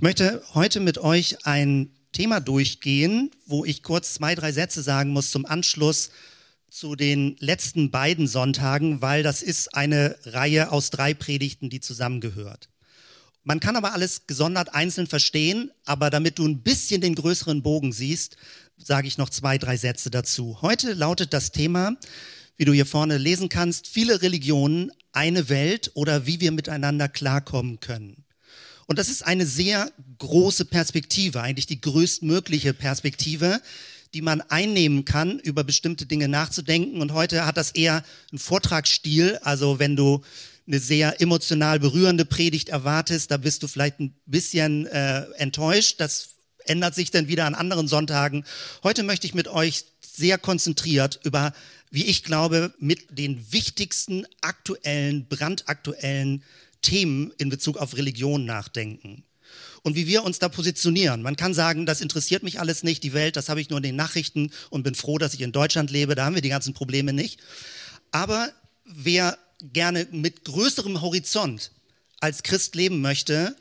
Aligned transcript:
Ich 0.00 0.02
möchte 0.02 0.42
heute 0.54 0.80
mit 0.80 0.96
euch 0.96 1.44
ein 1.44 1.90
Thema 2.12 2.40
durchgehen, 2.40 3.30
wo 3.44 3.66
ich 3.66 3.82
kurz 3.82 4.14
zwei, 4.14 4.34
drei 4.34 4.50
Sätze 4.50 4.80
sagen 4.80 5.10
muss 5.10 5.30
zum 5.30 5.44
Anschluss 5.44 6.08
zu 6.70 6.96
den 6.96 7.36
letzten 7.38 7.90
beiden 7.90 8.26
Sonntagen, 8.26 9.02
weil 9.02 9.22
das 9.22 9.42
ist 9.42 9.74
eine 9.74 10.16
Reihe 10.24 10.72
aus 10.72 10.88
drei 10.88 11.12
Predigten, 11.12 11.68
die 11.68 11.80
zusammengehört. 11.80 12.70
Man 13.44 13.60
kann 13.60 13.76
aber 13.76 13.92
alles 13.92 14.26
gesondert 14.26 14.72
einzeln 14.72 15.06
verstehen, 15.06 15.70
aber 15.84 16.08
damit 16.08 16.38
du 16.38 16.48
ein 16.48 16.62
bisschen 16.62 17.02
den 17.02 17.14
größeren 17.14 17.62
Bogen 17.62 17.92
siehst, 17.92 18.38
sage 18.78 19.06
ich 19.06 19.18
noch 19.18 19.28
zwei, 19.28 19.58
drei 19.58 19.76
Sätze 19.76 20.10
dazu. 20.10 20.62
Heute 20.62 20.94
lautet 20.94 21.34
das 21.34 21.52
Thema, 21.52 21.94
wie 22.56 22.64
du 22.64 22.72
hier 22.72 22.86
vorne 22.86 23.18
lesen 23.18 23.50
kannst, 23.50 23.86
viele 23.86 24.22
Religionen, 24.22 24.92
eine 25.12 25.50
Welt 25.50 25.90
oder 25.92 26.24
wie 26.24 26.40
wir 26.40 26.52
miteinander 26.52 27.10
klarkommen 27.10 27.80
können. 27.80 28.19
Und 28.90 28.98
das 28.98 29.08
ist 29.08 29.24
eine 29.24 29.46
sehr 29.46 29.88
große 30.18 30.64
Perspektive, 30.64 31.42
eigentlich 31.42 31.66
die 31.66 31.80
größtmögliche 31.80 32.74
Perspektive, 32.74 33.60
die 34.14 34.20
man 34.20 34.40
einnehmen 34.40 35.04
kann, 35.04 35.38
über 35.38 35.62
bestimmte 35.62 36.06
Dinge 36.06 36.26
nachzudenken. 36.26 37.00
Und 37.00 37.12
heute 37.12 37.46
hat 37.46 37.56
das 37.56 37.70
eher 37.70 38.02
einen 38.32 38.40
Vortragsstil. 38.40 39.38
Also 39.42 39.78
wenn 39.78 39.94
du 39.94 40.22
eine 40.66 40.80
sehr 40.80 41.20
emotional 41.20 41.78
berührende 41.78 42.24
Predigt 42.24 42.70
erwartest, 42.70 43.30
da 43.30 43.36
bist 43.36 43.62
du 43.62 43.68
vielleicht 43.68 44.00
ein 44.00 44.16
bisschen 44.26 44.86
äh, 44.86 45.20
enttäuscht. 45.36 46.00
Das 46.00 46.30
ändert 46.64 46.96
sich 46.96 47.12
dann 47.12 47.28
wieder 47.28 47.46
an 47.46 47.54
anderen 47.54 47.86
Sonntagen. 47.86 48.44
Heute 48.82 49.04
möchte 49.04 49.24
ich 49.24 49.34
mit 49.34 49.46
euch 49.46 49.84
sehr 50.00 50.36
konzentriert 50.36 51.20
über, 51.22 51.52
wie 51.92 52.06
ich 52.06 52.24
glaube, 52.24 52.74
mit 52.80 53.16
den 53.16 53.52
wichtigsten 53.52 54.26
aktuellen, 54.40 55.28
brandaktuellen 55.28 56.42
Themen 56.82 57.32
in 57.38 57.48
Bezug 57.48 57.76
auf 57.76 57.96
Religion 57.96 58.44
nachdenken 58.44 59.24
und 59.82 59.96
wie 59.96 60.06
wir 60.06 60.24
uns 60.24 60.38
da 60.38 60.48
positionieren. 60.48 61.22
Man 61.22 61.36
kann 61.36 61.54
sagen, 61.54 61.86
das 61.86 62.00
interessiert 62.00 62.42
mich 62.42 62.60
alles 62.60 62.82
nicht, 62.82 63.02
die 63.02 63.12
Welt, 63.12 63.36
das 63.36 63.48
habe 63.48 63.60
ich 63.60 63.70
nur 63.70 63.78
in 63.78 63.82
den 63.82 63.96
Nachrichten 63.96 64.50
und 64.70 64.82
bin 64.82 64.94
froh, 64.94 65.18
dass 65.18 65.34
ich 65.34 65.40
in 65.40 65.52
Deutschland 65.52 65.90
lebe, 65.90 66.14
da 66.14 66.24
haben 66.24 66.34
wir 66.34 66.42
die 66.42 66.48
ganzen 66.48 66.74
Probleme 66.74 67.12
nicht. 67.12 67.40
Aber 68.10 68.52
wer 68.84 69.38
gerne 69.62 70.06
mit 70.10 70.44
größerem 70.44 71.00
Horizont 71.00 71.72
als 72.20 72.42
Christ 72.42 72.74
leben 72.74 73.00
möchte, 73.00 73.56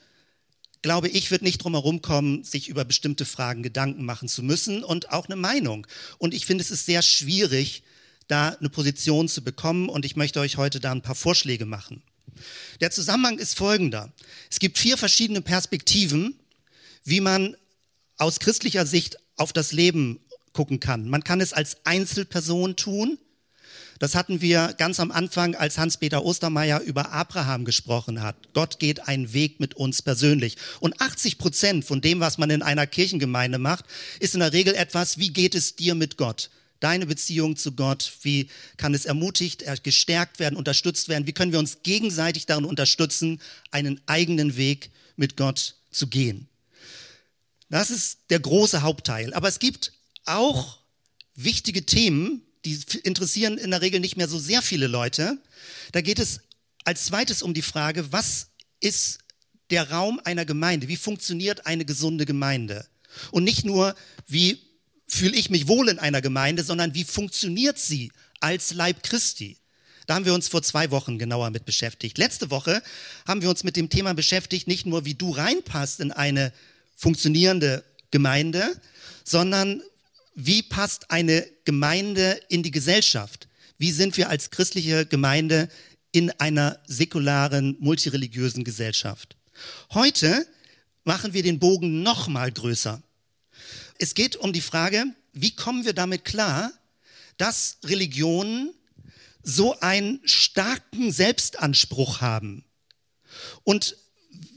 glaube 0.82 1.10
ich, 1.10 1.30
wird 1.32 1.42
nicht 1.42 1.60
drum 1.60 1.74
herum 1.74 2.02
kommen, 2.02 2.44
sich 2.44 2.70
über 2.70 2.86
bestimmte 2.86 3.26
Fragen 3.26 3.64
Gedanken 3.64 4.06
machen 4.06 4.30
zu 4.30 4.44
müssen 4.44 4.84
und 4.84 5.12
auch 5.12 5.26
eine 5.26 5.36
Meinung. 5.36 5.86
Und 6.18 6.34
ich 6.34 6.46
finde, 6.46 6.64
es 6.64 6.72
ist 6.72 6.86
sehr 6.86 7.02
schwierig, 7.02 7.84
da 8.28 8.50
eine 8.50 8.70
Position 8.70 9.28
zu 9.28 9.44
bekommen 9.44 9.90
und 9.90 10.06
ich 10.06 10.16
möchte 10.16 10.40
euch 10.40 10.58
heute 10.58 10.80
da 10.80 10.92
ein 10.92 11.02
paar 11.02 11.16
Vorschläge 11.16 11.66
machen. 11.66 12.02
Der 12.82 12.92
Zusammenhang 12.92 13.38
ist 13.38 13.58
folgender. 13.58 14.12
Es 14.50 14.60
gibt 14.60 14.78
vier 14.78 14.98
verschiedene 14.98 15.42
Perspektiven, 15.42 16.40
wie 17.04 17.22
man 17.22 17.56
aus 18.18 18.40
christlicher 18.40 18.86
Sicht 18.86 19.18
auf 19.36 19.54
das 19.54 19.72
Leben 19.72 20.20
gucken 20.54 20.80
kann. 20.80 21.10
Man 21.10 21.24
kann 21.24 21.42
es 21.42 21.54
als 21.54 21.78
Einzelperson 21.86 22.76
tun. 22.76 23.18
Das 24.00 24.16
hatten 24.16 24.42
wir 24.42 24.74
ganz 24.78 25.00
am 25.02 25.12
Anfang, 25.12 25.56
als 25.56 25.78
Hans-Peter 25.78 26.24
Ostermeier 26.24 26.80
über 26.80 27.12
Abraham 27.12 27.66
gesprochen 27.66 28.22
hat. 28.22 28.54
Gott 28.54 28.80
geht 28.80 29.08
einen 29.08 29.34
Weg 29.34 29.60
mit 29.60 29.74
uns 29.76 30.02
persönlich. 30.02 30.56
Und 30.80 31.02
80 31.02 31.38
Prozent 31.38 31.86
von 31.86 32.00
dem, 32.00 32.22
was 32.22 32.38
man 32.38 32.50
in 32.50 32.62
einer 32.62 32.88
Kirchengemeinde 32.88 33.58
macht, 33.58 33.86
ist 34.20 34.34
in 34.34 34.40
der 34.40 34.54
Regel 34.54 34.74
etwas, 34.74 35.18
wie 35.18 35.34
geht 35.34 35.54
es 35.54 35.76
dir 35.76 35.96
mit 35.96 36.16
Gott? 36.16 36.50
Deine 36.80 37.06
Beziehung 37.06 37.58
zu 37.58 37.74
Gott, 37.74 38.12
wie 38.22 38.50
kann 38.78 38.94
es 38.94 39.06
ermutigt, 39.06 39.64
gestärkt 39.84 40.40
werden, 40.40 40.56
unterstützt 40.56 41.10
werden? 41.10 41.28
Wie 41.28 41.34
können 41.34 41.52
wir 41.52 41.60
uns 41.60 41.80
gegenseitig 41.84 42.46
darin 42.46 42.66
unterstützen, 42.66 43.42
einen 43.72 44.00
eigenen 44.06 44.56
Weg 44.56 44.90
mit 45.18 45.36
Gott 45.36 45.76
zu 45.92 46.08
gehen? 46.08 46.48
Das 47.70 47.92
ist 47.92 48.20
der 48.30 48.40
große 48.40 48.82
Hauptteil. 48.82 49.34
Aber 49.34 49.48
es 49.48 49.60
gibt 49.60 49.94
auch 50.26 50.80
wichtige 51.36 51.86
Themen, 51.86 52.42
die 52.66 52.80
interessieren 53.04 53.58
in 53.58 53.72
der 53.72 53.82
Regel 53.82 54.00
nicht 54.00 54.18
mehr 54.18 54.28
so 54.28 54.40
sehr 54.40 54.62
viele 54.62 54.88
Leute. 54.88 55.38
Da 55.92 56.02
geht 56.02 56.20
es 56.20 56.42
als 56.86 57.06
zweites 57.06 57.42
um 57.42 57.54
die 57.54 57.62
Frage, 57.62 58.12
was 58.12 58.48
ist 58.80 59.20
der 59.70 59.92
Raum 59.92 60.20
einer 60.24 60.46
Gemeinde? 60.46 60.88
Wie 60.88 60.98
funktioniert 60.98 61.66
eine 61.66 61.86
gesunde 61.86 62.26
Gemeinde? 62.26 62.88
Und 63.32 63.44
nicht 63.44 63.66
nur, 63.66 63.96
wie 64.28 64.60
fühle 65.10 65.36
ich 65.36 65.50
mich 65.50 65.68
wohl 65.68 65.90
in 65.90 66.00
einer 66.00 66.22
Gemeinde, 66.22 66.64
sondern 66.64 66.94
wie 66.94 67.04
funktioniert 67.04 67.78
sie 67.80 68.12
als 68.40 68.74
Leib 68.74 69.04
Christi? 69.04 69.58
Da 70.06 70.16
haben 70.16 70.26
wir 70.26 70.34
uns 70.34 70.48
vor 70.48 70.64
zwei 70.64 70.90
Wochen 70.92 71.20
genauer 71.20 71.50
mit 71.52 71.66
beschäftigt. 71.66 72.18
Letzte 72.18 72.50
Woche 72.50 72.82
haben 73.28 73.42
wir 73.42 73.50
uns 73.50 73.64
mit 73.64 73.76
dem 73.76 73.90
Thema 73.90 74.14
beschäftigt, 74.14 74.68
nicht 74.68 74.86
nur 74.86 75.06
wie 75.06 75.14
du 75.14 75.32
reinpasst 75.32 76.00
in 76.00 76.12
eine 76.12 76.52
funktionierende 76.96 77.84
Gemeinde, 78.12 78.80
sondern 79.24 79.82
wie 80.34 80.64
passt 80.64 81.12
eine 81.12 81.46
Gemeinde 81.66 82.40
in 82.50 82.64
die 82.64 82.72
Gesellschaft? 82.72 83.48
Wie 83.78 83.92
sind 83.92 84.18
wir 84.18 84.30
als 84.30 84.50
christliche 84.50 85.06
Gemeinde 85.06 85.70
in 86.12 86.32
einer 86.40 86.80
säkularen, 86.88 87.78
multireligiösen 87.80 88.64
Gesellschaft? 88.64 89.36
Heute 89.94 90.48
machen 91.04 91.34
wir 91.34 91.44
den 91.44 91.60
Bogen 91.60 92.04
noch 92.04 92.28
mal 92.28 92.52
größer. 92.52 93.02
Es 94.00 94.14
geht 94.14 94.38
um 94.38 94.54
die 94.54 94.62
Frage, 94.62 95.06
wie 95.34 95.52
kommen 95.52 95.86
wir 95.86 95.94
damit 95.94 96.26
klar, 96.26 96.72
dass 97.38 97.78
Religionen 97.84 98.72
so 99.44 99.80
einen 99.80 100.22
starken 100.24 101.12
Selbstanspruch 101.12 102.22
haben. 102.22 102.64
Und 103.64 103.98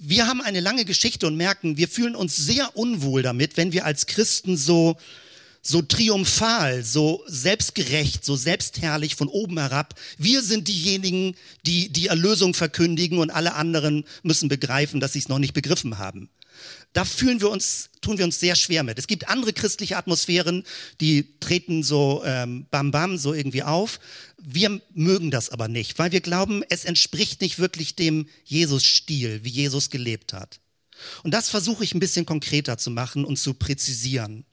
wir 0.01 0.27
haben 0.27 0.41
eine 0.41 0.61
lange 0.61 0.85
Geschichte 0.85 1.27
und 1.27 1.37
merken, 1.37 1.77
wir 1.77 1.89
fühlen 1.89 2.15
uns 2.15 2.37
sehr 2.37 2.77
unwohl 2.77 3.23
damit, 3.23 3.57
wenn 3.57 3.73
wir 3.73 3.85
als 3.85 4.07
Christen 4.07 4.57
so 4.57 4.97
so 5.65 5.81
triumphal, 5.81 6.83
so 6.83 7.23
selbstgerecht, 7.29 8.25
so 8.25 8.35
selbstherrlich 8.35 9.15
von 9.15 9.29
oben 9.29 9.59
herab. 9.59 9.95
Wir 10.19 10.43
sind 10.43 10.67
diejenigen, 10.67 11.37
die 11.65 11.89
die 11.89 12.09
Erlösung 12.09 12.53
verkündigen 12.53 13.19
und 13.19 13.31
alle 13.31 13.55
anderen 13.55 14.05
müssen 14.25 14.49
begreifen, 14.49 14.99
dass 14.99 15.13
sie 15.13 15.21
es 15.21 15.29
noch 15.29 15.39
nicht 15.39 15.55
begriffen 15.55 15.99
haben. 15.99 16.29
Da 16.93 17.05
fühlen 17.05 17.41
wir 17.41 17.51
uns, 17.51 17.89
tun 18.03 18.19
wir 18.19 18.25
uns 18.25 18.39
sehr 18.39 18.55
schwer 18.55 18.83
mit. 18.83 18.99
Es 18.99 19.07
gibt 19.07 19.29
andere 19.29 19.53
christliche 19.53 19.97
Atmosphären, 19.97 20.65
die 21.01 21.39
treten 21.41 21.83
so 21.83 22.23
ähm, 22.25 22.67
bam 22.71 22.91
bam 22.91 23.17
so 23.17 23.33
irgendwie 23.33 23.63
auf. 23.63 23.99
Wir 24.37 24.81
mögen 24.93 25.31
das 25.31 25.49
aber 25.49 25.69
nicht, 25.69 25.99
weil 25.99 26.13
wir 26.13 26.21
glauben, 26.21 26.63
es 26.69 26.85
entspricht 26.85 27.41
nicht 27.41 27.59
wirklich 27.59 27.97
dem 27.97 28.29
Jesus-Stil, 28.45 29.41
wie 29.43 29.51
Jesus 29.51 29.89
gelebt 29.89 30.33
hat. 30.33 30.61
Und 31.23 31.33
das 31.33 31.49
versuche 31.49 31.83
ich 31.83 31.95
ein 31.95 32.01
bisschen 32.01 32.27
konkreter 32.27 32.77
zu 32.77 32.91
machen 32.91 33.25
und 33.25 33.39
zu 33.39 33.55
präzisieren. 33.55 34.45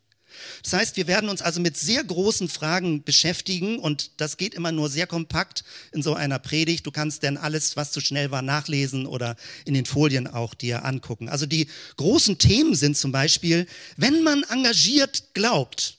Das 0.64 0.74
heißt, 0.74 0.98
wir 0.98 1.08
werden 1.08 1.30
uns 1.30 1.42
also 1.42 1.60
mit 1.60 1.78
sehr 1.78 2.04
großen 2.04 2.50
Fragen 2.50 3.04
beschäftigen 3.04 3.80
und 3.80 4.12
das 4.18 4.38
geht 4.38 4.54
immer 4.54 4.72
nur 4.72 4.90
sehr 4.90 5.08
kompakt 5.08 5.64
in 5.92 6.02
so 6.02 6.14
einer 6.14 6.40
Predigt. 6.40 6.86
Du 6.86 6.92
kannst 6.92 7.24
denn 7.24 7.38
alles, 7.38 7.76
was 7.78 7.92
zu 7.92 8.02
schnell 8.02 8.32
war, 8.32 8.42
nachlesen 8.42 9.06
oder 9.06 9.36
in 9.66 9.74
den 9.74 9.86
Folien 9.86 10.28
auch 10.28 10.54
dir 10.54 10.86
angucken. 10.86 11.30
Also 11.30 11.46
die 11.46 11.68
großen 11.98 12.38
Themen 12.38 12.76
sind 12.76 12.98
zum 12.98 13.12
Beispiel, 13.12 13.68
wenn 13.98 14.24
man 14.24 14.44
engagiert 14.44 15.34
glaubt, 15.34 15.98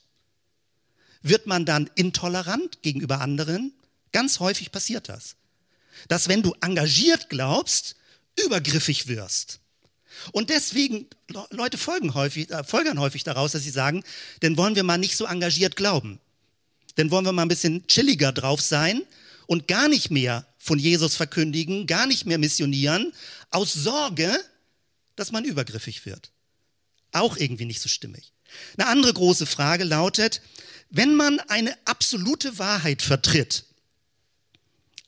wird 1.23 1.47
man 1.47 1.65
dann 1.65 1.91
intolerant 1.95 2.83
gegenüber 2.83 3.21
anderen? 3.21 3.73
Ganz 4.13 4.41
häufig 4.41 4.73
passiert 4.73 5.09
das. 5.09 5.37
Dass 6.09 6.29
wenn 6.29 6.43
du 6.43 6.55
engagiert 6.61 7.29
glaubst, 7.29 7.97
übergriffig 8.45 9.07
wirst. 9.07 9.61
Und 10.33 10.51
deswegen, 10.51 11.07
Leute 11.51 11.79
folgen 11.79 12.15
häufig, 12.15 12.51
äh, 12.51 12.65
folgern 12.65 12.99
häufig 13.01 13.25
daraus, 13.25 13.53
dass 13.53 13.63
sie 13.63 13.71
sagen, 13.71 14.03
denn 14.43 14.57
wollen 14.57 14.77
wir 14.77 14.83
mal 14.83 14.99
nicht 14.99 15.17
so 15.17 15.27
engagiert 15.27 15.77
glauben. 15.77 16.21
Denn 16.97 17.11
wollen 17.11 17.25
wir 17.25 17.33
mal 17.33 17.43
ein 17.43 17.49
bisschen 17.49 17.87
chilliger 17.87 18.33
drauf 18.33 18.61
sein 18.61 19.03
und 19.47 19.69
gar 19.69 19.89
nicht 19.89 20.11
mehr 20.11 20.47
von 20.59 20.79
Jesus 20.79 21.17
verkündigen, 21.17 21.87
gar 21.87 22.07
nicht 22.07 22.27
mehr 22.27 22.39
missionieren, 22.39 23.13
aus 23.51 23.73
Sorge, 23.73 24.33
dass 25.17 25.33
man 25.33 25.45
übergriffig 25.45 26.07
wird. 26.07 26.31
Auch 27.13 27.37
irgendwie 27.37 27.65
nicht 27.65 27.81
so 27.81 27.89
stimmig. 27.89 28.33
Eine 28.77 28.89
andere 28.89 29.15
große 29.15 29.47
Frage 29.47 29.85
lautet, 29.85 30.43
wenn 30.91 31.15
man 31.15 31.41
eine 31.41 31.77
absolute 31.85 32.59
Wahrheit 32.59 33.03
vertritt, 33.03 33.65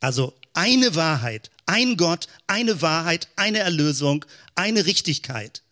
also 0.00 0.34
eine 0.52 0.94
Wahrheit, 0.94 1.50
ein 1.66 1.96
Gott, 1.96 2.28
eine 2.46 2.82
Wahrheit, 2.82 3.28
eine 3.36 3.58
Erlösung, 3.58 4.24
eine 4.54 4.86
Richtigkeit. 4.86 5.62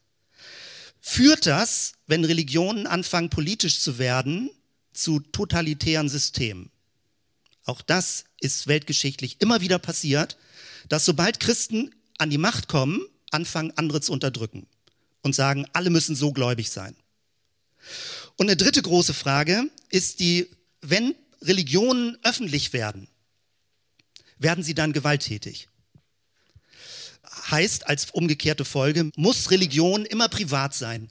Führt 1.00 1.47
das, 1.47 1.93
wenn 2.06 2.25
Religionen 2.25 2.87
anfangen 2.87 3.31
politisch 3.31 3.81
zu 3.81 3.99
werden, 3.99 4.50
zu 4.93 5.21
totalitären 5.21 6.09
Systemen? 6.09 6.71
Auch 7.65 7.82
das 7.82 8.25
ist 8.41 8.67
weltgeschichtlich 8.67 9.41
immer 9.41 9.61
wieder 9.61 9.79
passiert, 9.79 10.37
dass 10.88 11.05
sobald 11.05 11.41
Christen 11.41 11.94
an 12.19 12.31
die 12.31 12.38
Macht 12.38 12.69
kommen, 12.69 13.00
anfangen, 13.31 13.73
andere 13.77 14.00
zu 14.00 14.12
unterdrücken 14.12 14.67
und 15.23 15.35
sagen, 15.35 15.67
alle 15.73 15.91
müssen 15.91 16.17
so 16.17 16.32
gläubig 16.32 16.71
sein. 16.71 16.97
Und 18.37 18.49
eine 18.49 18.56
dritte 18.56 18.82
große 18.82 19.15
Frage 19.15 19.71
ist 19.88 20.21
die, 20.21 20.49
wenn 20.81 21.15
Religionen 21.43 22.19
öffentlich 22.23 22.73
werden, 22.73 23.09
werden 24.41 24.65
sie 24.65 24.75
dann 24.75 24.93
gewalttätig? 24.93 25.69
heißt 27.51 27.87
als 27.87 28.11
umgekehrte 28.11 28.65
Folge, 28.65 29.11
muss 29.17 29.51
Religion 29.51 30.05
immer 30.05 30.29
privat 30.29 30.75
sein. 30.75 31.09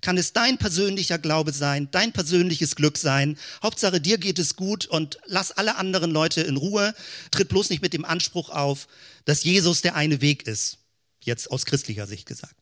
Kann 0.00 0.16
es 0.16 0.32
dein 0.32 0.58
persönlicher 0.58 1.18
Glaube 1.18 1.52
sein, 1.52 1.88
dein 1.90 2.12
persönliches 2.12 2.76
Glück 2.76 2.96
sein. 2.98 3.36
Hauptsache 3.62 4.00
dir 4.00 4.18
geht 4.18 4.38
es 4.38 4.54
gut 4.54 4.86
und 4.86 5.18
lass 5.26 5.50
alle 5.50 5.76
anderen 5.76 6.12
Leute 6.12 6.40
in 6.42 6.56
Ruhe. 6.56 6.94
Tritt 7.32 7.48
bloß 7.48 7.70
nicht 7.70 7.82
mit 7.82 7.92
dem 7.92 8.04
Anspruch 8.04 8.50
auf, 8.50 8.86
dass 9.24 9.42
Jesus 9.42 9.82
der 9.82 9.96
eine 9.96 10.20
Weg 10.20 10.46
ist. 10.46 10.78
Jetzt 11.20 11.50
aus 11.50 11.66
christlicher 11.66 12.06
Sicht 12.06 12.26
gesagt. 12.26 12.54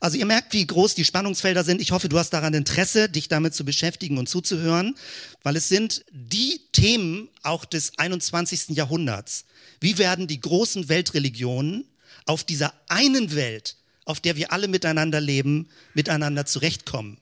Also 0.00 0.16
ihr 0.16 0.26
merkt, 0.26 0.52
wie 0.52 0.66
groß 0.66 0.94
die 0.94 1.04
Spannungsfelder 1.04 1.64
sind. 1.64 1.80
Ich 1.80 1.90
hoffe, 1.90 2.08
du 2.08 2.18
hast 2.18 2.30
daran 2.30 2.54
Interesse, 2.54 3.08
dich 3.08 3.28
damit 3.28 3.54
zu 3.54 3.64
beschäftigen 3.64 4.18
und 4.18 4.28
zuzuhören, 4.28 4.94
weil 5.42 5.56
es 5.56 5.68
sind 5.68 6.04
die 6.10 6.60
Themen 6.72 7.28
auch 7.42 7.64
des 7.64 7.98
21. 7.98 8.70
Jahrhunderts. 8.70 9.44
Wie 9.80 9.98
werden 9.98 10.26
die 10.26 10.40
großen 10.40 10.88
Weltreligionen 10.88 11.84
auf 12.26 12.44
dieser 12.44 12.72
einen 12.88 13.34
Welt, 13.34 13.76
auf 14.04 14.20
der 14.20 14.36
wir 14.36 14.52
alle 14.52 14.68
miteinander 14.68 15.20
leben, 15.20 15.68
miteinander 15.94 16.46
zurechtkommen? 16.46 17.18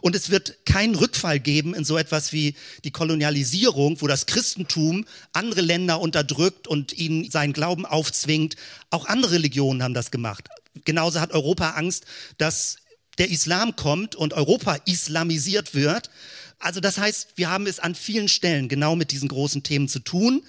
Und 0.00 0.14
es 0.16 0.30
wird 0.30 0.64
keinen 0.66 0.94
Rückfall 0.94 1.40
geben 1.40 1.74
in 1.74 1.84
so 1.84 1.96
etwas 1.96 2.32
wie 2.32 2.54
die 2.84 2.90
Kolonialisierung, 2.90 4.00
wo 4.00 4.06
das 4.06 4.26
Christentum 4.26 5.04
andere 5.32 5.60
Länder 5.60 6.00
unterdrückt 6.00 6.66
und 6.66 6.92
ihnen 6.92 7.30
seinen 7.30 7.52
Glauben 7.52 7.86
aufzwingt. 7.86 8.56
Auch 8.90 9.06
andere 9.06 9.32
Religionen 9.32 9.82
haben 9.82 9.94
das 9.94 10.10
gemacht. 10.10 10.48
Genauso 10.84 11.20
hat 11.20 11.32
Europa 11.32 11.70
Angst, 11.70 12.04
dass 12.36 12.76
der 13.18 13.30
Islam 13.30 13.76
kommt 13.76 14.14
und 14.14 14.32
Europa 14.32 14.76
islamisiert 14.86 15.74
wird. 15.74 16.10
Also 16.58 16.80
das 16.80 16.98
heißt, 16.98 17.30
wir 17.36 17.50
haben 17.50 17.66
es 17.66 17.80
an 17.80 17.94
vielen 17.94 18.28
Stellen 18.28 18.68
genau 18.68 18.96
mit 18.96 19.10
diesen 19.10 19.28
großen 19.28 19.62
Themen 19.62 19.88
zu 19.88 20.00
tun. 20.00 20.44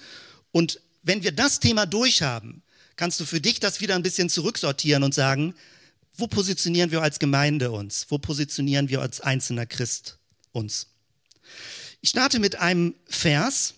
Und 0.52 0.80
wenn 1.02 1.22
wir 1.22 1.32
das 1.32 1.60
Thema 1.60 1.86
durchhaben, 1.86 2.62
kannst 2.96 3.20
du 3.20 3.24
für 3.24 3.40
dich 3.40 3.60
das 3.60 3.80
wieder 3.80 3.94
ein 3.94 4.02
bisschen 4.02 4.28
zurücksortieren 4.28 5.02
und 5.02 5.14
sagen, 5.14 5.54
wo 6.16 6.26
positionieren 6.26 6.90
wir 6.90 7.02
als 7.02 7.18
Gemeinde 7.18 7.70
uns? 7.70 8.06
Wo 8.08 8.18
positionieren 8.18 8.88
wir 8.88 9.00
als 9.00 9.20
einzelner 9.20 9.66
Christ 9.66 10.18
uns? 10.52 10.88
Ich 12.02 12.10
starte 12.10 12.38
mit 12.38 12.56
einem 12.56 12.94
Vers 13.06 13.74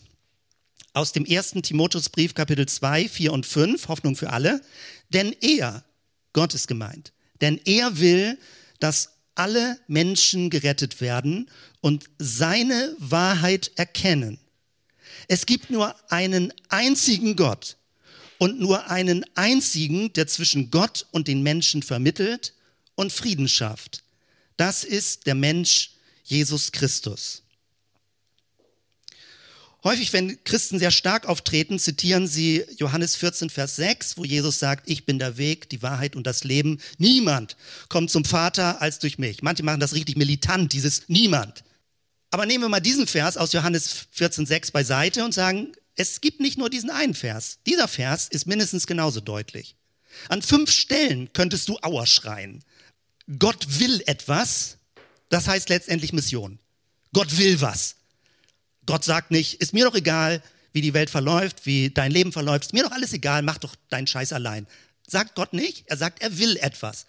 aus 0.93 1.13
dem 1.13 1.25
ersten 1.25 1.63
Timotheusbrief, 1.63 2.35
Kapitel 2.35 2.67
2, 2.67 3.09
4 3.09 3.33
und 3.33 3.47
5, 3.47 3.89
Hoffnung 3.89 4.17
für 4.17 4.31
alle. 4.31 4.61
Denn 5.09 5.35
er, 5.41 5.85
Gott 6.33 6.55
ist 6.55 6.69
gemeint. 6.69 7.13
Denn 7.41 7.61
er 7.65 7.99
will, 7.99 8.39
dass 8.81 9.11
alle 9.35 9.79
Menschen 9.87 10.51
gerettet 10.51 11.01
werden 11.01 11.51
und 11.81 12.11
seine 12.19 12.95
Wahrheit 12.99 13.73
erkennen. 13.77 14.39
Es 15.29 15.47
gibt 15.47 15.71
nur 15.71 15.95
einen 16.11 16.53
einzigen 16.69 17.37
Gott 17.37 17.77
und 18.39 18.59
nur 18.61 18.91
einen 18.91 19.25
einzigen, 19.35 20.13
der 20.13 20.27
zwischen 20.27 20.71
Gott 20.71 21.07
und 21.11 21.29
den 21.29 21.43
Menschen 21.43 21.83
vermittelt 21.83 22.55
und 22.95 23.13
Frieden 23.13 23.49
schafft. 23.49 24.03
Das 24.57 24.85
ist 24.85 25.27
der 25.27 25.35
Mensch 25.35 25.93
Jesus 26.25 26.73
Christus. 26.73 27.42
Häufig, 29.85 30.13
wenn 30.13 30.43
Christen 30.45 30.79
sehr 30.79 30.93
stark 30.93 31.27
auftreten, 31.27 31.79
zitieren 31.79 32.29
sie 32.29 32.65
Johannes 32.77 33.17
14, 33.17 33.51
Vers 33.51 33.77
6, 33.77 34.17
wo 34.17 34.25
Jesus 34.25 34.61
sagt, 34.61 34.89
ich 34.89 35.07
bin 35.07 35.19
der 35.19 35.39
Weg, 35.39 35.69
die 35.71 35.83
Wahrheit 35.83 36.15
und 36.15 36.25
das 36.25 36.45
Leben. 36.45 36.79
Niemand 36.99 37.57
kommt 37.89 38.11
zum 38.11 38.25
Vater 38.25 38.81
als 38.81 39.01
durch 39.01 39.19
mich. 39.19 39.43
Manche 39.43 39.65
machen 39.65 39.81
das 39.81 39.95
richtig 39.95 40.17
militant, 40.17 40.73
dieses 40.73 41.09
Niemand. 41.09 41.65
Aber 42.31 42.47
nehmen 42.47 42.63
wir 42.63 42.69
mal 42.69 42.81
diesen 42.81 43.09
Vers 43.09 43.37
aus 43.37 43.53
Johannes 43.53 44.07
14, 44.13 44.47
6 44.47 44.71
beiseite 44.71 45.25
und 45.25 45.35
sagen, 45.35 45.73
es 45.97 46.21
gibt 46.21 46.41
nicht 46.41 46.59
nur 46.59 46.71
diesen 46.71 46.91
einen 46.91 47.15
Vers. 47.15 47.59
Dieser 47.67 47.89
Vers 47.89 48.29
ist 48.29 48.47
mindestens 48.47 48.87
genauso 48.87 49.21
deutlich. 49.21 49.75
An 50.29 50.43
fünf 50.43 50.71
Stellen 50.71 51.33
könntest 51.33 51.69
du 51.69 51.79
Auer 51.83 52.07
schreien. 52.07 52.63
Gott 53.39 53.81
will 53.81 54.03
etwas, 54.07 54.79
das 55.29 55.49
heißt 55.49 55.69
letztendlich 55.69 56.13
Mission. 56.13 56.59
Gott 57.13 57.37
will 57.37 57.61
was. 57.61 57.97
Gott 58.87 59.05
sagt 59.05 59.31
nicht, 59.31 59.55
ist 59.55 59.73
mir 59.73 59.85
doch 59.85 59.95
egal, 59.95 60.43
wie 60.73 60.81
die 60.81 60.95
Welt 60.95 61.11
verläuft, 61.11 61.67
wie 61.67 61.91
dein 61.91 62.11
Leben 62.11 62.33
verläuft, 62.33 62.67
ist 62.67 62.73
mir 62.73 62.85
doch 62.85 62.93
alles 62.93 63.13
egal, 63.13 63.43
mach 63.43 63.59
doch 63.59 63.75
deinen 63.91 64.07
Scheiß 64.07 64.33
allein. 64.33 64.67
Sagt 65.07 65.35
Gott 65.35 65.53
nicht, 65.53 65.85
er 65.87 65.97
sagt, 65.97 66.23
er 66.23 66.39
will 66.39 66.57
etwas. 66.57 67.07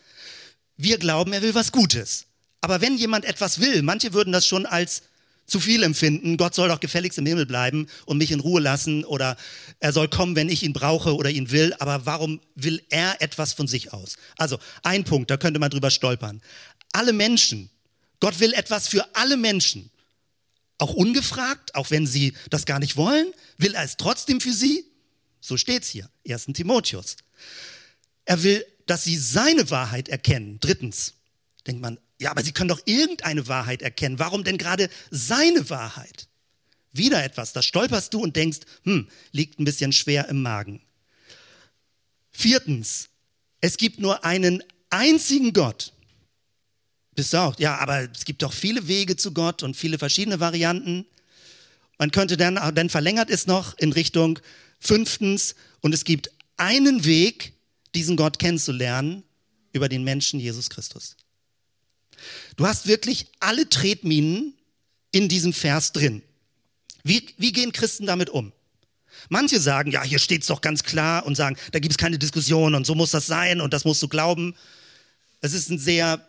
Wir 0.78 0.98
glauben, 0.98 1.34
er 1.34 1.42
will 1.42 1.56
was 1.56 1.72
Gutes. 1.72 2.26
Aber 2.62 2.82
wenn 2.82 2.98
jemand 2.98 3.26
etwas 3.26 3.60
will, 3.60 3.82
manche 3.82 4.14
würden 4.14 4.34
das 4.34 4.48
schon 4.48 4.66
als 4.66 5.04
zu 5.46 5.60
viel 5.60 5.84
empfinden, 5.84 6.38
Gott 6.38 6.56
soll 6.56 6.70
doch 6.70 6.80
gefälligst 6.80 7.20
im 7.20 7.26
Himmel 7.26 7.46
bleiben 7.46 7.88
und 8.06 8.18
mich 8.18 8.32
in 8.32 8.40
Ruhe 8.40 8.62
lassen 8.62 9.04
oder 9.04 9.36
er 9.80 9.92
soll 9.92 10.08
kommen, 10.08 10.36
wenn 10.36 10.50
ich 10.50 10.64
ihn 10.64 10.74
brauche 10.74 11.16
oder 11.16 11.30
ihn 11.30 11.52
will, 11.52 11.74
aber 11.80 12.06
warum 12.06 12.40
will 12.56 12.82
er 12.90 13.22
etwas 13.22 13.54
von 13.54 13.68
sich 13.68 13.92
aus? 13.92 14.16
Also 14.38 14.58
ein 14.84 15.04
Punkt, 15.04 15.30
da 15.30 15.38
könnte 15.38 15.60
man 15.60 15.70
drüber 15.70 15.92
stolpern. 15.92 16.42
Alle 16.94 17.12
Menschen, 17.12 17.70
Gott 18.20 18.40
will 18.40 18.54
etwas 18.54 18.88
für 18.88 19.06
alle 19.14 19.36
Menschen. 19.36 19.90
Auch 20.84 20.96
ungefragt, 20.96 21.76
auch 21.76 21.92
wenn 21.92 22.06
sie 22.06 22.34
das 22.50 22.66
gar 22.66 22.78
nicht 22.78 22.98
wollen, 22.98 23.32
will 23.58 23.74
er 23.74 23.86
es 23.86 23.96
trotzdem 23.96 24.42
für 24.42 24.52
sie? 24.52 24.84
So 25.40 25.56
steht 25.56 25.84
es 25.84 25.88
hier, 25.88 26.10
1. 26.28 26.48
Timotheus. 26.48 27.16
Er 28.26 28.44
will, 28.44 28.66
dass 28.86 29.06
sie 29.06 29.18
seine 29.18 29.70
Wahrheit 29.70 30.10
erkennen. 30.10 30.58
Drittens, 30.60 31.14
denkt 31.66 31.82
man, 31.82 32.00
ja, 32.20 32.32
aber 32.32 32.44
sie 32.44 32.52
können 32.52 32.68
doch 32.68 32.82
irgendeine 32.84 33.48
Wahrheit 33.48 33.82
erkennen. 33.82 34.20
Warum 34.20 34.44
denn 34.44 34.58
gerade 34.58 34.90
seine 35.10 35.70
Wahrheit? 35.70 36.28
Wieder 36.92 37.24
etwas, 37.24 37.54
da 37.54 37.62
stolperst 37.62 38.14
du 38.14 38.20
und 38.20 38.36
denkst, 38.36 38.60
hm, 38.84 39.08
liegt 39.32 39.62
ein 39.62 39.66
bisschen 39.66 39.94
schwer 39.94 40.28
im 40.28 40.42
Magen. 40.42 40.82
Viertens, 42.30 43.08
es 43.62 43.78
gibt 43.78 44.00
nur 44.00 44.26
einen 44.26 44.62
einzigen 44.90 45.54
Gott. 45.54 45.93
Bist 47.16 47.34
du 47.34 47.38
auch? 47.38 47.60
Ja, 47.60 47.78
aber 47.78 48.10
es 48.12 48.26
gibt 48.26 48.42
doch 48.42 48.54
viele 48.54 48.88
Wege 48.88 49.16
zu 49.16 49.34
Gott 49.34 49.64
und 49.64 49.76
viele 49.76 49.98
verschiedene 49.98 50.40
Varianten. 50.40 51.06
Man 51.98 52.12
könnte 52.12 52.38
dann, 52.38 52.56
dann 52.74 52.90
verlängert 52.90 53.30
es 53.30 53.46
noch 53.46 53.78
in 53.78 53.92
Richtung 53.92 54.40
fünftens 54.80 55.56
und 55.82 55.94
es 55.94 56.04
gibt 56.04 56.32
einen 56.58 57.06
Weg, 57.06 57.54
diesen 57.96 58.18
Gott 58.18 58.40
kennenzulernen 58.40 59.24
über 59.72 59.90
den 59.90 60.04
Menschen 60.04 60.40
Jesus 60.40 60.70
Christus. 60.70 61.16
Du 62.56 62.66
hast 62.66 62.88
wirklich 62.88 63.28
alle 63.40 63.70
Tretminen 63.70 64.54
in 65.12 65.30
diesem 65.30 65.54
Vers 65.54 65.92
drin. 65.92 66.24
Wie, 67.04 67.28
wie 67.38 67.52
gehen 67.52 67.72
Christen 67.72 68.06
damit 68.06 68.30
um? 68.30 68.52
Manche 69.30 69.60
sagen, 69.60 69.92
ja, 69.92 70.04
hier 70.04 70.20
steht 70.20 70.42
es 70.42 70.48
doch 70.48 70.62
ganz 70.62 70.84
klar 70.84 71.26
und 71.26 71.36
sagen, 71.36 71.58
da 71.72 71.80
gibt 71.80 71.94
es 71.94 71.98
keine 71.98 72.18
Diskussion 72.18 72.76
und 72.76 72.86
so 72.86 72.96
muss 72.96 73.12
das 73.12 73.28
sein 73.28 73.62
und 73.62 73.74
das 73.74 73.86
musst 73.86 74.02
du 74.02 74.08
glauben. 74.08 74.56
Es 75.42 75.54
ist 75.54 75.70
ein 75.70 75.80
sehr 75.80 76.26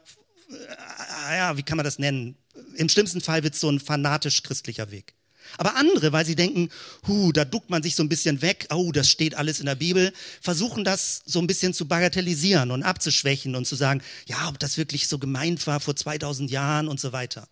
ja, 1.32 1.56
wie 1.56 1.62
kann 1.62 1.76
man 1.76 1.84
das 1.84 1.98
nennen? 1.98 2.36
Im 2.76 2.88
schlimmsten 2.88 3.20
Fall 3.20 3.42
wird 3.42 3.54
es 3.54 3.60
so 3.60 3.70
ein 3.70 3.80
fanatisch 3.80 4.42
christlicher 4.42 4.90
Weg. 4.90 5.14
Aber 5.58 5.76
andere, 5.76 6.12
weil 6.12 6.24
sie 6.24 6.36
denken, 6.36 6.70
hu, 7.06 7.32
da 7.32 7.44
duckt 7.44 7.70
man 7.70 7.82
sich 7.82 7.94
so 7.94 8.02
ein 8.02 8.08
bisschen 8.08 8.42
weg, 8.42 8.66
oh, 8.70 8.92
das 8.92 9.10
steht 9.10 9.34
alles 9.34 9.60
in 9.60 9.66
der 9.66 9.74
Bibel, 9.74 10.12
versuchen 10.40 10.84
das 10.84 11.22
so 11.26 11.38
ein 11.38 11.46
bisschen 11.46 11.74
zu 11.74 11.86
bagatellisieren 11.86 12.70
und 12.70 12.82
abzuschwächen 12.82 13.54
und 13.54 13.66
zu 13.66 13.76
sagen, 13.76 14.02
ja, 14.26 14.48
ob 14.48 14.58
das 14.58 14.76
wirklich 14.78 15.06
so 15.06 15.18
gemeint 15.18 15.66
war 15.66 15.80
vor 15.80 15.94
2000 15.96 16.50
Jahren 16.50 16.88
und 16.88 16.98
so 16.98 17.12
weiter. 17.12 17.48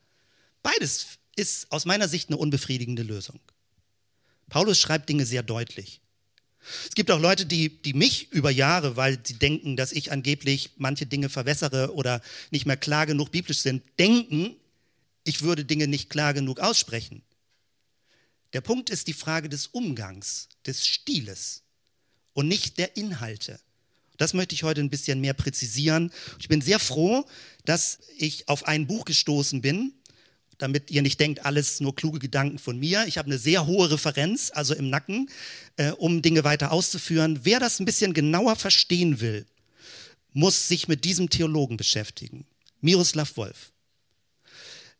Beides 0.63 1.07
ist 1.37 1.71
aus 1.71 1.85
meiner 1.85 2.09
Sicht 2.09 2.29
eine 2.29 2.39
unbefriedigende 2.39 3.03
Lösung. 3.03 3.41
Paulus 4.49 4.79
schreibt 4.79 5.09
Dinge 5.09 5.25
sehr 5.25 5.43
deutlich. 5.43 6.02
Es 6.89 6.95
gibt 6.95 7.11
auch 7.11 7.21
Leute, 7.21 7.47
die, 7.47 7.69
die 7.69 7.95
mich 7.95 8.31
über 8.33 8.51
Jahre, 8.51 8.97
weil 8.97 9.19
sie 9.23 9.35
denken, 9.35 9.77
dass 9.77 9.93
ich 9.93 10.13
angeblich 10.13 10.71
manche 10.77 11.07
Dinge 11.07 11.29
verwässere 11.29 11.95
oder 11.95 12.21
nicht 12.51 12.67
mehr 12.67 12.77
klar 12.77 13.07
genug 13.07 13.31
biblisch 13.31 13.61
sind, 13.61 13.83
denken, 13.99 14.57
ich 15.25 15.43
würde 15.43 15.65
Dinge 15.65 15.87
nicht 15.87 16.11
klar 16.11 16.35
genug 16.35 16.61
aussprechen. 16.61 17.23
Der 18.53 18.61
Punkt 18.61 18.91
ist 18.91 19.07
die 19.07 19.13
Frage 19.13 19.49
des 19.49 19.69
Umgangs, 19.69 20.49
des 20.67 20.87
Stiles 20.87 21.63
und 22.35 22.49
nicht 22.49 22.79
der 22.79 22.97
Inhalte. 22.97 23.59
Das 24.19 24.35
möchte 24.35 24.55
ich 24.55 24.63
heute 24.63 24.81
ein 24.81 24.91
bisschen 24.91 25.21
mehr 25.21 25.35
präzisieren. 25.35 26.13
Ich 26.39 26.49
bin 26.49 26.61
sehr 26.61 26.79
froh, 26.79 27.25
dass 27.65 27.99
ich 28.19 28.49
auf 28.49 28.67
ein 28.67 28.87
Buch 28.87 29.05
gestoßen 29.05 29.63
bin, 29.63 29.95
damit 30.59 30.91
ihr 30.91 31.03
nicht 31.03 31.19
denkt, 31.21 31.45
alles 31.45 31.81
nur 31.81 31.95
kluge 31.95 32.19
Gedanken 32.19 32.59
von 32.59 32.79
mir. 32.79 33.05
Ich 33.07 33.19
habe 33.19 33.27
eine 33.27 33.39
sehr 33.39 33.67
hohe 33.67 33.91
Referenz, 33.91 34.51
also 34.55 34.75
im 34.75 34.91
Nacken, 34.91 35.29
äh, 35.77 35.91
um 35.93 36.23
Dinge 36.23 36.45
weiter 36.45 36.73
auszuführen. 36.73 37.41
Wer 37.43 37.61
das 37.61 37.81
ein 37.81 37.85
bisschen 37.85 38.15
genauer 38.15 38.57
verstehen 38.57 39.21
will, 39.21 39.47
muss 40.33 40.69
sich 40.69 40.89
mit 40.89 41.05
diesem 41.05 41.31
Theologen 41.31 41.77
beschäftigen. 41.77 42.47
Miroslav 42.81 43.37
Wolf. 43.37 43.73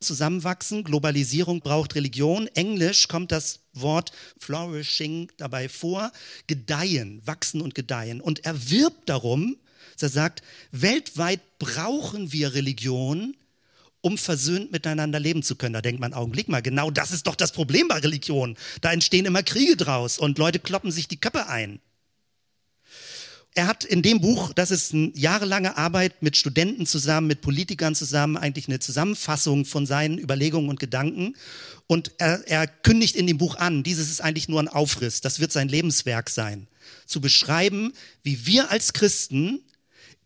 Zusammenwachsen, 0.03 0.85
Globalisierung 0.85 1.61
braucht 1.61 1.95
Religion. 1.95 2.49
Englisch 2.49 3.09
kommt 3.09 3.33
das 3.33 3.61
Wort 3.73 4.13
flourishing 4.39 5.31
dabei 5.37 5.69
vor, 5.69 6.13
gedeihen, 6.47 7.23
wachsen 7.25 7.61
und 7.61 7.75
gedeihen. 7.75 8.21
Und 8.21 8.45
er 8.45 8.71
wirbt 8.71 9.09
darum, 9.09 9.57
dass 9.95 10.03
er 10.03 10.09
sagt, 10.09 10.43
weltweit 10.73 11.41
brauchen 11.59 12.33
wir 12.33 12.55
Religion, 12.55 13.37
um 14.03 14.19
versöhnt 14.19 14.73
miteinander 14.73 15.19
leben 15.19 15.43
zu 15.43 15.57
können. 15.57 15.73
Da 15.73 15.81
denkt 15.81 16.01
man, 16.01 16.13
Augenblick 16.13 16.49
mal, 16.49 16.61
genau 16.61 16.91
das 16.91 17.13
ist 17.13 17.27
doch 17.27 17.37
das 17.37 17.53
Problem 17.53 17.89
bei 17.89 17.99
Religion. 17.99 18.57
Da 18.83 18.93
entstehen 18.93 19.25
immer 19.25 19.43
Kriege 19.43 19.77
draus 19.77 20.19
und 20.19 20.39
Leute 20.39 20.59
kloppen 20.59 20.91
sich 20.91 21.09
die 21.09 21.21
Köpfe 21.21 21.47
ein. 21.49 21.81
er 23.55 23.67
hat 23.67 23.85
in 23.85 24.03
dem 24.03 24.21
Buch, 24.21 24.53
das 24.55 24.71
ist 24.71 24.95
eine 24.95 25.13
jahrelange 25.15 25.77
Arbeit 25.77 26.23
mit 26.23 26.37
Studenten 26.37 26.87
zusammen, 26.87 27.27
mit 27.27 27.43
Politikern 27.43 27.95
zusammen, 27.95 28.37
eigentlich 28.37 28.67
eine 28.67 28.79
Zusammenfassung 28.79 29.65
von 29.65 29.85
seinen 29.87 30.19
Überlegungen 30.19 30.71
und 30.71 30.81
Gedanken. 30.81 31.37
Und 31.87 32.13
er, 32.19 32.43
er 32.49 32.67
kündigt 32.67 33.15
in 33.15 33.27
dem 33.27 33.39
Buch 33.39 33.57
an, 33.57 33.83
dieses 33.83 34.11
ist 34.11 34.23
eigentlich 34.23 34.49
nur 34.49 34.61
ein 34.61 34.69
Aufriss, 34.69 35.21
das 35.21 35.39
wird 35.39 35.53
sein 35.53 35.69
Lebenswerk 35.69 36.31
sein, 36.31 36.67
zu 37.07 37.21
beschreiben, 37.21 37.93
wie 38.23 38.47
wir 38.47 38.71
als 38.71 38.95
Christen 38.95 39.61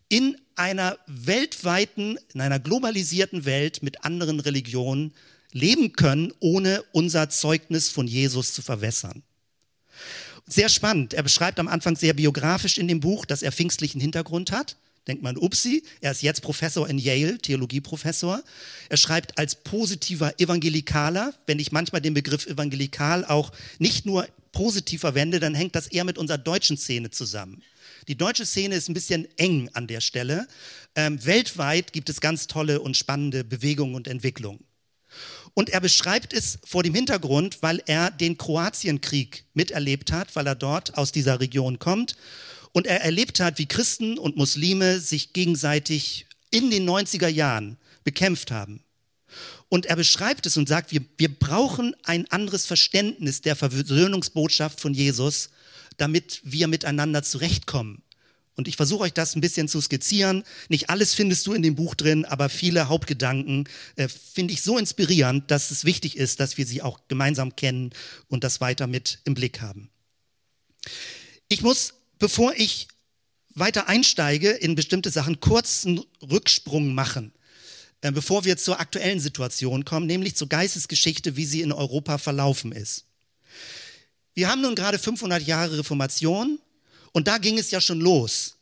in 0.09 0.37
einer 0.55 0.97
weltweiten, 1.07 2.17
in 2.33 2.41
einer 2.41 2.59
globalisierten 2.59 3.45
Welt 3.45 3.83
mit 3.83 4.03
anderen 4.03 4.39
Religionen 4.39 5.13
leben 5.51 5.93
können, 5.93 6.33
ohne 6.39 6.83
unser 6.91 7.29
Zeugnis 7.29 7.89
von 7.89 8.07
Jesus 8.07 8.53
zu 8.53 8.61
verwässern. 8.61 9.23
Sehr 10.45 10.69
spannend. 10.69 11.13
Er 11.13 11.23
beschreibt 11.23 11.59
am 11.59 11.67
Anfang 11.67 11.95
sehr 11.95 12.13
biografisch 12.13 12.77
in 12.77 12.87
dem 12.87 13.01
Buch, 13.01 13.25
dass 13.25 13.41
er 13.41 13.51
pfingstlichen 13.51 13.99
Hintergrund 13.99 14.51
hat. 14.51 14.77
Denkt 15.07 15.23
man, 15.23 15.37
upsi, 15.37 15.83
er 16.01 16.11
ist 16.11 16.21
jetzt 16.21 16.41
Professor 16.41 16.87
in 16.87 16.97
Yale, 16.97 17.37
Theologieprofessor. 17.37 18.43
Er 18.89 18.97
schreibt 18.97 19.37
als 19.37 19.55
positiver 19.55 20.39
Evangelikaler, 20.39 21.33
wenn 21.45 21.59
ich 21.59 21.71
manchmal 21.71 22.01
den 22.01 22.13
Begriff 22.13 22.45
evangelikal 22.45 23.25
auch 23.25 23.51
nicht 23.79 24.05
nur 24.05 24.27
positiv 24.51 25.01
verwende, 25.01 25.39
dann 25.39 25.55
hängt 25.55 25.75
das 25.75 25.87
eher 25.87 26.03
mit 26.03 26.17
unserer 26.17 26.37
deutschen 26.37 26.77
Szene 26.77 27.09
zusammen. 27.09 27.61
Die 28.07 28.15
deutsche 28.15 28.45
Szene 28.45 28.75
ist 28.75 28.87
ein 28.87 28.93
bisschen 28.93 29.27
eng 29.37 29.69
an 29.73 29.87
der 29.87 29.99
Stelle. 29.99 30.47
Ähm, 30.95 31.23
weltweit 31.25 31.91
gibt 31.91 32.09
es 32.09 32.21
ganz 32.21 32.47
tolle 32.47 32.79
und 32.79 32.95
spannende 32.95 33.43
Bewegungen 33.43 33.95
und 33.95 34.07
Entwicklungen. 34.07 34.63
Und 35.53 35.69
er 35.69 35.81
beschreibt 35.81 36.33
es 36.33 36.59
vor 36.63 36.83
dem 36.83 36.93
Hintergrund, 36.93 37.57
weil 37.61 37.81
er 37.85 38.11
den 38.11 38.37
Kroatienkrieg 38.37 39.45
miterlebt 39.53 40.11
hat, 40.11 40.35
weil 40.35 40.47
er 40.47 40.55
dort 40.55 40.97
aus 40.97 41.11
dieser 41.11 41.39
Region 41.39 41.79
kommt. 41.79 42.15
Und 42.71 42.87
er 42.87 43.01
erlebt 43.01 43.39
hat, 43.39 43.57
wie 43.57 43.65
Christen 43.65 44.17
und 44.17 44.37
Muslime 44.37 44.99
sich 44.99 45.33
gegenseitig 45.33 46.27
in 46.49 46.69
den 46.69 46.87
90er 46.87 47.27
Jahren 47.27 47.77
bekämpft 48.03 48.51
haben. 48.51 48.83
Und 49.67 49.85
er 49.85 49.97
beschreibt 49.97 50.45
es 50.45 50.55
und 50.55 50.69
sagt, 50.69 50.93
wir, 50.93 51.01
wir 51.17 51.33
brauchen 51.37 51.93
ein 52.03 52.29
anderes 52.31 52.65
Verständnis 52.65 53.41
der 53.41 53.57
Versöhnungsbotschaft 53.57 54.79
von 54.79 54.93
Jesus, 54.93 55.49
damit 55.97 56.41
wir 56.43 56.67
miteinander 56.67 57.23
zurechtkommen. 57.23 58.01
Und 58.55 58.67
ich 58.67 58.75
versuche 58.75 59.03
euch 59.03 59.13
das 59.13 59.35
ein 59.35 59.41
bisschen 59.41 59.67
zu 59.67 59.79
skizzieren. 59.79 60.43
Nicht 60.67 60.89
alles 60.89 61.13
findest 61.13 61.45
du 61.45 61.53
in 61.53 61.61
dem 61.61 61.75
Buch 61.75 61.93
drin, 61.93 62.25
aber 62.25 62.49
viele 62.49 62.89
Hauptgedanken 62.89 63.69
äh, 63.95 64.07
finde 64.07 64.53
ich 64.53 64.63
so 64.63 64.79
inspirierend, 64.79 65.51
dass 65.51 65.69
es 65.69 65.85
wichtig 65.85 66.17
ist, 66.17 66.39
dass 66.39 66.57
wir 66.57 66.65
sie 66.65 66.81
auch 66.81 67.01
gemeinsam 67.07 67.55
kennen 67.55 67.91
und 68.29 68.43
das 68.43 68.59
weiter 68.59 68.87
mit 68.87 69.19
im 69.25 69.35
Blick 69.35 69.61
haben. 69.61 69.89
Ich 71.49 71.61
muss, 71.61 71.93
bevor 72.17 72.53
ich 72.55 72.87
weiter 73.53 73.87
einsteige 73.87 74.49
in 74.49 74.73
bestimmte 74.75 75.11
Sachen, 75.11 75.39
kurz 75.39 75.85
einen 75.85 76.01
Rücksprung 76.21 76.95
machen, 76.95 77.33
äh, 78.01 78.11
bevor 78.11 78.43
wir 78.43 78.57
zur 78.57 78.79
aktuellen 78.79 79.19
Situation 79.19 79.85
kommen, 79.85 80.07
nämlich 80.07 80.35
zur 80.35 80.49
Geistesgeschichte, 80.49 81.35
wie 81.35 81.45
sie 81.45 81.61
in 81.61 81.71
Europa 81.71 82.17
verlaufen 82.17 82.71
ist. 82.71 83.06
Wir 84.37 84.49
haben 84.49 84.61
nun 84.61 84.75
gerade 84.75 84.99
500 84.99 85.47
Jahre 85.47 85.79
Reformation 85.79 86.59
und 87.11 87.27
da 87.27 87.39
ging 87.39 87.57
es 87.57 87.71
ja 87.71 87.81
schon 87.81 87.99
los. 87.99 88.57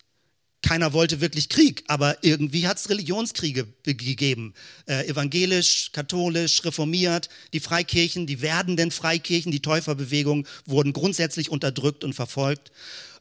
Keiner 0.62 0.94
wollte 0.94 1.20
wirklich 1.20 1.50
Krieg, 1.50 1.84
aber 1.88 2.24
irgendwie 2.24 2.66
hat 2.66 2.78
es 2.78 2.90
Religionskriege 2.90 3.68
gegeben. 3.84 4.54
Äh, 4.86 5.06
evangelisch, 5.10 5.92
katholisch, 5.92 6.64
reformiert, 6.64 7.28
die 7.52 7.60
Freikirchen, 7.60 8.26
die 8.26 8.40
werdenden 8.40 8.90
Freikirchen, 8.90 9.52
die 9.52 9.62
Täuferbewegung 9.62 10.48
wurden 10.66 10.94
grundsätzlich 10.94 11.50
unterdrückt 11.50 12.06
und 12.06 12.14
verfolgt. 12.14 12.72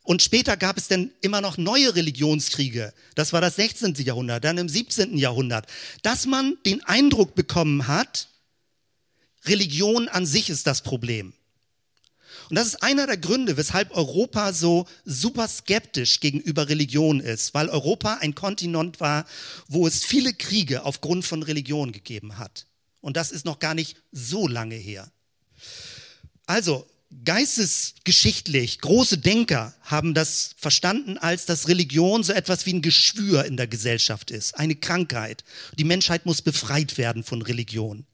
Und 0.05 0.23
später 0.23 0.57
gab 0.57 0.79
es 0.79 0.87
dann 0.87 1.11
immer 1.23 1.41
noch 1.41 1.59
neue 1.59 1.97
Religionskriege. 1.97 2.95
Das 3.17 3.33
war 3.33 3.41
das 3.41 3.57
16. 3.57 3.95
Jahrhundert, 3.95 4.45
dann 4.45 4.59
im 4.59 4.69
17. 4.69 5.19
Jahrhundert. 5.19 5.67
Dass 6.03 6.25
man 6.25 6.57
den 6.65 6.85
Eindruck 6.85 7.35
bekommen 7.35 7.89
hat, 7.89 8.29
Religion 9.45 10.07
an 10.07 10.25
sich 10.25 10.51
ist 10.51 10.69
das 10.69 10.83
Problem. 10.83 11.33
Und 12.51 12.57
das 12.57 12.69
ist 12.69 12.83
einer 12.83 13.07
der 13.07 13.17
Gründe, 13.17 13.57
weshalb 13.57 13.97
Europa 13.97 14.53
so 14.53 14.87
super 15.05 15.49
skeptisch 15.49 16.21
gegenüber 16.21 16.69
Religion 16.69 17.21
ist, 17.21 17.55
weil 17.55 17.69
Europa 17.69 18.19
ein 18.21 18.35
Kontinent 18.35 19.01
war, 19.01 19.27
wo 19.69 19.87
es 19.87 20.05
viele 20.05 20.33
Kriege 20.33 20.85
aufgrund 20.85 21.25
von 21.25 21.43
Religion 21.43 21.93
gegeben 21.93 22.39
hat. 22.39 22.67
Und 23.01 23.17
das 23.17 23.31
ist 23.33 23.45
noch 23.45 23.59
gar 23.59 23.75
nicht 23.75 23.97
so 24.13 24.49
lange 24.49 24.77
her. 24.77 25.11
Also, 26.47 26.87
geistesgeschichtlich, 27.25 28.81
große 28.81 29.19
Denker 29.19 29.75
haben 29.83 30.15
das 30.15 30.55
verstanden, 30.57 31.19
als 31.19 31.47
dass 31.47 31.69
Religion 31.69 32.23
so 32.23 32.33
etwas 32.33 32.67
wie 32.67 32.75
ein 32.75 32.83
Geschwür 32.83 33.45
in 33.45 33.57
der 33.57 33.67
Gesellschaft 33.67 34.31
ist, 34.31 34.59
eine 34.59 34.75
Krankheit. 34.75 35.45
Die 35.79 35.85
Menschheit 35.85 36.27
muss 36.27 36.43
befreit 36.43 36.99
werden 36.99 37.23
von 37.23 37.43
Religion. 37.43 38.07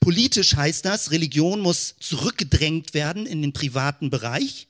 Politisch 0.00 0.56
heißt 0.56 0.84
das, 0.84 1.10
Religion 1.10 1.60
muss 1.60 1.94
zurückgedrängt 2.00 2.94
werden 2.94 3.26
in 3.26 3.42
den 3.42 3.52
privaten 3.52 4.10
Bereich. 4.10 4.68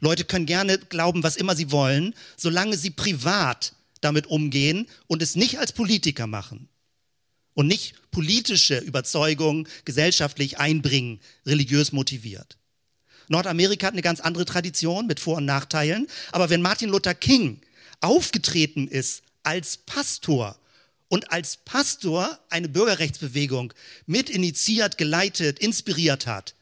Leute 0.00 0.24
können 0.24 0.46
gerne 0.46 0.78
glauben, 0.78 1.22
was 1.22 1.36
immer 1.36 1.56
sie 1.56 1.70
wollen, 1.70 2.14
solange 2.36 2.76
sie 2.76 2.90
privat 2.90 3.74
damit 4.00 4.26
umgehen 4.26 4.86
und 5.06 5.22
es 5.22 5.34
nicht 5.34 5.58
als 5.58 5.72
Politiker 5.72 6.26
machen 6.26 6.68
und 7.54 7.66
nicht 7.66 7.94
politische 8.12 8.78
Überzeugungen 8.78 9.66
gesellschaftlich 9.84 10.58
einbringen, 10.58 11.20
religiös 11.44 11.92
motiviert. 11.92 12.56
Nordamerika 13.28 13.88
hat 13.88 13.94
eine 13.94 14.02
ganz 14.02 14.20
andere 14.20 14.44
Tradition 14.44 15.06
mit 15.06 15.20
Vor- 15.20 15.38
und 15.38 15.44
Nachteilen, 15.44 16.06
aber 16.32 16.50
wenn 16.50 16.62
Martin 16.62 16.88
Luther 16.88 17.14
King 17.14 17.60
aufgetreten 18.00 18.88
ist 18.88 19.22
als 19.42 19.76
Pastor 19.76 20.56
und 21.08 21.32
als 21.32 21.56
Pastor 21.56 22.38
eine 22.50 22.68
Bürgerrechtsbewegung 22.68 23.72
mit 24.06 24.30
initiiert, 24.30 24.98
geleitet, 24.98 25.58
inspiriert 25.58 26.26
hat, 26.26 26.54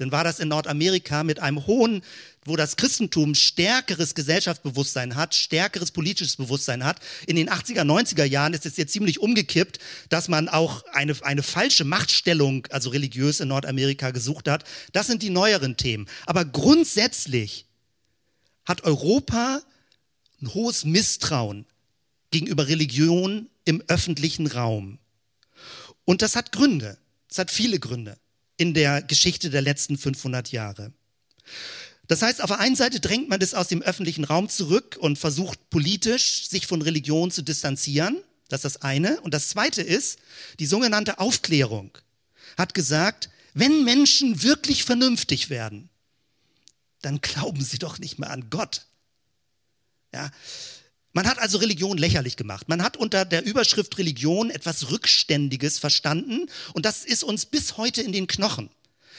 dann 0.00 0.12
war 0.12 0.24
das 0.24 0.40
in 0.40 0.48
Nordamerika 0.48 1.24
mit 1.24 1.40
einem 1.40 1.66
hohen, 1.66 2.02
wo 2.46 2.56
das 2.56 2.76
Christentum 2.76 3.34
stärkeres 3.34 4.14
Gesellschaftsbewusstsein 4.14 5.14
hat, 5.14 5.34
stärkeres 5.34 5.90
politisches 5.90 6.36
Bewusstsein 6.36 6.84
hat. 6.84 7.00
In 7.26 7.36
den 7.36 7.50
80er, 7.50 7.82
90er 7.82 8.24
Jahren 8.24 8.54
ist 8.54 8.64
es 8.64 8.78
jetzt 8.78 8.94
ziemlich 8.94 9.20
umgekippt, 9.20 9.78
dass 10.08 10.28
man 10.28 10.48
auch 10.48 10.84
eine, 10.92 11.14
eine 11.20 11.42
falsche 11.42 11.84
Machtstellung, 11.84 12.66
also 12.70 12.88
religiös 12.88 13.40
in 13.40 13.48
Nordamerika 13.48 14.10
gesucht 14.10 14.48
hat. 14.48 14.64
Das 14.92 15.06
sind 15.06 15.22
die 15.22 15.28
neueren 15.28 15.76
Themen. 15.76 16.08
Aber 16.24 16.46
grundsätzlich 16.46 17.66
hat 18.64 18.84
Europa 18.84 19.60
ein 20.40 20.54
hohes 20.54 20.86
Misstrauen 20.86 21.66
gegenüber 22.30 22.68
Religion 22.68 23.48
im 23.64 23.82
öffentlichen 23.88 24.46
Raum. 24.46 24.98
Und 26.04 26.22
das 26.22 26.36
hat 26.36 26.52
Gründe. 26.52 26.98
Es 27.28 27.38
hat 27.38 27.50
viele 27.50 27.78
Gründe 27.78 28.18
in 28.56 28.74
der 28.74 29.02
Geschichte 29.02 29.50
der 29.50 29.62
letzten 29.62 29.96
500 29.96 30.52
Jahre. 30.52 30.92
Das 32.08 32.22
heißt, 32.22 32.42
auf 32.42 32.50
der 32.50 32.58
einen 32.58 32.74
Seite 32.74 32.98
drängt 32.98 33.28
man 33.28 33.38
das 33.38 33.54
aus 33.54 33.68
dem 33.68 33.82
öffentlichen 33.82 34.24
Raum 34.24 34.48
zurück 34.48 34.96
und 35.00 35.18
versucht 35.18 35.70
politisch 35.70 36.48
sich 36.48 36.66
von 36.66 36.82
Religion 36.82 37.30
zu 37.30 37.42
distanzieren. 37.42 38.20
Das 38.48 38.64
ist 38.64 38.74
das 38.74 38.82
eine. 38.82 39.20
Und 39.20 39.32
das 39.32 39.48
zweite 39.48 39.80
ist, 39.80 40.18
die 40.58 40.66
sogenannte 40.66 41.20
Aufklärung 41.20 41.96
hat 42.58 42.74
gesagt, 42.74 43.30
wenn 43.54 43.84
Menschen 43.84 44.42
wirklich 44.42 44.84
vernünftig 44.84 45.50
werden, 45.50 45.88
dann 47.02 47.20
glauben 47.20 47.62
sie 47.62 47.78
doch 47.78 47.98
nicht 47.98 48.18
mehr 48.18 48.30
an 48.30 48.50
Gott. 48.50 48.86
Ja, 50.12 50.30
man 51.12 51.26
hat 51.26 51.38
also 51.38 51.58
Religion 51.58 51.98
lächerlich 51.98 52.36
gemacht. 52.36 52.68
Man 52.68 52.82
hat 52.82 52.96
unter 52.96 53.24
der 53.24 53.44
Überschrift 53.44 53.98
Religion 53.98 54.50
etwas 54.50 54.90
Rückständiges 54.90 55.78
verstanden 55.78 56.46
und 56.72 56.84
das 56.86 57.04
ist 57.04 57.24
uns 57.24 57.46
bis 57.46 57.76
heute 57.76 58.02
in 58.02 58.12
den 58.12 58.26
Knochen. 58.26 58.70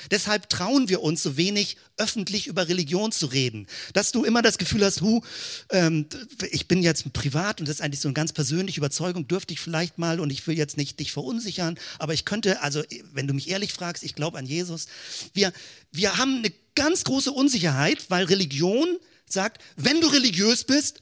Deshalb 0.09 0.49
trauen 0.49 0.89
wir 0.89 1.03
uns 1.03 1.21
so 1.21 1.37
wenig 1.37 1.77
öffentlich 1.97 2.47
über 2.47 2.67
Religion 2.67 3.11
zu 3.11 3.27
reden. 3.27 3.67
Dass 3.93 4.11
du 4.11 4.23
immer 4.23 4.41
das 4.41 4.57
Gefühl 4.57 4.83
hast, 4.83 5.01
hu, 5.01 5.21
ähm, 5.69 6.07
ich 6.51 6.67
bin 6.67 6.81
jetzt 6.81 7.11
privat 7.13 7.59
und 7.59 7.67
das 7.67 7.75
ist 7.75 7.81
eigentlich 7.81 7.99
so 7.99 8.07
eine 8.07 8.13
ganz 8.13 8.33
persönliche 8.33 8.79
Überzeugung, 8.79 9.27
dürfte 9.27 9.53
ich 9.53 9.59
vielleicht 9.59 9.99
mal 9.99 10.19
und 10.19 10.31
ich 10.31 10.47
will 10.47 10.57
jetzt 10.57 10.77
nicht 10.77 10.99
dich 10.99 11.11
verunsichern, 11.11 11.77
aber 11.99 12.13
ich 12.13 12.25
könnte, 12.25 12.61
also 12.61 12.81
wenn 13.13 13.27
du 13.27 13.33
mich 13.33 13.49
ehrlich 13.49 13.73
fragst, 13.73 14.03
ich 14.03 14.15
glaube 14.15 14.37
an 14.37 14.45
Jesus. 14.45 14.87
Wir, 15.33 15.53
wir 15.91 16.17
haben 16.17 16.37
eine 16.37 16.51
ganz 16.73 17.03
große 17.03 17.31
Unsicherheit, 17.31 18.05
weil 18.09 18.25
Religion 18.25 18.97
sagt, 19.27 19.61
wenn 19.75 20.01
du 20.01 20.07
religiös 20.07 20.63
bist, 20.63 21.01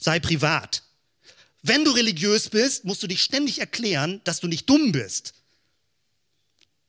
sei 0.00 0.20
privat. 0.20 0.82
Wenn 1.62 1.84
du 1.84 1.90
religiös 1.90 2.48
bist, 2.48 2.84
musst 2.84 3.02
du 3.02 3.06
dich 3.06 3.22
ständig 3.22 3.58
erklären, 3.58 4.20
dass 4.24 4.40
du 4.40 4.46
nicht 4.46 4.68
dumm 4.68 4.92
bist. 4.92 5.34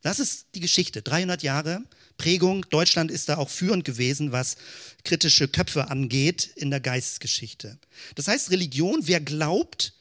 Das 0.02 0.20
ist 0.20 0.48
die 0.56 0.60
Geschichte. 0.60 1.02
300 1.02 1.44
Jahre 1.44 1.84
Prägung. 2.18 2.66
Deutschland 2.70 3.10
ist 3.10 3.30
da 3.30 3.38
auch 3.38 3.50
führend 3.50 3.84
gewesen, 3.84 4.32
was 4.32 4.58
kritische 5.04 5.48
Köpfe 5.48 5.90
angeht 5.90 6.52
in 6.56 6.70
der 6.70 6.80
Geistesgeschichte. 6.80 7.80
Das 8.16 8.28
heißt, 8.28 8.52
Religion, 8.52 9.08
wer 9.08 9.20
glaubt, 9.20 9.94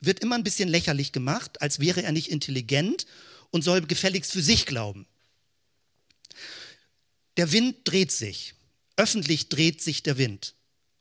wird 0.00 0.20
immer 0.20 0.36
ein 0.36 0.44
bisschen 0.44 0.68
lächerlich 0.68 1.12
gemacht, 1.12 1.62
als 1.62 1.80
wäre 1.80 2.02
er 2.02 2.12
nicht 2.12 2.30
intelligent 2.30 3.06
und 3.50 3.62
soll 3.62 3.80
gefälligst 3.80 4.32
für 4.32 4.42
sich 4.42 4.66
glauben. 4.66 5.06
Der 7.36 7.52
Wind 7.52 7.76
dreht 7.84 8.12
sich. 8.12 8.54
Öffentlich 8.96 9.48
dreht 9.48 9.82
sich 9.82 10.02
der 10.02 10.18
Wind. 10.18 10.55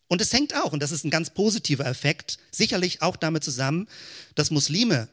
Und 0.08 0.22
es 0.22 0.32
hängt 0.34 0.56
auch, 0.56 0.72
und 0.72 0.82
das 0.84 0.92
ist 0.92 1.04
ein 1.04 1.10
ganz 1.10 1.32
positiver 1.32 1.86
Effekt, 1.86 2.38
sicherlich 2.52 3.02
auch 3.02 3.16
damit 3.16 3.44
zusammen, 3.44 3.88
dass 4.36 4.52
Muslime 4.52 5.08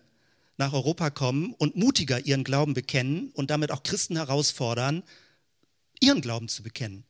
nach 0.59 0.73
Europa 0.73 1.11
kommen 1.11 1.55
und 1.55 1.77
mutiger 1.77 2.25
ihren 2.25 2.45
Glauben 2.45 2.75
bekennen 2.75 3.31
und 3.31 3.51
damit 3.51 3.71
auch 3.71 3.83
Christen 3.83 4.17
herausfordern, 4.17 5.03
ihren 6.01 6.21
Glauben 6.21 6.49
zu 6.49 6.63
bekennen. 6.63 7.05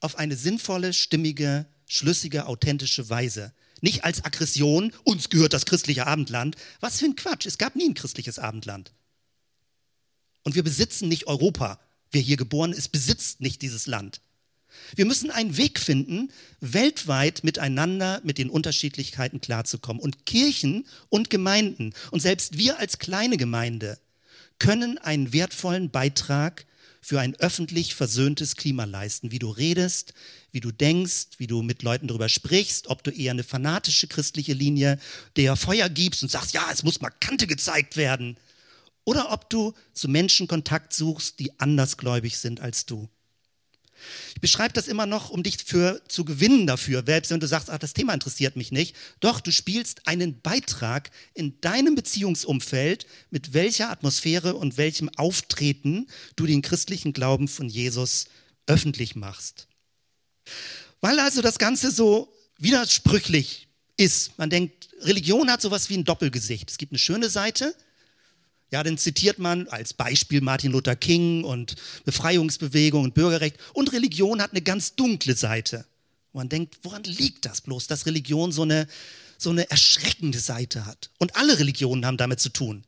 Auf 0.00 0.18
eine 0.18 0.36
sinnvolle, 0.36 0.92
stimmige, 0.92 1.66
schlüssige, 1.86 2.46
authentische 2.46 3.08
Weise. 3.08 3.52
Nicht 3.80 4.04
als 4.04 4.24
Aggression, 4.24 4.92
uns 5.04 5.30
gehört 5.30 5.54
das 5.54 5.64
christliche 5.64 6.06
Abendland. 6.06 6.56
Was 6.80 6.98
für 6.98 7.06
ein 7.06 7.16
Quatsch, 7.16 7.46
es 7.46 7.58
gab 7.58 7.76
nie 7.76 7.88
ein 7.88 7.94
christliches 7.94 8.38
Abendland. 8.38 8.92
Und 10.42 10.54
wir 10.54 10.62
besitzen 10.62 11.08
nicht 11.08 11.26
Europa. 11.26 11.80
Wer 12.10 12.20
hier 12.20 12.36
geboren 12.36 12.72
ist, 12.72 12.90
besitzt 12.90 13.40
nicht 13.40 13.62
dieses 13.62 13.86
Land. 13.86 14.20
Wir 14.94 15.06
müssen 15.06 15.30
einen 15.30 15.56
Weg 15.56 15.78
finden, 15.78 16.30
weltweit 16.60 17.44
miteinander 17.44 18.20
mit 18.24 18.38
den 18.38 18.50
Unterschiedlichkeiten 18.50 19.40
klarzukommen. 19.40 20.02
Und 20.02 20.26
Kirchen 20.26 20.86
und 21.08 21.30
Gemeinden 21.30 21.94
und 22.10 22.20
selbst 22.20 22.58
wir 22.58 22.78
als 22.78 22.98
kleine 22.98 23.36
Gemeinde 23.36 23.98
können 24.58 24.98
einen 24.98 25.32
wertvollen 25.32 25.90
Beitrag 25.90 26.66
für 27.00 27.18
ein 27.18 27.34
öffentlich 27.36 27.94
versöhntes 27.94 28.56
Klima 28.56 28.84
leisten. 28.84 29.30
Wie 29.30 29.38
du 29.38 29.50
redest, 29.50 30.12
wie 30.52 30.60
du 30.60 30.70
denkst, 30.70 31.28
wie 31.38 31.46
du 31.46 31.62
mit 31.62 31.82
Leuten 31.82 32.08
darüber 32.08 32.28
sprichst, 32.28 32.88
ob 32.88 33.02
du 33.02 33.10
eher 33.10 33.30
eine 33.30 33.42
fanatische 33.42 34.06
christliche 34.06 34.52
Linie 34.52 34.98
der 35.36 35.56
Feuer 35.56 35.88
gibst 35.88 36.22
und 36.22 36.30
sagst, 36.30 36.52
ja, 36.52 36.68
es 36.70 36.82
muss 36.82 37.00
mal 37.00 37.10
Kante 37.10 37.46
gezeigt 37.46 37.96
werden. 37.96 38.36
Oder 39.04 39.32
ob 39.32 39.48
du 39.48 39.72
zu 39.94 40.08
Menschen 40.08 40.46
Kontakt 40.46 40.92
suchst, 40.92 41.40
die 41.40 41.58
andersgläubig 41.58 42.36
sind 42.36 42.60
als 42.60 42.86
du. 42.86 43.08
Ich 44.34 44.40
beschreibe 44.40 44.72
das 44.72 44.88
immer 44.88 45.06
noch, 45.06 45.30
um 45.30 45.42
dich 45.42 45.58
für, 45.64 46.02
zu 46.08 46.24
gewinnen 46.24 46.66
dafür, 46.66 47.02
selbst 47.04 47.30
wenn 47.30 47.40
du 47.40 47.46
sagst, 47.46 47.70
ach, 47.70 47.78
das 47.78 47.92
Thema 47.92 48.14
interessiert 48.14 48.56
mich 48.56 48.72
nicht. 48.72 48.96
Doch, 49.20 49.40
du 49.40 49.52
spielst 49.52 50.06
einen 50.06 50.40
Beitrag 50.40 51.10
in 51.34 51.60
deinem 51.60 51.94
Beziehungsumfeld, 51.94 53.06
mit 53.30 53.54
welcher 53.54 53.90
Atmosphäre 53.90 54.54
und 54.54 54.76
welchem 54.76 55.08
Auftreten 55.16 56.06
du 56.36 56.46
den 56.46 56.62
christlichen 56.62 57.12
Glauben 57.12 57.48
von 57.48 57.68
Jesus 57.68 58.26
öffentlich 58.66 59.16
machst. 59.16 59.68
Weil 61.00 61.18
also 61.18 61.42
das 61.42 61.58
Ganze 61.58 61.90
so 61.90 62.32
widersprüchlich 62.58 63.68
ist. 63.96 64.38
Man 64.38 64.50
denkt, 64.50 64.88
Religion 65.00 65.50
hat 65.50 65.62
sowas 65.62 65.88
wie 65.90 65.96
ein 65.96 66.04
Doppelgesicht. 66.04 66.70
Es 66.70 66.78
gibt 66.78 66.92
eine 66.92 66.98
schöne 66.98 67.30
Seite, 67.30 67.74
ja, 68.70 68.82
dann 68.84 68.98
zitiert 68.98 69.38
man 69.38 69.66
als 69.68 69.92
Beispiel 69.92 70.40
Martin 70.40 70.70
Luther 70.72 70.94
King 70.94 71.42
und 71.42 71.74
Befreiungsbewegung 72.04 73.02
und 73.02 73.14
Bürgerrecht. 73.14 73.56
Und 73.72 73.92
Religion 73.92 74.40
hat 74.40 74.52
eine 74.52 74.62
ganz 74.62 74.94
dunkle 74.94 75.34
Seite. 75.34 75.86
Man 76.32 76.48
denkt, 76.48 76.78
woran 76.82 77.02
liegt 77.02 77.46
das 77.46 77.60
bloß, 77.60 77.88
dass 77.88 78.06
Religion 78.06 78.52
so 78.52 78.62
eine, 78.62 78.86
so 79.38 79.50
eine 79.50 79.68
erschreckende 79.70 80.38
Seite 80.38 80.86
hat? 80.86 81.10
Und 81.18 81.34
alle 81.34 81.58
Religionen 81.58 82.06
haben 82.06 82.16
damit 82.16 82.38
zu 82.38 82.50
tun. 82.50 82.84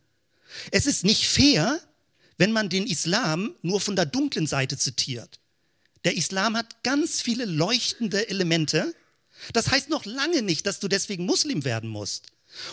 Es 0.71 0.87
ist 0.87 1.05
nicht 1.05 1.27
fair, 1.27 1.81
wenn 2.39 2.53
man 2.53 2.69
den 2.69 2.87
Islam 2.87 3.55
nur 3.63 3.81
von 3.81 3.97
der 3.97 4.07
dunklen 4.07 4.47
Seite 4.47 4.79
zitiert. 4.79 5.41
Der 6.05 6.17
Islam 6.17 6.57
hat 6.57 6.85
ganz 6.85 7.21
viele 7.21 7.45
leuchtende 7.45 8.29
Elemente. 8.29 8.95
Das 9.53 9.71
heißt 9.71 9.89
noch 9.89 10.05
lange 10.05 10.43
nicht, 10.43 10.67
dass 10.67 10.79
du 10.79 10.87
deswegen 10.87 11.27
Muslim 11.27 11.65
werden 11.65 11.91
musst. 11.91 12.27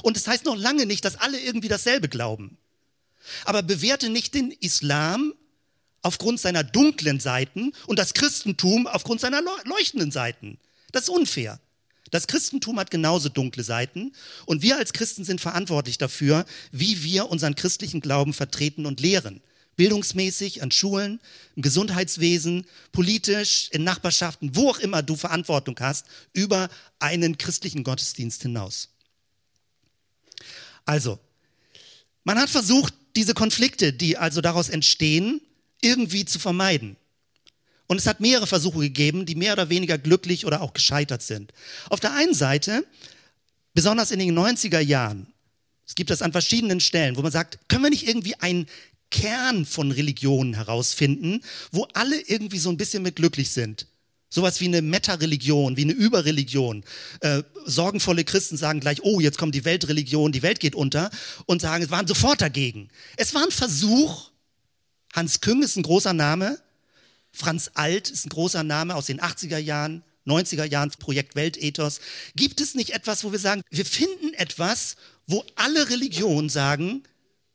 Und 0.03 0.17
es 0.17 0.23
das 0.23 0.33
heißt 0.33 0.45
noch 0.45 0.57
lange 0.57 0.85
nicht, 0.85 1.05
dass 1.05 1.15
alle 1.15 1.39
irgendwie 1.39 1.67
dasselbe 1.67 2.09
glauben. 2.09 2.57
Aber 3.45 3.63
bewerte 3.63 4.09
nicht 4.09 4.33
den 4.33 4.51
Islam 4.51 5.33
aufgrund 6.01 6.39
seiner 6.39 6.63
dunklen 6.63 7.19
Seiten 7.19 7.73
und 7.87 7.99
das 7.99 8.13
Christentum 8.13 8.87
aufgrund 8.87 9.21
seiner 9.21 9.41
leuchtenden 9.65 10.11
Seiten. 10.11 10.57
Das 10.91 11.03
ist 11.03 11.09
unfair. 11.09 11.59
Das 12.11 12.27
Christentum 12.27 12.79
hat 12.79 12.89
genauso 12.89 13.29
dunkle 13.29 13.63
Seiten 13.63 14.13
und 14.45 14.61
wir 14.61 14.77
als 14.77 14.93
Christen 14.93 15.23
sind 15.23 15.41
verantwortlich 15.41 15.97
dafür, 15.97 16.45
wie 16.71 17.03
wir 17.03 17.29
unseren 17.29 17.55
christlichen 17.55 18.01
Glauben 18.01 18.33
vertreten 18.33 18.85
und 18.85 18.99
lehren. 18.99 19.41
Bildungsmäßig, 19.75 20.61
an 20.61 20.71
Schulen, 20.71 21.21
im 21.55 21.61
Gesundheitswesen, 21.61 22.65
politisch, 22.91 23.69
in 23.71 23.83
Nachbarschaften, 23.83 24.55
wo 24.55 24.69
auch 24.69 24.79
immer 24.79 25.03
du 25.03 25.15
Verantwortung 25.15 25.77
hast, 25.79 26.05
über 26.33 26.69
einen 26.99 27.37
christlichen 27.37 27.83
Gottesdienst 27.83 28.41
hinaus. 28.41 28.89
Also, 30.83 31.19
man 32.25 32.39
hat 32.39 32.49
versucht, 32.49 32.93
diese 33.19 33.33
Konflikte, 33.33 33.91
die 33.91 34.15
also 34.15 34.39
daraus 34.39 34.69
entstehen, 34.69 35.41
irgendwie 35.81 36.23
zu 36.23 36.39
vermeiden. 36.39 36.95
Und 37.85 37.97
es 37.97 38.07
hat 38.07 38.21
mehrere 38.21 38.47
Versuche 38.47 38.79
gegeben, 38.79 39.25
die 39.25 39.35
mehr 39.35 39.51
oder 39.51 39.69
weniger 39.69 39.97
glücklich 39.97 40.45
oder 40.45 40.61
auch 40.61 40.71
gescheitert 40.71 41.21
sind. 41.21 41.51
Auf 41.89 41.99
der 41.99 42.13
einen 42.13 42.33
Seite, 42.33 42.85
besonders 43.73 44.11
in 44.11 44.19
den 44.19 44.39
90er 44.39 44.79
Jahren, 44.79 45.27
es 45.85 45.95
gibt 45.95 46.11
das 46.11 46.21
an 46.21 46.31
verschiedenen 46.31 46.79
Stellen, 46.79 47.17
wo 47.17 47.21
man 47.21 47.33
sagt, 47.33 47.59
können 47.67 47.83
wir 47.83 47.89
nicht 47.89 48.07
irgendwie 48.07 48.35
einen 48.35 48.67
Kern 49.11 49.65
von 49.65 49.91
Religionen 49.91 50.53
herausfinden, 50.53 51.41
wo 51.73 51.87
alle 51.93 52.21
irgendwie 52.21 52.59
so 52.59 52.69
ein 52.69 52.77
bisschen 52.77 53.03
mit 53.03 53.17
glücklich 53.17 53.49
sind? 53.49 53.85
Sowas 54.29 54.59
wie 54.61 54.65
eine 54.65 54.81
Meta-Religion, 54.83 55.75
wie 55.75 55.83
eine 55.83 55.93
Überreligion. 55.93 56.83
Äh, 57.21 57.41
sorgenvolle 57.65 58.23
Christen 58.23 58.57
sagen 58.57 58.79
gleich, 58.79 59.01
oh, 59.03 59.19
jetzt 59.19 59.39
kommt 59.39 59.55
die 59.55 59.65
Weltreligion, 59.65 60.31
die 60.31 60.43
Welt 60.43 60.59
geht 60.59 60.75
unter 60.75 61.09
und 61.47 61.61
sagen, 61.61 61.83
es 61.83 61.89
waren 61.89 62.05
sofort 62.05 62.41
dagegen. 62.41 62.89
Es 63.17 63.33
war 63.33 63.43
ein 63.43 63.51
Versuch, 63.51 64.29
Hans 65.13 65.41
Küng 65.41 65.63
ist 65.63 65.75
ein 65.77 65.83
großer 65.83 66.13
Name, 66.13 66.59
Franz 67.31 67.71
Alt 67.73 68.09
ist 68.09 68.25
ein 68.25 68.29
großer 68.29 68.63
Name 68.63 68.95
aus 68.95 69.07
den 69.07 69.19
80er 69.19 69.57
Jahren, 69.57 70.03
90er 70.27 70.65
Jahren, 70.65 70.91
Projekt 70.91 71.35
Weltethos. 71.35 71.99
Gibt 72.35 72.61
es 72.61 72.75
nicht 72.75 72.91
etwas, 72.91 73.23
wo 73.23 73.31
wir 73.31 73.39
sagen, 73.39 73.63
wir 73.71 73.85
finden 73.85 74.33
etwas, 74.35 74.95
wo 75.25 75.43
alle 75.55 75.89
Religionen 75.89 76.49
sagen, 76.49 77.03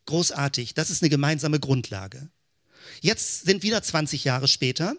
großartig, 0.07 0.75
das 0.75 0.91
ist 0.91 1.03
eine 1.03 1.11
gemeinsame 1.11 1.61
Grundlage. 1.61 2.29
Jetzt 3.01 3.47
sind 3.47 3.63
wieder 3.63 3.83
20 3.83 4.25
Jahre 4.25 4.49
später 4.49 4.97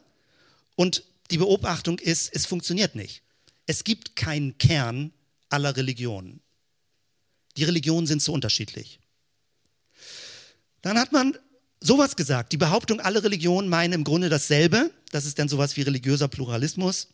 und 0.75 1.03
die 1.31 1.37
Beobachtung 1.37 1.99
ist, 1.99 2.33
es 2.33 2.45
funktioniert 2.45 2.95
nicht. 2.95 3.23
Es 3.65 3.83
gibt 3.83 4.15
keinen 4.15 4.57
Kern 4.57 5.11
aller 5.49 5.75
Religionen. 5.75 6.41
Die 7.57 7.63
Religionen 7.63 8.07
sind 8.07 8.21
so 8.21 8.33
unterschiedlich. 8.33 8.99
Dann 10.81 10.99
hat 10.99 11.11
man 11.11 11.37
sowas 11.79 12.15
gesagt, 12.15 12.51
die 12.51 12.57
Behauptung, 12.57 12.99
alle 12.99 13.23
Religionen 13.23 13.69
meinen 13.69 13.93
im 13.93 14.03
Grunde 14.03 14.29
dasselbe. 14.29 14.91
Das 15.11 15.25
ist 15.25 15.39
dann 15.39 15.49
sowas 15.49 15.77
wie 15.77 15.81
religiöser 15.81 16.27
Pluralismus. 16.27 17.07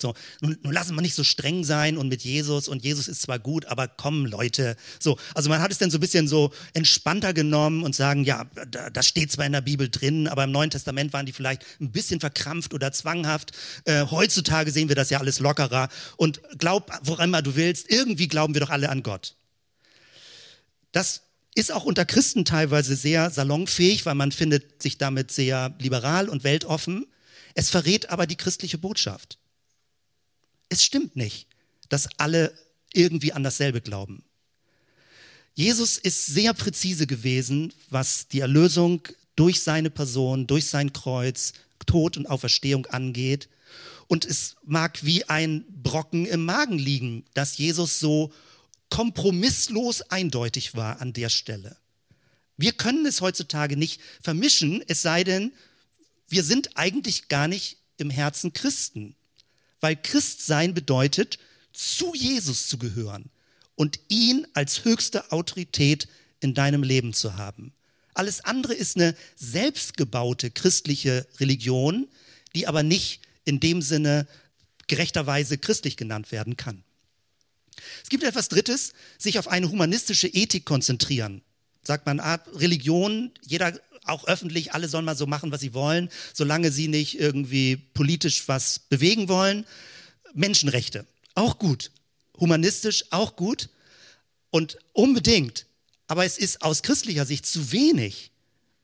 So, 0.00 0.14
nun, 0.40 0.56
nun 0.62 0.72
lassen 0.72 0.94
wir 0.94 1.02
nicht 1.02 1.14
so 1.14 1.24
streng 1.24 1.64
sein 1.64 1.96
und 1.96 2.08
mit 2.08 2.22
Jesus 2.22 2.68
und 2.68 2.84
Jesus 2.84 3.08
ist 3.08 3.22
zwar 3.22 3.38
gut, 3.38 3.66
aber 3.66 3.88
komm 3.88 4.26
Leute. 4.26 4.76
So, 4.98 5.18
also 5.34 5.48
man 5.48 5.60
hat 5.60 5.70
es 5.70 5.78
dann 5.78 5.90
so 5.90 5.98
ein 5.98 6.00
bisschen 6.00 6.28
so 6.28 6.52
entspannter 6.74 7.32
genommen 7.32 7.82
und 7.82 7.94
sagen, 7.94 8.24
ja, 8.24 8.44
das 8.92 9.06
steht 9.06 9.32
zwar 9.32 9.46
in 9.46 9.52
der 9.52 9.60
Bibel 9.60 9.88
drin, 9.88 10.28
aber 10.28 10.44
im 10.44 10.52
Neuen 10.52 10.70
Testament 10.70 11.12
waren 11.12 11.26
die 11.26 11.32
vielleicht 11.32 11.64
ein 11.80 11.92
bisschen 11.92 12.20
verkrampft 12.20 12.74
oder 12.74 12.92
zwanghaft. 12.92 13.52
Äh, 13.84 14.06
heutzutage 14.10 14.70
sehen 14.70 14.88
wir 14.88 14.96
das 14.96 15.10
ja 15.10 15.18
alles 15.18 15.40
lockerer 15.40 15.88
und 16.16 16.40
glaub, 16.58 16.92
woran 17.02 17.30
immer 17.30 17.42
du 17.42 17.56
willst, 17.56 17.90
irgendwie 17.90 18.28
glauben 18.28 18.54
wir 18.54 18.60
doch 18.60 18.70
alle 18.70 18.88
an 18.88 19.02
Gott. 19.02 19.34
Das 20.92 21.22
ist 21.54 21.72
auch 21.72 21.84
unter 21.84 22.04
Christen 22.04 22.44
teilweise 22.44 22.96
sehr 22.96 23.30
salonfähig, 23.30 24.06
weil 24.06 24.14
man 24.14 24.32
findet 24.32 24.82
sich 24.82 24.98
damit 24.98 25.30
sehr 25.30 25.74
liberal 25.78 26.28
und 26.28 26.44
weltoffen. 26.44 27.06
Es 27.54 27.70
verrät 27.70 28.10
aber 28.10 28.26
die 28.26 28.36
christliche 28.36 28.78
Botschaft. 28.78 29.38
Es 30.70 30.82
stimmt 30.82 31.16
nicht, 31.16 31.46
dass 31.90 32.08
alle 32.16 32.54
irgendwie 32.94 33.34
an 33.34 33.42
dasselbe 33.42 33.82
glauben. 33.82 34.24
Jesus 35.54 35.98
ist 35.98 36.26
sehr 36.26 36.54
präzise 36.54 37.06
gewesen, 37.06 37.74
was 37.90 38.28
die 38.28 38.40
Erlösung 38.40 39.06
durch 39.36 39.60
seine 39.60 39.90
Person, 39.90 40.46
durch 40.46 40.66
sein 40.66 40.92
Kreuz, 40.92 41.52
Tod 41.86 42.16
und 42.16 42.26
Auferstehung 42.26 42.86
angeht. 42.86 43.48
Und 44.06 44.24
es 44.24 44.56
mag 44.64 45.04
wie 45.04 45.24
ein 45.28 45.64
Brocken 45.68 46.24
im 46.24 46.44
Magen 46.44 46.78
liegen, 46.78 47.24
dass 47.34 47.58
Jesus 47.58 47.98
so 47.98 48.32
kompromisslos 48.90 50.02
eindeutig 50.02 50.74
war 50.74 51.00
an 51.00 51.12
der 51.12 51.28
Stelle. 51.28 51.76
Wir 52.56 52.72
können 52.72 53.06
es 53.06 53.20
heutzutage 53.20 53.76
nicht 53.76 54.00
vermischen, 54.22 54.84
es 54.86 55.02
sei 55.02 55.24
denn, 55.24 55.52
wir 56.28 56.44
sind 56.44 56.76
eigentlich 56.76 57.28
gar 57.28 57.48
nicht 57.48 57.78
im 57.96 58.10
Herzen 58.10 58.52
Christen 58.52 59.16
weil 59.80 59.96
Christsein 59.96 60.74
bedeutet, 60.74 61.38
zu 61.72 62.14
Jesus 62.14 62.68
zu 62.68 62.78
gehören 62.78 63.30
und 63.74 64.00
ihn 64.08 64.46
als 64.54 64.84
höchste 64.84 65.32
Autorität 65.32 66.08
in 66.40 66.54
deinem 66.54 66.82
Leben 66.82 67.12
zu 67.12 67.36
haben. 67.36 67.72
Alles 68.14 68.44
andere 68.44 68.74
ist 68.74 68.96
eine 68.96 69.14
selbstgebaute 69.36 70.50
christliche 70.50 71.26
Religion, 71.38 72.08
die 72.54 72.66
aber 72.66 72.82
nicht 72.82 73.20
in 73.44 73.60
dem 73.60 73.82
Sinne 73.82 74.26
gerechterweise 74.88 75.58
christlich 75.58 75.96
genannt 75.96 76.32
werden 76.32 76.56
kann. 76.56 76.82
Es 78.02 78.10
gibt 78.10 78.24
etwas 78.24 78.48
Drittes, 78.48 78.92
sich 79.18 79.38
auf 79.38 79.48
eine 79.48 79.70
humanistische 79.70 80.28
Ethik 80.28 80.64
konzentrieren. 80.64 81.42
Sagt 81.82 82.04
man, 82.06 82.20
ah, 82.20 82.34
Religion, 82.54 83.32
jeder 83.46 83.80
auch 84.04 84.26
öffentlich, 84.26 84.72
alle 84.72 84.88
sollen 84.88 85.04
mal 85.04 85.16
so 85.16 85.26
machen, 85.26 85.52
was 85.52 85.60
sie 85.60 85.74
wollen, 85.74 86.08
solange 86.32 86.72
sie 86.72 86.88
nicht 86.88 87.18
irgendwie 87.18 87.76
politisch 87.76 88.48
was 88.48 88.78
bewegen 88.78 89.28
wollen. 89.28 89.66
Menschenrechte, 90.34 91.06
auch 91.34 91.58
gut. 91.58 91.90
Humanistisch, 92.38 93.04
auch 93.10 93.36
gut. 93.36 93.68
Und 94.50 94.78
unbedingt. 94.92 95.66
Aber 96.06 96.24
es 96.24 96.38
ist 96.38 96.62
aus 96.62 96.82
christlicher 96.82 97.26
Sicht 97.26 97.46
zu 97.46 97.72
wenig, 97.72 98.32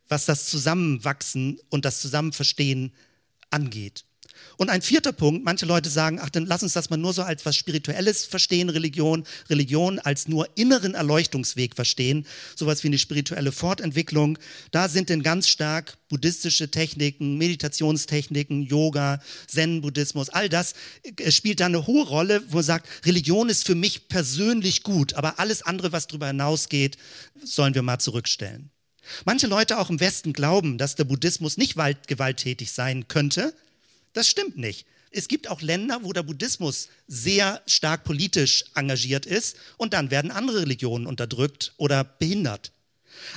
was 0.09 0.27
das 0.27 0.49
Zusammenwachsen 0.49 1.59
und 1.71 1.85
das 1.85 2.01
Zusammenverstehen 2.01 2.93
angeht. 3.51 4.05
Und 4.57 4.71
ein 4.71 4.81
vierter 4.81 5.13
Punkt, 5.13 5.45
manche 5.45 5.67
Leute 5.67 5.91
sagen, 5.91 6.19
ach, 6.21 6.31
dann 6.31 6.47
lass 6.47 6.63
uns 6.63 6.73
das 6.73 6.89
mal 6.89 6.97
nur 6.97 7.13
so 7.13 7.23
als 7.23 7.45
was 7.45 7.57
Spirituelles 7.57 8.25
verstehen, 8.25 8.71
Religion, 8.71 9.25
Religion 9.51 9.99
als 9.99 10.29
nur 10.29 10.49
inneren 10.57 10.95
Erleuchtungsweg 10.95 11.75
verstehen, 11.75 12.27
sowas 12.55 12.83
wie 12.83 12.89
eine 12.89 12.99
spirituelle 12.99 13.53
Fortentwicklung. 13.53 14.39
Da 14.71 14.89
sind 14.89 15.11
denn 15.11 15.23
ganz 15.23 15.49
stark 15.49 15.99
buddhistische 16.09 16.71
Techniken, 16.71 17.37
Meditationstechniken, 17.37 18.63
Yoga, 18.63 19.21
Zen-Buddhismus, 19.47 20.31
all 20.31 20.49
das 20.49 20.75
äh, 21.03 21.31
spielt 21.31 21.61
da 21.61 21.67
eine 21.67 21.87
hohe 21.87 22.07
Rolle, 22.07 22.43
wo 22.49 22.57
man 22.57 22.65
sagt, 22.65 22.89
Religion 23.05 23.49
ist 23.49 23.67
für 23.67 23.75
mich 23.75 24.09
persönlich 24.09 24.83
gut, 24.83 25.15
aber 25.15 25.39
alles 25.39 25.63
andere, 25.63 25.93
was 25.93 26.07
darüber 26.07 26.29
hinausgeht, 26.29 26.97
sollen 27.43 27.75
wir 27.75 27.83
mal 27.83 27.99
zurückstellen. 27.99 28.71
Manche 29.25 29.47
Leute 29.47 29.79
auch 29.79 29.91
im 29.91 30.01
Westen 30.01 30.33
glauben, 30.33 30.79
dass 30.79 30.97
der 30.97 31.05
Buddhismus 31.05 31.57
nicht 31.57 31.77
gewalttätig 32.07 32.73
sein 32.73 33.07
könnte, 33.09 33.55
das 34.17 34.29
stimmt 34.29 34.57
nicht. 34.57 34.87
Es 35.11 35.29
gibt 35.29 35.49
auch 35.49 35.63
Länder, 35.63 36.01
wo 36.03 36.13
der 36.13 36.23
Buddhismus 36.23 36.89
sehr 37.07 37.63
stark 37.67 38.05
politisch 38.05 38.65
engagiert 38.75 39.27
ist 39.27 39.57
und 39.77 39.93
dann 39.93 40.11
werden 40.11 40.31
andere 40.31 40.63
Religionen 40.63 41.07
unterdrückt 41.07 41.75
oder 41.77 42.03
behindert. 42.05 42.73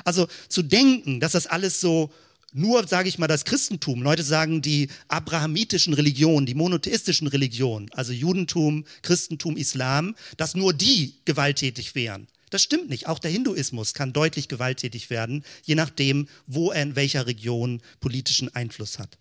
Also 0.04 0.28
zu 0.48 0.62
denken, 0.62 1.20
dass 1.20 1.34
das 1.34 1.48
alles 1.48 1.80
so 1.82 2.12
nur, 2.52 2.88
sage 2.88 3.10
ich 3.10 3.20
mal, 3.20 3.28
das 3.28 3.46
Christentum, 3.46 4.02
Leute 4.02 4.24
sagen 4.24 4.62
die 4.62 4.90
abrahamitischen 5.08 5.94
Religionen, 5.94 6.46
die 6.46 6.56
monotheistischen 6.56 7.28
Religionen, 7.28 7.92
also 7.92 8.12
Judentum, 8.12 8.86
Christentum, 9.04 9.56
Islam, 9.56 10.16
dass 10.38 10.56
nur 10.56 10.74
die 10.74 11.16
gewalttätig 11.26 11.94
wären. 11.94 12.28
Das 12.50 12.64
stimmt 12.64 12.90
nicht. 12.90 13.08
Auch 13.08 13.20
der 13.20 13.32
Hinduismus 13.32 13.94
kann 13.94 14.14
deutlich 14.14 14.48
gewalttätig 14.48 15.10
werden, 15.10 15.44
je 15.64 15.76
nachdem, 15.76 16.28
wo 16.48 16.72
er 16.72 16.82
in 16.82 16.96
welcher 16.96 17.28
Region 17.28 17.82
politischen 18.00 18.54
Einfluss 18.56 18.98
hat. 18.98 19.18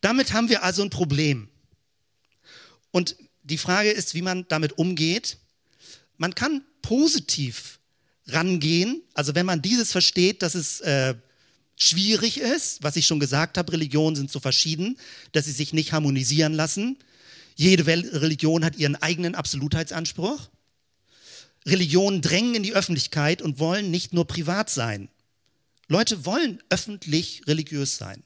Damit 0.00 0.32
haben 0.32 0.48
wir 0.48 0.62
also 0.62 0.82
ein 0.82 0.90
Problem. 0.90 1.48
Und 2.90 3.16
die 3.42 3.58
Frage 3.58 3.90
ist, 3.90 4.14
wie 4.14 4.22
man 4.22 4.46
damit 4.48 4.78
umgeht. 4.78 5.38
Man 6.16 6.34
kann 6.34 6.62
positiv 6.82 7.78
rangehen, 8.26 9.02
also 9.14 9.34
wenn 9.34 9.46
man 9.46 9.62
dieses 9.62 9.92
versteht, 9.92 10.42
dass 10.42 10.54
es 10.54 10.80
äh, 10.80 11.14
schwierig 11.76 12.38
ist, 12.38 12.82
was 12.82 12.96
ich 12.96 13.06
schon 13.06 13.20
gesagt 13.20 13.58
habe, 13.58 13.72
Religionen 13.72 14.16
sind 14.16 14.30
so 14.30 14.38
verschieden, 14.38 14.98
dass 15.32 15.46
sie 15.46 15.52
sich 15.52 15.72
nicht 15.72 15.92
harmonisieren 15.92 16.52
lassen. 16.52 16.98
Jede 17.56 17.86
Religion 17.86 18.64
hat 18.64 18.76
ihren 18.76 18.96
eigenen 18.96 19.34
Absolutheitsanspruch. 19.34 20.48
Religionen 21.66 22.22
drängen 22.22 22.54
in 22.54 22.62
die 22.62 22.74
Öffentlichkeit 22.74 23.42
und 23.42 23.58
wollen 23.58 23.90
nicht 23.90 24.12
nur 24.12 24.26
privat 24.26 24.70
sein. 24.70 25.08
Leute 25.88 26.24
wollen 26.24 26.62
öffentlich 26.70 27.42
religiös 27.46 27.96
sein. 27.96 28.22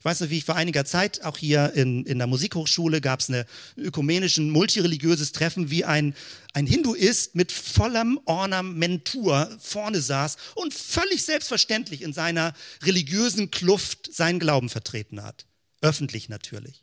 Ich 0.00 0.04
weiß 0.06 0.20
noch, 0.20 0.30
wie 0.30 0.38
ich 0.38 0.46
vor 0.46 0.56
einiger 0.56 0.86
Zeit 0.86 1.22
auch 1.24 1.36
hier 1.36 1.74
in, 1.74 2.06
in 2.06 2.16
der 2.16 2.26
Musikhochschule 2.26 3.02
gab 3.02 3.20
es 3.20 3.28
ein 3.28 3.44
ökumenischen, 3.76 4.48
multireligiöses 4.48 5.32
Treffen, 5.32 5.68
wie 5.68 5.84
ein, 5.84 6.14
ein 6.54 6.66
Hinduist 6.66 7.34
mit 7.34 7.52
vollem 7.52 8.18
Ornamentur 8.24 9.54
vorne 9.60 10.00
saß 10.00 10.38
und 10.54 10.72
völlig 10.72 11.22
selbstverständlich 11.22 12.00
in 12.00 12.14
seiner 12.14 12.54
religiösen 12.82 13.50
Kluft 13.50 14.08
seinen 14.10 14.38
Glauben 14.38 14.70
vertreten 14.70 15.22
hat. 15.22 15.44
Öffentlich 15.82 16.30
natürlich. 16.30 16.82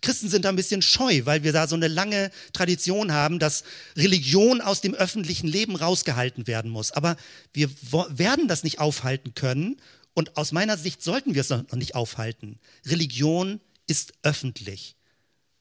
Christen 0.00 0.28
sind 0.28 0.44
da 0.44 0.50
ein 0.50 0.56
bisschen 0.56 0.82
scheu, 0.82 1.22
weil 1.24 1.42
wir 1.42 1.52
da 1.52 1.66
so 1.66 1.74
eine 1.74 1.88
lange 1.88 2.30
Tradition 2.52 3.12
haben, 3.12 3.40
dass 3.40 3.64
Religion 3.96 4.60
aus 4.60 4.80
dem 4.80 4.94
öffentlichen 4.94 5.48
Leben 5.48 5.74
rausgehalten 5.74 6.46
werden 6.46 6.70
muss. 6.70 6.92
Aber 6.92 7.16
wir 7.52 7.68
werden 8.08 8.46
das 8.46 8.62
nicht 8.62 8.78
aufhalten 8.78 9.34
können 9.34 9.78
und 10.16 10.38
aus 10.38 10.50
meiner 10.50 10.78
Sicht 10.78 11.02
sollten 11.02 11.34
wir 11.34 11.42
es 11.42 11.50
noch 11.50 11.70
nicht 11.72 11.94
aufhalten. 11.94 12.58
Religion 12.86 13.60
ist 13.86 14.14
öffentlich. 14.22 14.96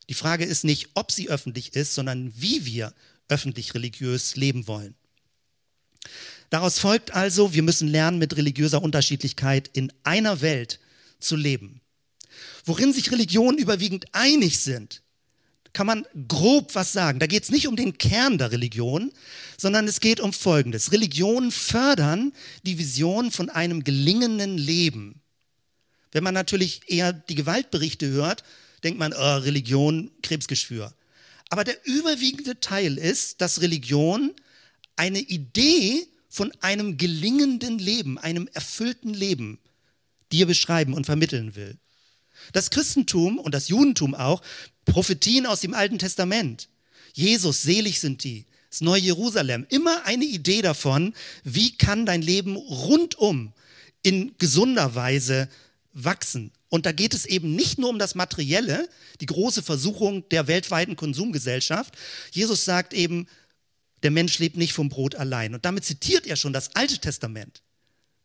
Die 0.08 0.14
Frage 0.14 0.46
ist 0.46 0.64
nicht, 0.64 0.92
ob 0.94 1.12
sie 1.12 1.30
öffentlich 1.30 1.76
ist, 1.76 1.94
sondern 1.94 2.32
wie 2.40 2.66
wir 2.66 2.94
öffentlich 3.28 3.74
religiös 3.74 4.38
leben 4.38 4.66
wollen. 4.66 4.96
Daraus 6.50 6.80
folgt 6.80 7.12
also, 7.12 7.54
wir 7.54 7.64
müssen 7.64 7.90
lernen, 7.90 8.18
mit 8.18 8.38
religiöser 8.38 8.82
Unterschiedlichkeit 8.82 9.70
in 9.74 9.92
einer 10.04 10.40
Welt 10.40 10.80
zu 11.20 11.36
leben. 11.36 11.82
Worin 12.64 12.94
sich 12.94 13.12
Religionen 13.12 13.58
überwiegend 13.58 14.06
einig 14.14 14.60
sind, 14.62 15.02
kann 15.76 15.86
man 15.86 16.08
grob 16.28 16.74
was 16.74 16.94
sagen. 16.94 17.20
Da 17.20 17.28
geht 17.28 17.44
es 17.44 17.52
nicht 17.52 17.68
um 17.68 17.76
den 17.76 17.98
Kern 17.98 18.38
der 18.38 18.52
Religion, 18.52 19.12
sondern 19.58 19.88
es 19.88 20.00
geht 20.00 20.22
um 20.22 20.32
Folgendes. 20.32 20.94
Religionen 20.94 21.52
fördern 21.52 22.32
die 22.64 22.80
Vision 22.80 23.30
von 23.30 23.50
einem 23.50 23.84
gelingenden 23.84 24.58
Leben. 24.58 25.22
Wenn 26.14 26.24
man 26.24 26.34
natürlich 26.34 26.82
eher 26.88 27.12
die 27.12 27.36
Gewaltberichte 27.36 28.08
hört, 28.08 28.44
denkt 28.84 28.98
man, 28.98 29.12
oh, 29.14 29.38
Religion, 29.38 30.12
Krebsgeschwür. 30.24 30.94
Aber 31.50 31.66
der 31.66 31.86
überwiegende 31.86 32.60
Teil 32.62 32.98
ist, 32.98 33.42
dass 33.42 33.62
Religion 33.62 34.34
eine 34.96 35.20
Idee 35.20 36.08
von 36.30 36.54
einem 36.62 36.98
gelingenden 36.98 37.80
Leben, 37.80 38.18
einem 38.18 38.48
erfüllten 38.54 39.14
Leben 39.14 39.60
dir 40.32 40.46
beschreiben 40.46 40.94
und 40.94 41.06
vermitteln 41.06 41.56
will. 41.56 41.78
Das 42.54 42.70
Christentum 42.70 43.40
und 43.40 43.54
das 43.54 43.68
Judentum 43.68 44.16
auch 44.16 44.42
Prophetien 44.86 45.46
aus 45.46 45.62
dem 45.62 45.74
Alten 45.74 46.00
Testament. 46.00 46.70
Jesus, 47.14 47.64
selig 47.64 48.00
sind 48.00 48.24
die. 48.24 48.46
Das 48.70 48.82
neue 48.82 49.02
Jerusalem. 49.02 49.66
Immer 49.70 50.06
eine 50.06 50.26
Idee 50.26 50.62
davon, 50.62 51.14
wie 51.44 51.78
kann 51.78 52.06
dein 52.06 52.22
Leben 52.22 52.56
rundum 52.56 53.54
in 54.02 54.38
gesunder 54.38 54.96
Weise 54.96 55.50
wachsen. 55.94 56.52
Und 56.70 56.86
da 56.86 56.92
geht 56.92 57.14
es 57.14 57.26
eben 57.26 57.56
nicht 57.56 57.80
nur 57.80 57.90
um 57.90 58.00
das 58.00 58.16
Materielle, 58.16 58.90
die 59.22 59.26
große 59.28 59.64
Versuchung 59.64 60.28
der 60.30 60.48
weltweiten 60.48 60.96
Konsumgesellschaft. 60.96 61.96
Jesus 62.32 62.66
sagt 62.66 62.94
eben, 62.94 63.28
der 64.04 64.12
Mensch 64.12 64.38
lebt 64.40 64.58
nicht 64.58 64.74
vom 64.74 64.90
Brot 64.90 65.16
allein. 65.16 65.56
Und 65.56 65.64
damit 65.64 65.86
zitiert 65.86 66.28
er 66.28 66.36
schon 66.36 66.54
das 66.54 66.76
Alte 66.76 67.00
Testament. 67.00 67.64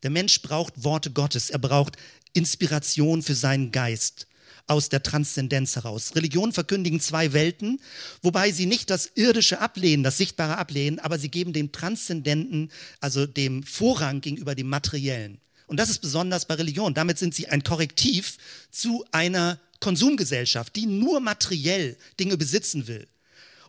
Der 0.03 0.11
Mensch 0.11 0.42
braucht 0.42 0.83
Worte 0.83 1.12
Gottes, 1.12 1.51
er 1.51 1.59
braucht 1.59 1.96
Inspiration 2.33 3.23
für 3.23 3.35
seinen 3.35 3.70
Geist 3.70 4.27
aus 4.71 4.89
der 4.89 5.03
Transzendenz 5.03 5.75
heraus. 5.75 6.15
Religionen 6.15 6.53
verkündigen 6.53 7.01
zwei 7.01 7.33
Welten, 7.33 7.81
wobei 8.23 8.53
sie 8.53 8.67
nicht 8.67 8.89
das 8.89 9.11
Irdische 9.17 9.61
ablehnen, 9.61 10.05
das 10.05 10.17
Sichtbare 10.17 10.59
ablehnen, 10.59 11.01
aber 11.01 11.19
sie 11.19 11.29
geben 11.29 11.53
dem 11.53 11.73
Transzendenten, 11.73 12.71
also 13.01 13.27
dem 13.27 13.65
Vorrang 13.65 14.21
gegenüber 14.21 14.55
dem 14.55 14.69
Materiellen. 14.69 15.41
Und 15.67 15.79
das 15.79 15.91
ist 15.91 15.99
besonders 15.99 16.47
bei 16.47 16.55
Religion. 16.55 16.95
Damit 16.95 17.19
sind 17.19 17.35
sie 17.35 17.49
ein 17.49 17.65
Korrektiv 17.65 18.39
zu 18.71 19.05
einer 19.11 19.59
Konsumgesellschaft, 19.81 20.77
die 20.77 20.87
nur 20.87 21.19
materiell 21.19 21.97
Dinge 22.21 22.37
besitzen 22.37 22.87
will. 22.87 23.09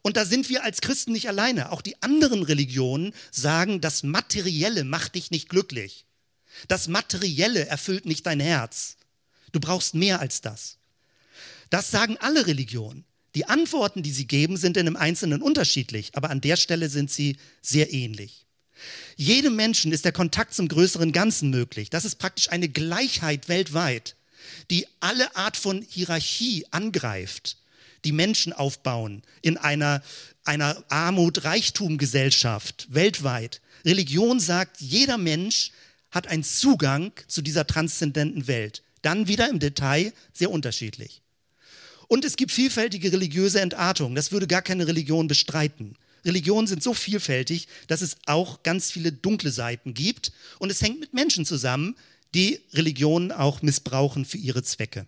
Und 0.03 0.17
da 0.17 0.25
sind 0.25 0.49
wir 0.49 0.63
als 0.63 0.81
Christen 0.81 1.13
nicht 1.13 1.27
alleine. 1.27 1.71
Auch 1.71 1.81
die 1.81 2.01
anderen 2.03 2.43
Religionen 2.43 3.13
sagen, 3.31 3.81
das 3.81 4.03
Materielle 4.03 4.83
macht 4.83 5.15
dich 5.15 5.31
nicht 5.31 5.49
glücklich. 5.49 6.05
Das 6.67 6.87
Materielle 6.87 7.65
erfüllt 7.65 8.05
nicht 8.05 8.25
dein 8.27 8.39
Herz. 8.39 8.97
Du 9.51 9.59
brauchst 9.59 9.95
mehr 9.95 10.19
als 10.19 10.41
das. 10.41 10.77
Das 11.71 11.89
sagen 11.89 12.17
alle 12.19 12.45
Religionen. 12.45 13.05
Die 13.33 13.45
Antworten, 13.45 14.03
die 14.03 14.11
sie 14.11 14.27
geben, 14.27 14.57
sind 14.57 14.75
in 14.75 14.85
einem 14.85 14.97
Einzelnen 14.97 15.41
unterschiedlich, 15.41 16.11
aber 16.13 16.29
an 16.29 16.41
der 16.41 16.57
Stelle 16.57 16.89
sind 16.89 17.09
sie 17.09 17.37
sehr 17.61 17.93
ähnlich. 17.93 18.45
Jedem 19.15 19.55
Menschen 19.55 19.93
ist 19.93 20.03
der 20.03 20.11
Kontakt 20.11 20.53
zum 20.53 20.67
größeren 20.67 21.13
Ganzen 21.13 21.49
möglich. 21.49 21.89
Das 21.89 22.03
ist 22.03 22.15
praktisch 22.15 22.51
eine 22.51 22.67
Gleichheit 22.67 23.47
weltweit, 23.47 24.17
die 24.69 24.85
alle 24.99 25.33
Art 25.37 25.55
von 25.55 25.81
Hierarchie 25.81 26.65
angreift, 26.71 27.55
die 28.03 28.11
Menschen 28.11 28.51
aufbauen 28.51 29.23
in 29.41 29.57
einer, 29.57 30.03
einer 30.43 30.83
Armut-Reichtum-Gesellschaft 30.89 32.87
weltweit. 32.89 33.61
Religion 33.85 34.41
sagt, 34.41 34.81
jeder 34.81 35.17
Mensch 35.17 35.71
hat 36.09 36.27
einen 36.27 36.43
Zugang 36.43 37.13
zu 37.27 37.41
dieser 37.41 37.65
transzendenten 37.65 38.47
Welt. 38.47 38.83
Dann 39.03 39.29
wieder 39.29 39.49
im 39.49 39.59
Detail 39.59 40.11
sehr 40.33 40.51
unterschiedlich. 40.51 41.21
Und 42.11 42.25
es 42.25 42.35
gibt 42.35 42.51
vielfältige 42.51 43.13
religiöse 43.13 43.61
Entartungen. 43.61 44.15
Das 44.15 44.33
würde 44.33 44.45
gar 44.45 44.61
keine 44.61 44.85
Religion 44.85 45.29
bestreiten. 45.29 45.95
Religionen 46.25 46.67
sind 46.67 46.83
so 46.83 46.93
vielfältig, 46.93 47.69
dass 47.87 48.01
es 48.01 48.17
auch 48.25 48.63
ganz 48.63 48.91
viele 48.91 49.13
dunkle 49.13 49.49
Seiten 49.49 49.93
gibt. 49.93 50.33
Und 50.59 50.69
es 50.69 50.81
hängt 50.81 50.99
mit 50.99 51.13
Menschen 51.13 51.45
zusammen, 51.45 51.95
die 52.35 52.59
Religionen 52.73 53.31
auch 53.31 53.61
missbrauchen 53.61 54.25
für 54.25 54.35
ihre 54.35 54.61
Zwecke. 54.61 55.07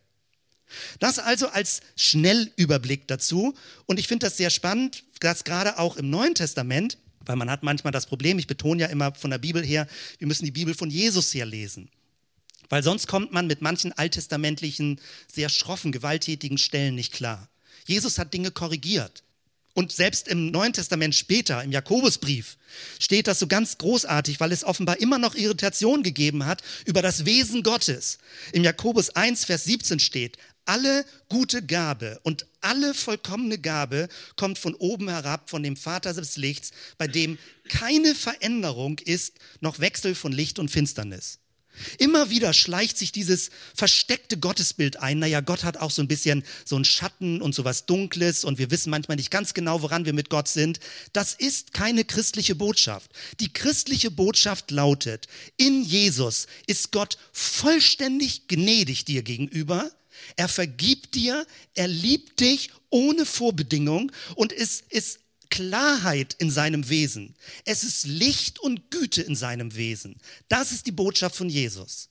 Das 1.00 1.20
also 1.20 1.50
als 1.50 1.82
Schnellüberblick 1.98 3.06
dazu. 3.10 3.54
Und 3.86 4.00
ich 4.00 4.08
finde 4.08 4.28
das 4.28 4.38
sehr 4.38 4.50
spannend, 4.50 5.04
dass 5.20 5.44
gerade 5.44 5.80
auch 5.80 5.98
im 5.98 6.10
Neuen 6.10 6.36
Testament, 6.36 6.98
weil 7.26 7.36
man 7.36 7.52
hat 7.52 7.63
manchmal 7.63 7.92
das 7.92 8.06
Problem, 8.06 8.39
ich 8.39 8.48
betone 8.48 8.80
ja 8.80 8.88
immer 8.88 9.13
von 9.13 9.30
der 9.30 9.39
Bibel 9.39 9.62
her, 9.62 9.88
wir 10.20 10.28
müssen 10.28 10.46
die 10.46 10.52
Bibel 10.52 10.74
von 10.74 10.89
Jesus 10.89 11.34
her 11.34 11.46
lesen. 11.46 11.89
Weil 12.74 12.82
sonst 12.82 13.06
kommt 13.06 13.32
man 13.32 13.46
mit 13.46 13.62
manchen 13.62 13.94
alttestamentlichen, 13.94 15.00
sehr 15.32 15.50
schroffen, 15.50 15.92
gewalttätigen 15.92 16.58
Stellen 16.58 16.96
nicht 16.96 17.14
klar. 17.14 17.48
Jesus 17.86 18.18
hat 18.18 18.34
Dinge 18.34 18.50
korrigiert. 18.50 19.24
Und 19.76 19.92
selbst 19.92 20.28
im 20.28 20.50
Neuen 20.50 20.74
Testament 20.74 21.14
später, 21.14 21.64
im 21.64 21.72
Jakobusbrief, 21.72 22.58
steht 22.98 23.28
das 23.28 23.38
so 23.38 23.46
ganz 23.46 23.78
großartig, 23.78 24.40
weil 24.40 24.52
es 24.52 24.64
offenbar 24.64 25.00
immer 25.00 25.20
noch 25.20 25.36
Irritation 25.36 26.02
gegeben 26.02 26.48
hat 26.48 26.64
über 26.86 27.04
das 27.04 27.26
Wesen 27.26 27.62
Gottes. 27.62 28.18
Im 28.54 28.64
Jakobus 28.64 29.12
1, 29.12 29.46
Vers 29.46 29.66
17 29.66 30.00
steht, 30.00 30.40
alle 30.66 31.06
gute 31.30 31.64
Gabe 31.64 32.20
und 32.24 32.48
alle 32.62 32.96
vollkommene 32.96 33.60
Gabe 33.60 34.10
kommt 34.36 34.58
von 34.58 34.74
oben 34.74 35.10
herab, 35.10 35.52
von 35.52 35.62
dem 35.62 35.78
Vater 35.78 36.12
des 36.12 36.38
Lichts, 36.38 36.72
bei 36.98 37.08
dem 37.08 37.38
keine 37.70 38.16
Veränderung 38.16 38.98
ist, 38.98 39.36
noch 39.60 39.78
Wechsel 39.78 40.16
von 40.16 40.32
Licht 40.32 40.58
und 40.58 40.72
Finsternis. 40.72 41.38
Immer 41.98 42.30
wieder 42.30 42.54
schleicht 42.54 42.98
sich 42.98 43.12
dieses 43.12 43.50
versteckte 43.74 44.38
Gottesbild 44.38 44.98
ein. 44.98 45.20
Naja, 45.20 45.42
Gott 45.42 45.64
hat 45.64 45.78
auch 45.78 45.92
so 45.92 46.02
ein 46.02 46.08
bisschen 46.08 46.44
so 46.66 46.76
einen 46.76 46.86
Schatten 46.86 47.42
und 47.42 47.56
so 47.56 47.66
was 47.66 47.86
Dunkles 47.86 48.44
und 48.44 48.58
wir 48.58 48.72
wissen 48.72 48.90
manchmal 48.90 49.18
nicht 49.18 49.32
ganz 49.32 49.54
genau, 49.54 49.82
woran 49.82 50.06
wir 50.06 50.14
mit 50.14 50.30
Gott 50.30 50.48
sind. 50.48 50.80
Das 51.14 51.34
ist 51.34 51.74
keine 51.74 52.06
christliche 52.06 52.56
Botschaft. 52.56 53.12
Die 53.40 53.52
christliche 53.52 54.12
Botschaft 54.12 54.72
lautet, 54.72 55.28
in 55.58 55.84
Jesus 55.84 56.48
ist 56.68 56.92
Gott 56.92 57.18
vollständig 57.32 58.48
gnädig 58.48 59.06
dir 59.06 59.24
gegenüber. 59.24 59.92
Er 60.36 60.48
vergibt 60.48 61.16
dir, 61.16 61.46
er 61.74 61.88
liebt 61.88 62.40
dich 62.40 62.70
ohne 62.90 63.26
Vorbedingung 63.26 64.12
und 64.36 64.54
es 64.54 64.82
ist 64.90 65.20
Klarheit 65.54 66.36
in 66.39 66.50
seinem 66.50 66.89
Wesen. 66.89 67.36
Es 67.63 67.84
ist 67.84 68.08
Licht 68.08 68.58
und 68.58 68.89
Güte 68.89 69.22
in 69.22 69.36
seinem 69.36 69.76
Wesen. 69.76 70.16
Das 70.50 70.72
ist 70.72 70.88
die 70.88 70.92
Botschaft 70.92 71.36
von 71.36 71.48
Jesus. 71.48 72.10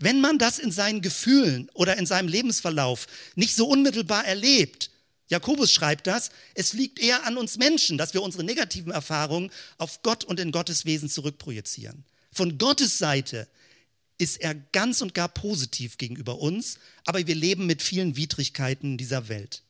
Wenn 0.00 0.20
man 0.20 0.36
das 0.36 0.58
in 0.58 0.72
seinen 0.72 1.00
Gefühlen 1.00 1.70
oder 1.74 1.96
in 1.96 2.06
seinem 2.06 2.26
Lebensverlauf 2.26 3.06
nicht 3.36 3.54
so 3.54 3.68
unmittelbar 3.68 4.24
erlebt, 4.24 4.90
Jakobus 5.28 5.70
schreibt 5.70 6.08
das, 6.08 6.30
es 6.54 6.72
liegt 6.72 6.98
eher 6.98 7.24
an 7.24 7.36
uns 7.36 7.56
Menschen, 7.56 7.98
dass 7.98 8.14
wir 8.14 8.22
unsere 8.22 8.42
negativen 8.42 8.90
Erfahrungen 8.90 9.52
auf 9.78 10.02
Gott 10.02 10.24
und 10.24 10.40
in 10.40 10.50
Gottes 10.50 10.84
Wesen 10.84 11.08
zurückprojizieren. 11.08 12.04
Von 12.32 12.58
Gottes 12.58 12.98
Seite 12.98 13.46
ist 14.18 14.40
er 14.40 14.56
ganz 14.56 15.02
und 15.02 15.14
gar 15.14 15.28
positiv 15.28 15.98
gegenüber 15.98 16.40
uns, 16.40 16.80
aber 17.04 17.24
wir 17.24 17.36
leben 17.36 17.66
mit 17.66 17.80
vielen 17.80 18.16
Widrigkeiten 18.16 18.92
in 18.92 18.98
dieser 18.98 19.28
Welt. 19.28 19.62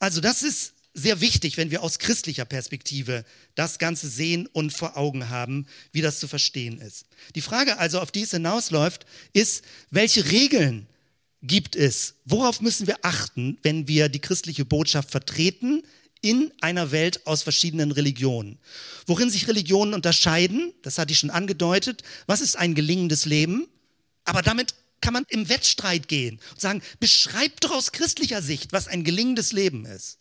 Also 0.00 0.20
das 0.20 0.42
ist 0.42 0.72
sehr 0.98 1.20
wichtig, 1.20 1.56
wenn 1.56 1.70
wir 1.70 1.82
aus 1.82 1.98
christlicher 1.98 2.44
Perspektive 2.44 3.24
das 3.54 3.78
Ganze 3.78 4.08
sehen 4.08 4.46
und 4.52 4.72
vor 4.72 4.96
Augen 4.96 5.28
haben, 5.28 5.66
wie 5.92 6.02
das 6.02 6.20
zu 6.20 6.28
verstehen 6.28 6.80
ist. 6.80 7.06
Die 7.34 7.40
Frage 7.40 7.78
also, 7.78 8.00
auf 8.00 8.10
die 8.10 8.22
es 8.22 8.32
hinausläuft, 8.32 9.06
ist, 9.32 9.64
welche 9.90 10.30
Regeln 10.30 10.86
gibt 11.42 11.76
es? 11.76 12.14
Worauf 12.24 12.60
müssen 12.60 12.86
wir 12.86 12.98
achten, 13.02 13.58
wenn 13.62 13.88
wir 13.88 14.08
die 14.08 14.20
christliche 14.20 14.64
Botschaft 14.64 15.10
vertreten 15.10 15.82
in 16.20 16.52
einer 16.60 16.90
Welt 16.90 17.26
aus 17.26 17.42
verschiedenen 17.42 17.92
Religionen? 17.92 18.58
Worin 19.06 19.30
sich 19.30 19.48
Religionen 19.48 19.94
unterscheiden, 19.94 20.72
das 20.82 20.98
hatte 20.98 21.12
ich 21.12 21.18
schon 21.18 21.30
angedeutet. 21.30 22.02
Was 22.26 22.40
ist 22.40 22.56
ein 22.56 22.74
gelingendes 22.74 23.24
Leben? 23.24 23.68
Aber 24.24 24.42
damit 24.42 24.74
kann 25.00 25.14
man 25.14 25.24
im 25.28 25.48
Wettstreit 25.48 26.08
gehen 26.08 26.40
und 26.50 26.60
sagen, 26.60 26.82
beschreib 26.98 27.60
doch 27.60 27.70
aus 27.70 27.92
christlicher 27.92 28.42
Sicht, 28.42 28.72
was 28.72 28.88
ein 28.88 29.04
gelingendes 29.04 29.52
Leben 29.52 29.86
ist. 29.86 30.17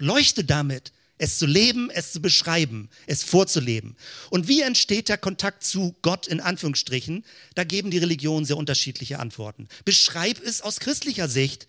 Leuchte 0.00 0.44
damit, 0.44 0.92
es 1.18 1.38
zu 1.38 1.46
leben, 1.46 1.90
es 1.90 2.12
zu 2.12 2.20
beschreiben, 2.22 2.88
es 3.06 3.22
vorzuleben. 3.22 3.96
Und 4.30 4.48
wie 4.48 4.62
entsteht 4.62 5.08
der 5.08 5.18
Kontakt 5.18 5.62
zu 5.62 5.94
Gott 6.02 6.26
in 6.26 6.40
Anführungsstrichen? 6.40 7.24
Da 7.54 7.64
geben 7.64 7.90
die 7.90 7.98
Religionen 7.98 8.46
sehr 8.46 8.56
unterschiedliche 8.56 9.18
Antworten. 9.18 9.68
Beschreib 9.84 10.42
es 10.42 10.62
aus 10.62 10.80
christlicher 10.80 11.28
Sicht, 11.28 11.68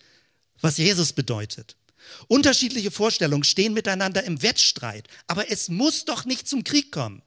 was 0.62 0.78
Jesus 0.78 1.12
bedeutet. 1.14 1.76
Unterschiedliche 2.28 2.92
Vorstellungen 2.92 3.44
stehen 3.44 3.74
miteinander 3.74 4.24
im 4.24 4.42
Wettstreit, 4.42 5.08
aber 5.28 5.52
es 5.52 5.70
muss 5.70 6.06
doch 6.06 6.26
nicht 6.26 6.48
zum 6.48 6.64
Krieg 6.64 6.92
kommen. 6.92 7.22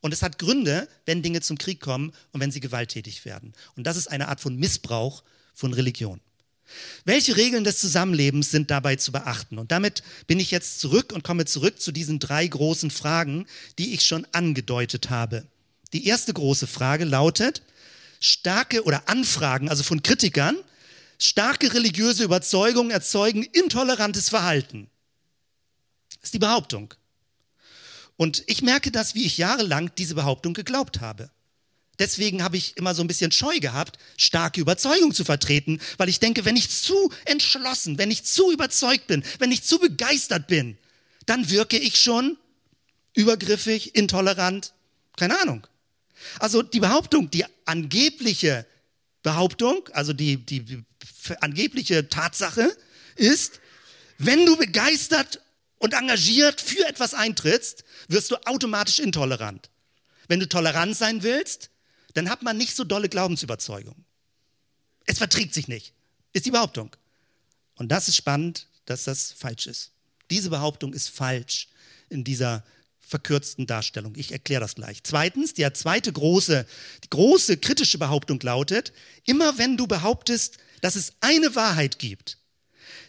Und 0.00 0.12
es 0.12 0.22
hat 0.22 0.38
Gründe, 0.38 0.88
wenn 1.06 1.22
Dinge 1.22 1.40
zum 1.40 1.56
Krieg 1.56 1.80
kommen 1.80 2.12
und 2.32 2.40
wenn 2.40 2.50
sie 2.50 2.60
gewalttätig 2.60 3.24
werden. 3.24 3.54
Und 3.76 3.86
das 3.86 3.96
ist 3.96 4.08
eine 4.08 4.28
Art 4.28 4.40
von 4.40 4.56
Missbrauch 4.56 5.22
von 5.54 5.72
Religion. 5.72 6.20
Welche 7.04 7.36
Regeln 7.36 7.64
des 7.64 7.78
Zusammenlebens 7.78 8.50
sind 8.50 8.70
dabei 8.70 8.96
zu 8.96 9.12
beachten? 9.12 9.58
Und 9.58 9.70
damit 9.70 10.02
bin 10.26 10.40
ich 10.40 10.50
jetzt 10.50 10.80
zurück 10.80 11.12
und 11.12 11.22
komme 11.22 11.44
zurück 11.44 11.80
zu 11.80 11.92
diesen 11.92 12.18
drei 12.18 12.46
großen 12.46 12.90
Fragen, 12.90 13.46
die 13.78 13.94
ich 13.94 14.02
schon 14.02 14.26
angedeutet 14.32 15.10
habe. 15.10 15.46
Die 15.92 16.06
erste 16.06 16.32
große 16.32 16.66
Frage 16.66 17.04
lautet, 17.04 17.62
starke 18.20 18.84
oder 18.84 19.08
Anfragen, 19.08 19.68
also 19.68 19.82
von 19.82 20.02
Kritikern, 20.02 20.56
starke 21.18 21.72
religiöse 21.74 22.24
Überzeugungen 22.24 22.90
erzeugen 22.90 23.42
intolerantes 23.44 24.28
Verhalten. 24.28 24.88
Das 26.20 26.28
ist 26.28 26.34
die 26.34 26.38
Behauptung. 26.38 26.94
Und 28.16 28.44
ich 28.46 28.62
merke 28.62 28.90
das, 28.90 29.14
wie 29.14 29.26
ich 29.26 29.38
jahrelang 29.38 29.90
diese 29.96 30.14
Behauptung 30.14 30.54
geglaubt 30.54 31.00
habe. 31.00 31.30
Deswegen 31.98 32.42
habe 32.42 32.56
ich 32.56 32.76
immer 32.76 32.94
so 32.94 33.02
ein 33.02 33.06
bisschen 33.06 33.30
Scheu 33.30 33.58
gehabt, 33.60 33.98
starke 34.16 34.60
Überzeugung 34.60 35.14
zu 35.14 35.24
vertreten, 35.24 35.80
weil 35.96 36.08
ich 36.08 36.20
denke, 36.20 36.44
wenn 36.44 36.56
ich 36.56 36.70
zu 36.70 37.12
entschlossen, 37.24 37.98
wenn 37.98 38.10
ich 38.10 38.24
zu 38.24 38.50
überzeugt 38.52 39.06
bin, 39.06 39.22
wenn 39.38 39.52
ich 39.52 39.62
zu 39.62 39.78
begeistert 39.78 40.46
bin, 40.46 40.76
dann 41.26 41.50
wirke 41.50 41.78
ich 41.78 41.96
schon 41.96 42.36
übergriffig, 43.14 43.94
intolerant, 43.94 44.72
keine 45.16 45.40
Ahnung. 45.40 45.66
Also 46.40 46.62
die 46.62 46.80
Behauptung, 46.80 47.30
die 47.30 47.44
angebliche 47.64 48.66
Behauptung, 49.22 49.88
also 49.92 50.12
die, 50.12 50.36
die, 50.36 50.84
angebliche 51.40 52.08
Tatsache 52.08 52.76
ist, 53.16 53.60
wenn 54.18 54.44
du 54.46 54.56
begeistert 54.56 55.40
und 55.78 55.94
engagiert 55.94 56.60
für 56.60 56.86
etwas 56.86 57.14
eintrittst, 57.14 57.84
wirst 58.08 58.30
du 58.30 58.36
automatisch 58.46 58.98
intolerant. 58.98 59.70
Wenn 60.28 60.40
du 60.40 60.48
tolerant 60.48 60.96
sein 60.96 61.22
willst, 61.22 61.70
dann 62.14 62.30
hat 62.30 62.42
man 62.42 62.56
nicht 62.56 62.74
so 62.74 62.84
dolle 62.84 63.08
Glaubensüberzeugung. 63.08 64.04
Es 65.06 65.18
verträgt 65.18 65.54
sich 65.54 65.68
nicht, 65.68 65.92
ist 66.32 66.46
die 66.46 66.50
Behauptung. 66.50 66.96
Und 67.76 67.88
das 67.90 68.08
ist 68.08 68.16
spannend, 68.16 68.68
dass 68.86 69.04
das 69.04 69.32
falsch 69.32 69.66
ist. 69.66 69.92
Diese 70.30 70.50
Behauptung 70.50 70.94
ist 70.94 71.08
falsch 71.08 71.68
in 72.08 72.24
dieser 72.24 72.64
verkürzten 73.00 73.66
Darstellung. 73.66 74.14
Ich 74.16 74.32
erkläre 74.32 74.60
das 74.60 74.74
gleich. 74.74 75.02
Zweitens, 75.02 75.54
die 75.54 75.70
zweite 75.74 76.12
große, 76.12 76.66
die 77.04 77.10
große 77.10 77.58
kritische 77.58 77.98
Behauptung 77.98 78.40
lautet, 78.40 78.92
immer 79.24 79.58
wenn 79.58 79.76
du 79.76 79.86
behauptest, 79.86 80.58
dass 80.80 80.96
es 80.96 81.12
eine 81.20 81.54
Wahrheit 81.54 81.98
gibt, 81.98 82.38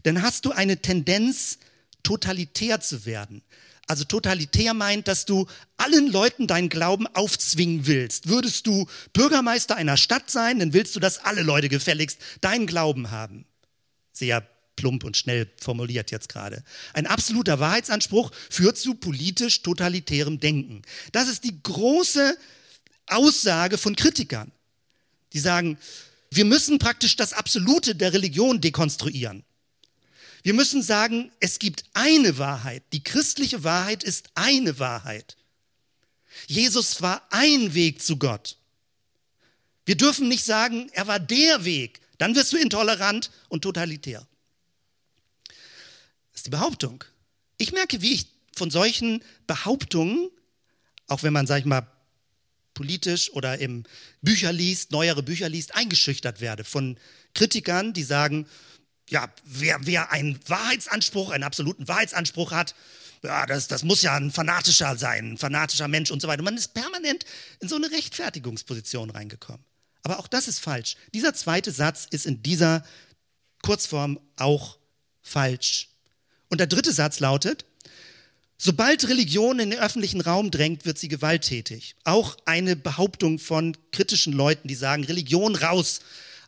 dann 0.04 0.22
hast 0.22 0.46
du 0.46 0.52
eine 0.52 0.82
Tendenz, 0.82 1.60
totalitär 2.04 2.82
zu 2.82 3.06
werden. 3.06 3.41
Also 3.88 4.04
totalitär 4.04 4.74
meint, 4.74 5.08
dass 5.08 5.26
du 5.26 5.45
allen 5.78 6.12
Leuten 6.12 6.48
deinen 6.48 6.69
Glauben 6.69 7.06
aufzwingen 7.08 7.86
willst. 7.86 8.28
Würdest 8.28 8.65
du 8.65 8.88
Bürgermeister 9.13 9.76
einer 9.76 9.98
Stadt 9.98 10.32
sein, 10.32 10.60
dann 10.60 10.74
willst 10.74 10.95
du, 10.95 11.00
dass 11.00 11.19
alle 11.19 11.43
Leute 11.43 11.69
gefälligst 11.69 12.19
deinen 12.41 12.65
Glauben 12.65 13.12
haben. 13.12 13.45
Sehr 14.12 14.48
plump 14.76 15.04
und 15.04 15.17
schnell 15.17 15.52
formuliert 15.62 16.12
jetzt 16.12 16.30
gerade. 16.30 16.63
Ein 16.93 17.06
absoluter 17.06 17.60
Wahrheitsanspruch 17.60 18.32
führt 18.50 18.78
zu 18.78 18.95
politisch 18.95 19.62
totalitärem 19.62 20.39
Denken. 20.39 20.82
Das 21.12 21.28
ist 21.28 21.43
die 21.43 21.62
große 21.62 22.38
Aussage 23.08 23.78
von 23.78 23.95
Kritikern. 23.95 24.52
Die 25.34 25.39
sagen, 25.39 25.78
wir 26.32 26.45
müssen 26.45 26.80
praktisch 26.80 27.15
das 27.15 27.34
Absolute 27.34 27.95
der 27.95 28.13
Religion 28.13 28.62
dekonstruieren. 28.62 29.43
Wir 30.45 30.53
müssen 30.53 30.84
sagen, 30.84 31.31
es 31.39 31.58
gibt 31.58 31.86
eine 31.93 32.38
Wahrheit. 32.38 32.84
Die 32.93 33.03
christliche 33.03 33.63
Wahrheit 33.63 34.03
ist 34.03 34.29
eine 34.36 34.77
Wahrheit. 34.77 35.38
Jesus 36.45 37.01
war 37.01 37.27
ein 37.31 37.73
Weg 37.73 38.03
zu 38.03 38.17
Gott. 38.17 38.55
Wir 39.88 39.97
dürfen 39.97 40.27
nicht 40.27 40.45
sagen, 40.45 40.88
er 40.93 41.08
war 41.08 41.19
der 41.19 41.65
Weg. 41.65 41.99
Dann 42.19 42.36
wirst 42.36 42.53
du 42.53 42.58
intolerant 42.58 43.31
und 43.49 43.63
totalitär. 43.63 44.27
Das 45.47 46.41
ist 46.41 46.45
die 46.45 46.51
Behauptung. 46.51 47.03
Ich 47.58 47.71
merke, 47.71 48.03
wie 48.03 48.13
ich 48.13 48.27
von 48.55 48.69
solchen 48.69 49.23
Behauptungen, 49.47 50.29
auch 51.08 51.23
wenn 51.23 51.34
man, 51.34 51.47
sag 51.47 51.62
ich 51.62 51.65
mal, 51.65 51.88
politisch 52.75 53.31
oder 53.31 53.58
im 53.58 53.84
Bücher 54.21 54.53
liest, 54.53 54.91
neuere 54.91 55.23
Bücher 55.23 55.49
liest, 55.49 55.73
eingeschüchtert 55.73 56.39
werde 56.39 56.63
von 56.63 56.99
Kritikern, 57.34 57.93
die 57.93 58.03
sagen, 58.03 58.47
ja, 59.10 59.32
wer, 59.44 59.78
wer 59.82 60.12
einen 60.12 60.39
Wahrheitsanspruch, 60.48 61.32
einen 61.32 61.44
absoluten 61.44 61.88
Wahrheitsanspruch 61.88 62.52
hat, 62.52 62.76
ja, 63.24 63.46
das, 63.46 63.68
das 63.68 63.84
muss 63.84 64.02
ja 64.02 64.15
ein 64.15 64.32
fanatischer 64.32 64.98
sein, 64.98 65.34
ein 65.34 65.38
fanatischer 65.38 65.88
Mensch 65.88 66.12
und 66.12 66.22
so 66.22 66.28
weiter. 66.28 66.44
Man 66.44 66.58
ist 66.58 66.74
permanent 66.74 67.26
in 67.60 67.68
so 67.68 67.76
eine 67.76 67.91
Rechtfertigungsposition 67.91 69.10
reingekommen. 69.10 69.63
Aber 70.04 70.20
auch 70.20 70.28
das 70.28 70.48
ist 70.48 70.60
falsch. 70.60 70.96
Dieser 71.13 71.34
zweite 71.34 71.72
Satz 71.72 72.08
ist 72.10 72.28
in 72.28 72.44
dieser 72.44 72.84
Kurzform 73.63 74.20
auch 74.36 74.78
falsch. 75.24 75.89
Und 76.50 76.60
der 76.60 76.68
dritte 76.68 76.94
Satz 76.94 77.20
lautet, 77.20 77.65
sobald 78.58 79.08
Religion 79.10 79.58
in 79.58 79.72
den 79.72 79.80
öffentlichen 79.80 80.22
Raum 80.22 80.52
drängt, 80.52 80.86
wird 80.86 81.00
sie 81.00 81.08
gewalttätig. 81.08 81.96
Auch 82.04 82.38
eine 82.46 82.76
Behauptung 82.76 83.39
von 83.39 83.76
kritischen 83.91 84.34
Leuten, 84.34 84.68
die 84.68 84.76
sagen, 84.76 85.04
Religion 85.04 85.56
raus, 85.56 86.02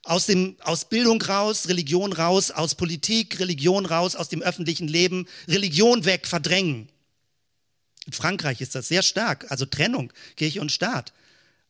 aus, 0.08 0.26
dem, 0.26 0.56
aus 0.62 0.86
Bildung 0.86 1.22
raus, 1.22 1.68
Religion 1.68 2.14
raus, 2.14 2.52
aus 2.52 2.76
Politik, 2.76 3.40
Religion 3.40 3.86
raus, 3.86 4.16
aus 4.16 4.30
dem 4.30 4.42
öffentlichen 4.42 4.88
Leben, 4.88 5.28
Religion 5.48 6.06
weg, 6.06 6.28
verdrängen. 6.28 6.90
In 8.06 8.14
Frankreich 8.14 8.62
ist 8.62 8.74
das 8.74 8.88
sehr 8.88 9.04
stark, 9.04 9.52
also 9.52 9.66
Trennung, 9.66 10.14
Kirche 10.38 10.62
und 10.62 10.72
Staat. 10.72 11.14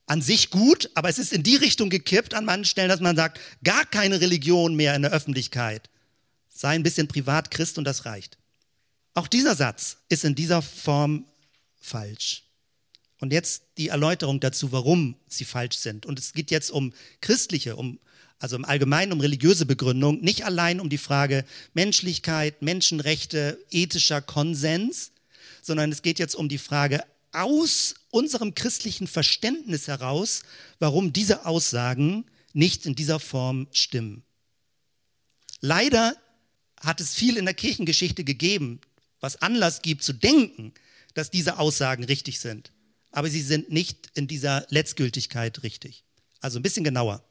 An 0.06 0.22
sich 0.22 0.52
gut, 0.52 0.90
aber 0.94 1.10
es 1.10 1.18
ist 1.18 1.34
in 1.34 1.44
die 1.44 1.56
Richtung 1.56 1.90
gekippt 1.90 2.34
an 2.34 2.46
manchen 2.46 2.66
Stellen, 2.66 2.90
dass 2.90 3.00
man 3.00 3.16
sagt, 3.16 3.42
gar 3.64 3.86
keine 3.86 4.22
Religion 4.22 4.76
mehr 4.76 4.96
in 4.96 5.02
der 5.02 5.12
Öffentlichkeit. 5.12 5.90
Sei 6.48 6.70
ein 6.70 6.84
bisschen 6.84 7.08
privat 7.08 7.52
Christ 7.52 7.78
und 7.78 7.84
das 7.84 8.06
reicht. 8.06 8.38
Auch 9.16 9.28
dieser 9.28 9.56
Satz 9.56 9.98
ist 10.10 10.24
in 10.24 10.36
dieser 10.36 10.62
Form 10.62 11.26
falsch. 11.82 12.44
Und 13.20 13.34
jetzt 13.34 13.64
die 13.78 13.88
Erläuterung 13.88 14.40
dazu, 14.40 14.72
warum 14.72 15.16
sie 15.28 15.44
falsch 15.44 15.78
sind. 15.78 16.06
Und 16.06 16.20
es 16.20 16.34
geht 16.34 16.52
jetzt 16.52 16.70
um 16.70 16.94
christliche, 17.20 17.76
um 17.76 18.00
also 18.40 18.56
im 18.56 18.66
Allgemeinen 18.66 19.12
um 19.12 19.20
religiöse 19.20 19.66
Begründung, 19.66 20.22
nicht 20.22 20.46
allein 20.46 20.80
um 20.80 20.90
die 20.90 20.98
Frage 20.98 21.46
Menschlichkeit, 21.74 22.62
Menschenrechte, 22.62 23.64
ethischer 23.72 24.22
Konsens, 24.22 25.12
sondern 25.62 25.92
es 25.92 26.02
geht 26.02 26.20
jetzt 26.20 26.36
um 26.36 26.50
die 26.50 26.58
Frage 26.58 27.04
aus 27.32 27.96
unserem 28.10 28.56
christlichen 28.56 29.08
Verständnis 29.08 29.88
heraus, 29.88 30.44
warum 30.80 31.14
diese 31.14 31.46
Aussagen 31.46 32.26
nicht 32.54 32.86
in 32.86 32.96
dieser 32.96 33.20
Form 33.20 33.68
stimmen. 33.72 34.24
Leider 35.60 36.16
hat 36.80 37.02
es 37.02 37.14
viel 37.14 37.38
in 37.38 37.46
der 37.46 37.54
Kirchengeschichte 37.54 38.24
gegeben, 38.24 38.80
was 39.20 39.42
Anlass 39.42 39.82
gibt 39.82 40.04
zu 40.04 40.14
denken, 40.14 40.74
dass 41.14 41.32
diese 41.32 41.58
Aussagen 41.58 42.04
richtig 42.04 42.40
sind. 42.40 42.72
Aber 43.12 43.30
sie 43.30 43.42
sind 43.42 43.72
nicht 43.72 44.12
in 44.14 44.28
dieser 44.28 44.66
Letztgültigkeit 44.70 45.64
richtig. 45.64 46.04
Also 46.40 46.60
ein 46.60 46.64
bisschen 46.64 46.84
genauer. 46.84 47.27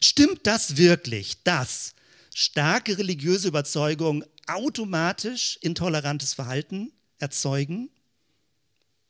Stimmt 0.00 0.46
das 0.46 0.76
wirklich, 0.76 1.42
dass 1.44 1.94
starke 2.34 2.98
religiöse 2.98 3.48
Überzeugungen 3.48 4.24
automatisch 4.46 5.58
intolerantes 5.62 6.34
Verhalten 6.34 6.92
erzeugen? 7.18 7.90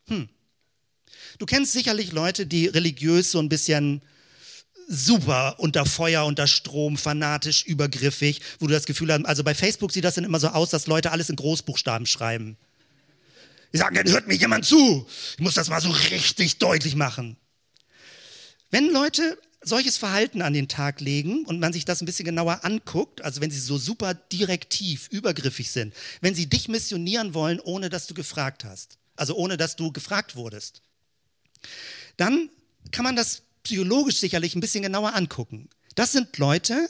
Hm. 0.09 0.29
Du 1.39 1.47
kennst 1.47 1.73
sicherlich 1.73 2.13
Leute, 2.13 2.47
die 2.47 2.67
religiös 2.67 3.31
so 3.31 3.39
ein 3.39 3.49
bisschen 3.49 4.03
super 4.89 5.57
unter 5.59 5.85
Feuer, 5.85 6.25
unter 6.25 6.47
Strom, 6.47 6.97
fanatisch, 6.97 7.65
übergriffig, 7.65 8.41
wo 8.61 8.67
du 8.67 8.73
das 8.73 8.87
Gefühl 8.87 9.13
hast, 9.13 9.25
also 9.27 9.43
bei 9.43 9.55
Facebook 9.55 9.93
sieht 9.93 10.05
das 10.05 10.15
dann 10.15 10.25
immer 10.25 10.39
so 10.39 10.49
aus, 10.49 10.71
dass 10.71 10.87
Leute 10.87 11.11
alles 11.11 11.29
in 11.29 11.37
Großbuchstaben 11.37 12.07
schreiben. 12.07 12.57
Die 13.73 13.79
sagen, 13.79 13.97
dann 13.97 14.09
hört 14.09 14.29
mir 14.29 14.35
jemand 14.35 14.65
zu. 14.65 15.07
Ich 15.33 15.41
muss 15.41 15.55
das 15.55 15.69
mal 15.69 15.81
so 15.81 15.91
richtig 15.91 16.59
deutlich 16.59 16.95
machen. 16.95 17.37
Wenn 18.71 18.91
Leute 18.93 19.39
solches 19.63 19.97
Verhalten 19.97 20.43
an 20.43 20.53
den 20.53 20.69
Tag 20.69 21.01
legen 21.01 21.45
und 21.45 21.61
man 21.61 21.73
sich 21.73 21.85
das 21.85 22.01
ein 22.01 22.07
bisschen 22.07 22.25
genauer 22.25 22.65
anguckt, 22.65 23.23
also 23.23 23.41
wenn 23.41 23.51
sie 23.51 23.61
so 23.61 23.79
super 23.79 24.15
direktiv, 24.15 25.09
übergriffig 25.11 25.71
sind, 25.71 25.95
wenn 26.21 26.35
sie 26.35 26.47
dich 26.47 26.69
missionieren 26.69 27.35
wollen, 27.35 27.61
ohne 27.61 27.89
dass 27.89 28.07
du 28.07 28.15
gefragt 28.15 28.65
hast, 28.65 28.99
also 29.17 29.35
ohne 29.35 29.57
dass 29.57 29.77
du 29.77 29.93
gefragt 29.93 30.37
wurdest, 30.37 30.83
dann 32.17 32.51
kann 32.93 33.05
man 33.05 33.17
das 33.17 33.43
psychologisch 33.63 34.19
sicherlich 34.19 34.55
ein 34.55 34.61
bisschen 34.61 34.83
genauer 34.83 35.15
angucken. 35.15 35.69
Das 35.95 36.13
sind 36.13 36.39
Leute, 36.39 36.89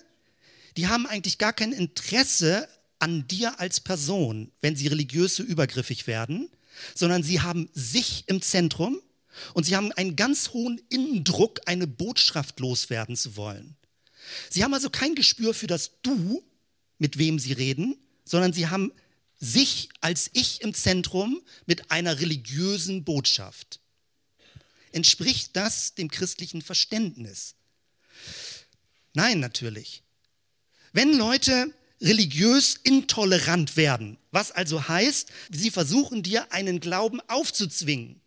die 0.76 0.88
haben 0.88 1.07
eigentlich 1.07 1.38
gar 1.38 1.52
kein 1.52 1.72
Interesse 1.72 2.68
an 2.98 3.26
dir 3.29 3.61
als 3.61 3.81
Person, 3.81 4.50
wenn 4.61 4.76
sie 4.76 4.88
religiös 4.88 5.37
so 5.37 5.42
übergriffig 5.42 6.07
werden, 6.07 6.50
sondern 6.94 7.22
sie 7.22 7.40
haben 7.40 7.70
sich 7.72 8.24
im 8.26 8.42
Zentrum 8.42 9.00
und 9.55 9.64
sie 9.64 9.77
haben 9.77 9.92
einen 9.92 10.16
ganz 10.16 10.51
hohen 10.51 10.81
Innendruck, 10.88 11.61
eine 11.66 11.87
Botschaft 11.87 12.61
loswerden 12.61 13.16
zu 13.16 13.37
wollen. 13.37 13.77
Sie 14.51 14.64
haben 14.64 14.75
also 14.75 14.90
kein 14.90 15.14
Gespür 15.14 15.55
für 15.55 15.66
das 15.66 15.92
Du, 16.03 16.42
mit 16.99 17.18
wem 17.18 17.38
sie 17.38 17.53
reden, 17.53 17.96
sondern 18.25 18.53
sie 18.53 18.68
haben 18.68 18.92
sich 19.38 19.88
als 20.01 20.31
Ich 20.33 20.62
im 20.62 20.75
Zentrum 20.75 21.42
mit 21.66 21.90
einer 21.90 22.20
religiösen 22.20 23.05
Botschaft. 23.05 23.81
Entspricht 24.92 25.55
das 25.55 25.94
dem 25.94 26.11
christlichen 26.11 26.62
Verständnis? 26.62 27.55
Nein, 29.12 29.40
natürlich. 29.40 30.03
Wenn 30.92 31.12
Leute 31.12 31.72
religiös 32.01 32.79
intolerant 32.83 33.77
werden, 33.77 34.18
was 34.31 34.53
also 34.53 34.88
heißt, 34.88 35.31
sie 35.51 35.70
versuchen 35.70 36.22
dir 36.22 36.53
einen 36.53 36.81
Glauben 36.81 37.20
aufzuzwingen, 37.29 38.20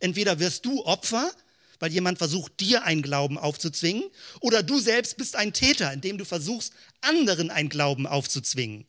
Entweder 0.00 0.38
wirst 0.38 0.64
du 0.64 0.84
Opfer, 0.84 1.30
weil 1.78 1.92
jemand 1.92 2.18
versucht, 2.18 2.60
dir 2.60 2.84
einen 2.84 3.02
Glauben 3.02 3.38
aufzuzwingen, 3.38 4.04
oder 4.40 4.62
du 4.62 4.78
selbst 4.78 5.16
bist 5.16 5.36
ein 5.36 5.52
Täter, 5.52 5.92
indem 5.92 6.18
du 6.18 6.24
versuchst, 6.24 6.72
anderen 7.00 7.50
einen 7.50 7.68
Glauben 7.68 8.06
aufzuzwingen. 8.06 8.86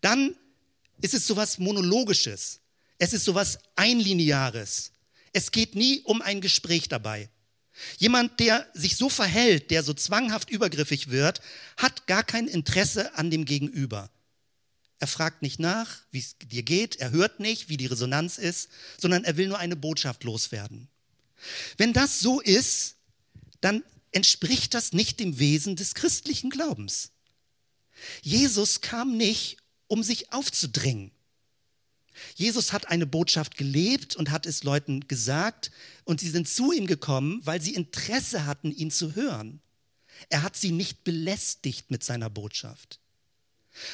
Dann 0.00 0.36
ist 1.00 1.14
es 1.14 1.26
sowas 1.26 1.58
Monologisches. 1.58 2.60
Es 2.98 3.12
ist 3.12 3.24
sowas 3.24 3.58
Einlineares. 3.76 4.92
Es 5.32 5.50
geht 5.50 5.74
nie 5.74 6.00
um 6.04 6.22
ein 6.22 6.40
Gespräch 6.40 6.88
dabei. 6.88 7.30
Jemand, 7.98 8.38
der 8.40 8.66
sich 8.74 8.96
so 8.96 9.08
verhält, 9.08 9.70
der 9.70 9.82
so 9.82 9.94
zwanghaft 9.94 10.50
übergriffig 10.50 11.10
wird, 11.10 11.40
hat 11.76 12.06
gar 12.06 12.24
kein 12.24 12.46
Interesse 12.46 13.14
an 13.14 13.30
dem 13.30 13.44
Gegenüber. 13.44 14.10
Er 15.00 15.06
fragt 15.06 15.40
nicht 15.40 15.58
nach, 15.58 16.02
wie 16.10 16.18
es 16.18 16.36
dir 16.38 16.62
geht, 16.62 16.96
er 16.96 17.10
hört 17.10 17.40
nicht, 17.40 17.70
wie 17.70 17.78
die 17.78 17.86
Resonanz 17.86 18.36
ist, 18.36 18.68
sondern 18.98 19.24
er 19.24 19.38
will 19.38 19.48
nur 19.48 19.58
eine 19.58 19.76
Botschaft 19.76 20.24
loswerden. 20.24 20.88
Wenn 21.78 21.94
das 21.94 22.20
so 22.20 22.40
ist, 22.40 22.96
dann 23.62 23.82
entspricht 24.12 24.74
das 24.74 24.92
nicht 24.92 25.18
dem 25.18 25.38
Wesen 25.38 25.74
des 25.74 25.94
christlichen 25.94 26.50
Glaubens. 26.50 27.12
Jesus 28.20 28.82
kam 28.82 29.16
nicht, 29.16 29.56
um 29.86 30.02
sich 30.02 30.34
aufzudrängen. 30.34 31.12
Jesus 32.34 32.74
hat 32.74 32.88
eine 32.88 33.06
Botschaft 33.06 33.56
gelebt 33.56 34.16
und 34.16 34.30
hat 34.30 34.44
es 34.44 34.64
Leuten 34.64 35.08
gesagt 35.08 35.70
und 36.04 36.20
sie 36.20 36.28
sind 36.28 36.46
zu 36.46 36.72
ihm 36.72 36.86
gekommen, 36.86 37.40
weil 37.44 37.62
sie 37.62 37.74
Interesse 37.74 38.44
hatten, 38.44 38.70
ihn 38.70 38.90
zu 38.90 39.14
hören. 39.14 39.62
Er 40.28 40.42
hat 40.42 40.56
sie 40.56 40.72
nicht 40.72 41.04
belästigt 41.04 41.90
mit 41.90 42.04
seiner 42.04 42.28
Botschaft. 42.28 43.00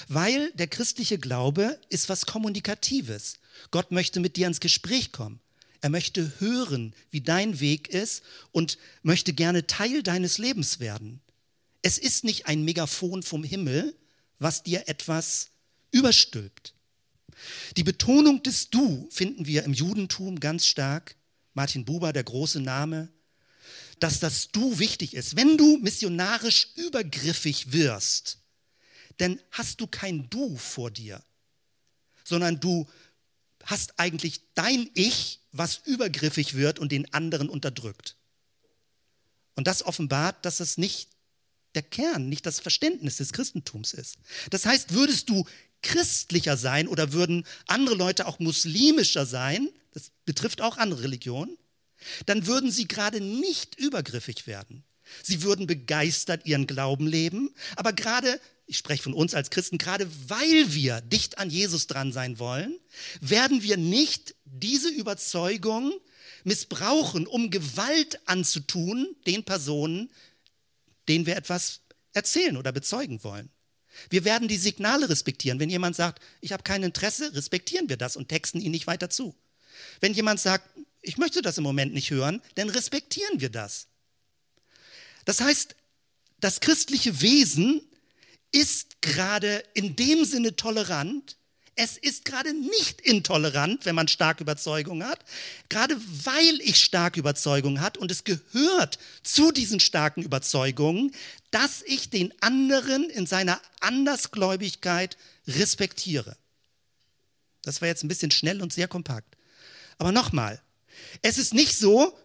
Weil 0.08 0.50
der 0.52 0.66
christliche 0.66 1.18
Glaube 1.18 1.78
ist 1.88 2.08
was 2.08 2.26
Kommunikatives. 2.26 3.34
Gott 3.70 3.92
möchte 3.92 4.20
mit 4.20 4.36
dir 4.36 4.46
ins 4.46 4.60
Gespräch 4.60 5.12
kommen. 5.12 5.40
Er 5.80 5.90
möchte 5.90 6.32
hören, 6.40 6.94
wie 7.10 7.20
dein 7.20 7.60
Weg 7.60 7.88
ist 7.88 8.22
und 8.52 8.78
möchte 9.02 9.32
gerne 9.32 9.66
Teil 9.66 10.02
deines 10.02 10.38
Lebens 10.38 10.80
werden. 10.80 11.20
Es 11.82 11.98
ist 11.98 12.24
nicht 12.24 12.46
ein 12.46 12.64
Megafon 12.64 13.22
vom 13.22 13.44
Himmel, 13.44 13.94
was 14.38 14.62
dir 14.62 14.88
etwas 14.88 15.50
überstülpt. 15.92 16.74
Die 17.76 17.84
Betonung 17.84 18.42
des 18.42 18.70
Du 18.70 19.08
finden 19.10 19.46
wir 19.46 19.64
im 19.64 19.74
Judentum 19.74 20.40
ganz 20.40 20.66
stark. 20.66 21.16
Martin 21.54 21.84
Buber, 21.84 22.12
der 22.12 22.24
große 22.24 22.60
Name, 22.60 23.08
dass 24.00 24.20
das 24.20 24.50
Du 24.50 24.78
wichtig 24.78 25.14
ist. 25.14 25.36
Wenn 25.36 25.56
du 25.56 25.78
missionarisch 25.78 26.68
übergriffig 26.76 27.72
wirst, 27.72 28.38
denn 29.20 29.40
hast 29.50 29.80
du 29.80 29.86
kein 29.86 30.28
Du 30.30 30.56
vor 30.56 30.90
dir, 30.90 31.22
sondern 32.24 32.60
du 32.60 32.86
hast 33.64 33.98
eigentlich 33.98 34.40
dein 34.54 34.90
Ich, 34.94 35.40
was 35.52 35.80
übergriffig 35.84 36.54
wird 36.54 36.78
und 36.78 36.92
den 36.92 37.12
anderen 37.12 37.48
unterdrückt. 37.48 38.16
Und 39.54 39.66
das 39.66 39.84
offenbart, 39.84 40.44
dass 40.44 40.60
es 40.60 40.78
nicht 40.78 41.08
der 41.74 41.82
Kern, 41.82 42.28
nicht 42.28 42.46
das 42.46 42.60
Verständnis 42.60 43.16
des 43.16 43.32
Christentums 43.32 43.92
ist. 43.92 44.16
Das 44.50 44.66
heißt, 44.66 44.92
würdest 44.92 45.28
du 45.28 45.46
christlicher 45.82 46.56
sein 46.56 46.88
oder 46.88 47.12
würden 47.12 47.46
andere 47.66 47.94
Leute 47.94 48.26
auch 48.26 48.38
muslimischer 48.38 49.26
sein, 49.26 49.68
das 49.92 50.10
betrifft 50.24 50.60
auch 50.60 50.78
andere 50.78 51.02
Religionen, 51.02 51.56
dann 52.26 52.46
würden 52.46 52.70
sie 52.70 52.88
gerade 52.88 53.20
nicht 53.20 53.78
übergriffig 53.78 54.46
werden. 54.46 54.84
Sie 55.22 55.42
würden 55.42 55.66
begeistert 55.66 56.46
ihren 56.46 56.66
Glauben 56.66 57.06
leben, 57.06 57.54
aber 57.76 57.92
gerade 57.92 58.40
ich 58.66 58.78
spreche 58.78 59.02
von 59.02 59.14
uns 59.14 59.34
als 59.34 59.50
Christen, 59.50 59.78
gerade 59.78 60.08
weil 60.28 60.74
wir 60.74 61.00
dicht 61.00 61.38
an 61.38 61.50
Jesus 61.50 61.86
dran 61.86 62.12
sein 62.12 62.38
wollen, 62.38 62.78
werden 63.20 63.62
wir 63.62 63.76
nicht 63.76 64.34
diese 64.44 64.88
Überzeugung 64.88 65.92
missbrauchen, 66.44 67.26
um 67.26 67.50
Gewalt 67.50 68.20
anzutun 68.26 69.14
den 69.26 69.44
Personen, 69.44 70.10
denen 71.08 71.26
wir 71.26 71.36
etwas 71.36 71.80
erzählen 72.12 72.56
oder 72.56 72.72
bezeugen 72.72 73.22
wollen. 73.22 73.50
Wir 74.10 74.24
werden 74.24 74.48
die 74.48 74.56
Signale 74.56 75.08
respektieren. 75.08 75.58
Wenn 75.60 75.70
jemand 75.70 75.96
sagt, 75.96 76.22
ich 76.40 76.52
habe 76.52 76.62
kein 76.62 76.82
Interesse, 76.82 77.34
respektieren 77.34 77.88
wir 77.88 77.96
das 77.96 78.16
und 78.16 78.28
texten 78.28 78.60
ihn 78.60 78.72
nicht 78.72 78.86
weiter 78.86 79.10
zu. 79.10 79.34
Wenn 80.00 80.12
jemand 80.12 80.40
sagt, 80.40 80.68
ich 81.02 81.18
möchte 81.18 81.40
das 81.40 81.58
im 81.58 81.64
Moment 81.64 81.94
nicht 81.94 82.10
hören, 82.10 82.42
dann 82.56 82.68
respektieren 82.68 83.40
wir 83.40 83.50
das. 83.50 83.86
Das 85.24 85.40
heißt, 85.40 85.76
das 86.40 86.60
christliche 86.60 87.20
Wesen 87.22 87.80
ist 88.52 89.02
gerade 89.02 89.62
in 89.74 89.96
dem 89.96 90.24
Sinne 90.24 90.56
tolerant, 90.56 91.36
Es 91.78 91.98
ist 91.98 92.24
gerade 92.24 92.54
nicht 92.54 93.02
intolerant, 93.02 93.84
wenn 93.84 93.94
man 93.94 94.08
starke 94.08 94.42
Überzeugung 94.42 95.04
hat, 95.04 95.22
gerade 95.68 95.94
weil 96.24 96.58
ich 96.62 96.82
starke 96.82 97.20
Überzeugung 97.20 97.82
hat 97.82 97.98
und 97.98 98.10
es 98.10 98.24
gehört 98.24 98.98
zu 99.22 99.52
diesen 99.52 99.78
starken 99.78 100.22
Überzeugungen, 100.22 101.14
dass 101.50 101.82
ich 101.82 102.08
den 102.08 102.32
anderen 102.40 103.10
in 103.10 103.26
seiner 103.26 103.60
Andersgläubigkeit 103.80 105.18
respektiere. 105.46 106.38
Das 107.60 107.82
war 107.82 107.88
jetzt 107.88 108.04
ein 108.04 108.08
bisschen 108.08 108.30
schnell 108.30 108.62
und 108.62 108.72
sehr 108.72 108.88
kompakt. 108.88 109.36
Aber 109.98 110.12
nochmal, 110.12 110.62
es 111.20 111.36
ist 111.36 111.52
nicht 111.52 111.76
so, 111.76 112.18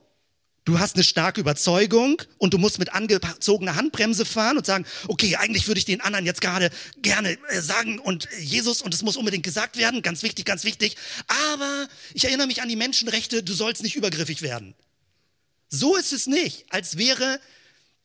Du 0.64 0.78
hast 0.78 0.96
eine 0.96 1.04
starke 1.04 1.42
Überzeugung 1.42 2.22
und 2.38 2.54
du 2.54 2.60
musst 2.60 2.78
mit 2.78 2.94
angezogener 2.94 3.76
Handbremse 3.76 4.26
fahren 4.26 4.58
und 4.58 4.66
sagen, 4.66 4.86
okay, 5.08 5.36
eigentlich 5.36 5.68
würde 5.68 5.80
ich 5.80 5.86
den 5.86 6.02
anderen 6.02 6.24
jetzt 6.24 6.40
gerade 6.40 6.70
gerne 7.02 7.38
äh, 7.50 7.62
sagen 7.62 7.98
und 7.98 8.32
äh, 8.32 8.40
Jesus 8.42 8.84
und 8.84 8.94
es 8.94 9.02
muss 9.02 9.18
unbedingt 9.18 9.44
gesagt 9.44 9.76
werden, 9.78 10.04
ganz 10.04 10.22
wichtig, 10.22 10.46
ganz 10.46 10.64
wichtig. 10.64 10.98
Aber 11.50 11.90
ich 12.14 12.26
erinnere 12.26 12.46
mich 12.46 12.62
an 12.62 12.70
die 12.70 12.76
Menschenrechte, 12.76 13.42
du 13.42 13.54
sollst 13.54 13.82
nicht 13.82 13.96
übergriffig 13.96 14.44
werden. 14.44 14.76
So 15.70 15.96
ist 15.96 16.14
es 16.14 16.28
nicht, 16.28 16.66
als 16.70 16.98
wäre 16.98 17.40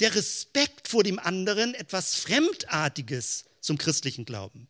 der 0.01 0.15
Respekt 0.15 0.89
vor 0.89 1.05
dem 1.05 1.19
anderen 1.19 1.75
etwas 1.75 2.15
Fremdartiges 2.15 3.45
zum 3.61 3.77
christlichen 3.77 4.25
Glauben, 4.25 4.67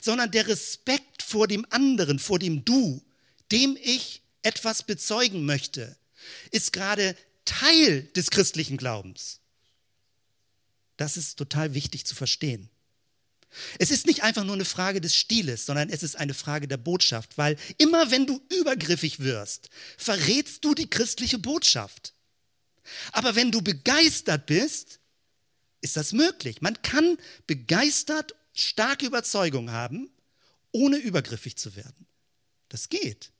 sondern 0.00 0.30
der 0.30 0.48
Respekt 0.48 1.22
vor 1.22 1.48
dem 1.48 1.66
anderen, 1.68 2.18
vor 2.18 2.38
dem 2.38 2.64
Du, 2.64 3.02
dem 3.52 3.76
ich 3.82 4.22
etwas 4.42 4.84
bezeugen 4.84 5.44
möchte, 5.44 5.96
ist 6.50 6.72
gerade 6.72 7.16
Teil 7.44 8.02
des 8.16 8.30
christlichen 8.30 8.76
Glaubens. 8.76 9.40
Das 10.96 11.16
ist 11.16 11.36
total 11.36 11.74
wichtig 11.74 12.06
zu 12.06 12.14
verstehen. 12.14 12.70
Es 13.78 13.90
ist 13.90 14.06
nicht 14.06 14.22
einfach 14.22 14.44
nur 14.44 14.54
eine 14.54 14.64
Frage 14.64 15.00
des 15.00 15.16
Stiles, 15.16 15.66
sondern 15.66 15.88
es 15.88 16.02
ist 16.02 16.16
eine 16.16 16.34
Frage 16.34 16.68
der 16.68 16.76
Botschaft, 16.76 17.38
weil 17.38 17.56
immer 17.78 18.10
wenn 18.10 18.26
du 18.26 18.40
übergriffig 18.58 19.20
wirst, 19.20 19.68
verrätst 19.96 20.64
du 20.64 20.74
die 20.74 20.90
christliche 20.90 21.38
Botschaft. 21.38 22.12
Aber 23.12 23.34
wenn 23.34 23.50
du 23.52 23.62
begeistert 23.62 24.46
bist, 24.46 25.00
ist 25.80 25.96
das 25.96 26.12
möglich. 26.12 26.60
Man 26.60 26.80
kann 26.82 27.16
begeistert 27.46 28.34
starke 28.52 29.06
Überzeugung 29.06 29.70
haben, 29.70 30.10
ohne 30.72 30.96
übergriffig 30.96 31.56
zu 31.56 31.76
werden. 31.76 32.06
Das 32.68 32.88
geht. 32.88 33.30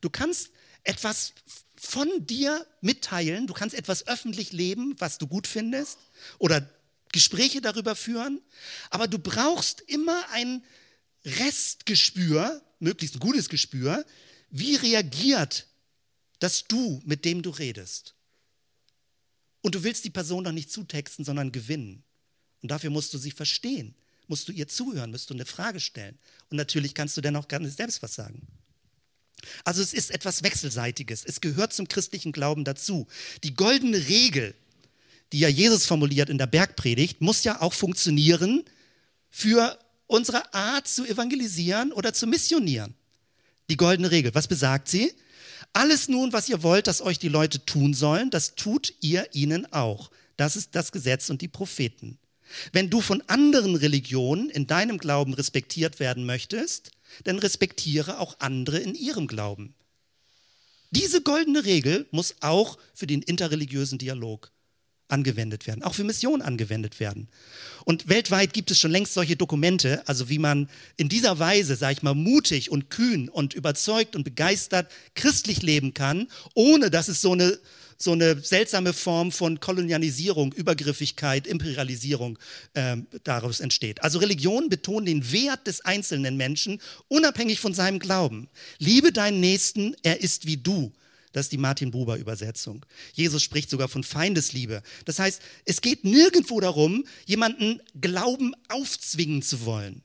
Du 0.00 0.10
kannst 0.10 0.50
etwas 0.84 1.32
von 1.76 2.26
dir 2.26 2.66
mitteilen, 2.80 3.46
du 3.46 3.54
kannst 3.54 3.74
etwas 3.74 4.06
öffentlich 4.06 4.52
leben, 4.52 4.94
was 4.98 5.18
du 5.18 5.26
gut 5.26 5.46
findest 5.46 5.98
oder 6.38 6.68
Gespräche 7.12 7.60
darüber 7.60 7.94
führen, 7.94 8.40
aber 8.90 9.08
du 9.08 9.18
brauchst 9.18 9.80
immer 9.82 10.28
ein 10.30 10.64
Restgespür, 11.24 12.62
möglichst 12.78 13.16
ein 13.16 13.20
gutes 13.20 13.48
Gespür, 13.48 14.04
wie 14.50 14.76
reagiert 14.76 15.66
das 16.38 16.64
Du, 16.64 17.00
mit 17.04 17.24
dem 17.24 17.42
du 17.42 17.50
redest. 17.50 18.14
Und 19.60 19.74
du 19.76 19.84
willst 19.84 20.04
die 20.04 20.10
Person 20.10 20.44
doch 20.44 20.52
nicht 20.52 20.72
zutexten, 20.72 21.24
sondern 21.24 21.52
gewinnen. 21.52 22.02
Und 22.62 22.70
dafür 22.70 22.90
musst 22.90 23.14
du 23.14 23.18
sie 23.18 23.30
verstehen, 23.30 23.94
musst 24.26 24.48
du 24.48 24.52
ihr 24.52 24.68
zuhören, 24.68 25.10
musst 25.10 25.30
du 25.30 25.34
eine 25.34 25.46
Frage 25.46 25.80
stellen. 25.80 26.18
Und 26.50 26.56
natürlich 26.56 26.94
kannst 26.94 27.16
du 27.16 27.20
dann 27.20 27.36
auch 27.36 27.48
gerne 27.48 27.70
selbst 27.70 28.02
was 28.02 28.14
sagen. 28.14 28.46
Also 29.64 29.82
es 29.82 29.92
ist 29.92 30.10
etwas 30.10 30.42
Wechselseitiges. 30.42 31.24
Es 31.24 31.40
gehört 31.40 31.72
zum 31.72 31.88
christlichen 31.88 32.32
Glauben 32.32 32.64
dazu. 32.64 33.06
Die 33.44 33.54
goldene 33.54 34.08
Regel, 34.08 34.54
die 35.32 35.40
ja 35.40 35.48
Jesus 35.48 35.86
formuliert 35.86 36.30
in 36.30 36.38
der 36.38 36.46
Bergpredigt, 36.46 37.20
muss 37.20 37.44
ja 37.44 37.60
auch 37.60 37.72
funktionieren 37.72 38.64
für 39.30 39.78
unsere 40.06 40.52
Art 40.52 40.86
zu 40.86 41.06
evangelisieren 41.06 41.92
oder 41.92 42.12
zu 42.12 42.26
missionieren. 42.26 42.94
Die 43.70 43.76
goldene 43.76 44.10
Regel, 44.10 44.34
was 44.34 44.48
besagt 44.48 44.88
sie? 44.88 45.12
Alles 45.72 46.08
nun, 46.08 46.32
was 46.32 46.48
ihr 46.48 46.62
wollt, 46.62 46.86
dass 46.86 47.00
euch 47.00 47.18
die 47.18 47.28
Leute 47.28 47.64
tun 47.64 47.94
sollen, 47.94 48.30
das 48.30 48.54
tut 48.54 48.92
ihr 49.00 49.26
ihnen 49.32 49.72
auch. 49.72 50.10
Das 50.36 50.56
ist 50.56 50.74
das 50.74 50.92
Gesetz 50.92 51.30
und 51.30 51.40
die 51.40 51.48
Propheten. 51.48 52.18
Wenn 52.72 52.90
du 52.90 53.00
von 53.00 53.22
anderen 53.28 53.76
Religionen 53.76 54.50
in 54.50 54.66
deinem 54.66 54.98
Glauben 54.98 55.32
respektiert 55.32 56.00
werden 56.00 56.26
möchtest, 56.26 56.90
dann 57.24 57.38
respektiere 57.38 58.18
auch 58.18 58.36
andere 58.38 58.78
in 58.78 58.94
ihrem 58.94 59.26
Glauben. 59.26 59.74
Diese 60.90 61.22
goldene 61.22 61.64
Regel 61.64 62.06
muss 62.10 62.36
auch 62.40 62.76
für 62.94 63.06
den 63.06 63.22
interreligiösen 63.22 63.98
Dialog 63.98 64.52
angewendet 65.12 65.66
werden, 65.66 65.82
auch 65.82 65.94
für 65.94 66.04
Missionen 66.04 66.42
angewendet 66.42 66.98
werden. 66.98 67.28
Und 67.84 68.08
weltweit 68.08 68.52
gibt 68.52 68.70
es 68.70 68.78
schon 68.78 68.90
längst 68.90 69.14
solche 69.14 69.36
Dokumente, 69.36 70.06
also 70.08 70.28
wie 70.28 70.38
man 70.38 70.68
in 70.96 71.08
dieser 71.08 71.38
Weise, 71.38 71.76
sage 71.76 71.94
ich 71.94 72.02
mal, 72.02 72.14
mutig 72.14 72.70
und 72.70 72.90
kühn 72.90 73.28
und 73.28 73.54
überzeugt 73.54 74.16
und 74.16 74.24
begeistert 74.24 74.90
christlich 75.14 75.62
leben 75.62 75.94
kann, 75.94 76.28
ohne 76.54 76.90
dass 76.90 77.08
es 77.08 77.20
so 77.20 77.32
eine 77.32 77.58
so 77.98 78.12
eine 78.12 78.40
seltsame 78.40 78.92
Form 78.92 79.32
von 79.32 79.60
Kolonialisierung, 79.60 80.52
Übergriffigkeit, 80.52 81.46
Imperialisierung 81.46 82.38
äh, 82.74 82.96
daraus 83.24 83.60
entsteht. 83.60 84.02
Also 84.02 84.18
Religion 84.18 84.68
betont 84.68 85.08
den 85.08 85.32
Wert 85.32 85.66
des 85.66 85.82
einzelnen 85.82 86.36
Menschen, 86.36 86.80
unabhängig 87.08 87.60
von 87.60 87.74
seinem 87.74 87.98
Glauben. 87.98 88.48
Liebe 88.78 89.12
deinen 89.12 89.40
Nächsten, 89.40 89.94
er 90.02 90.20
ist 90.20 90.46
wie 90.46 90.56
du. 90.56 90.92
Das 91.32 91.46
ist 91.46 91.52
die 91.52 91.58
Martin 91.58 91.90
Buber 91.90 92.18
Übersetzung. 92.18 92.84
Jesus 93.14 93.42
spricht 93.42 93.70
sogar 93.70 93.88
von 93.88 94.04
Feindesliebe. 94.04 94.82
Das 95.06 95.18
heißt, 95.18 95.40
es 95.64 95.80
geht 95.80 96.04
nirgendwo 96.04 96.60
darum, 96.60 97.04
jemanden 97.26 97.80
Glauben 98.00 98.54
aufzwingen 98.68 99.42
zu 99.42 99.64
wollen. 99.64 100.02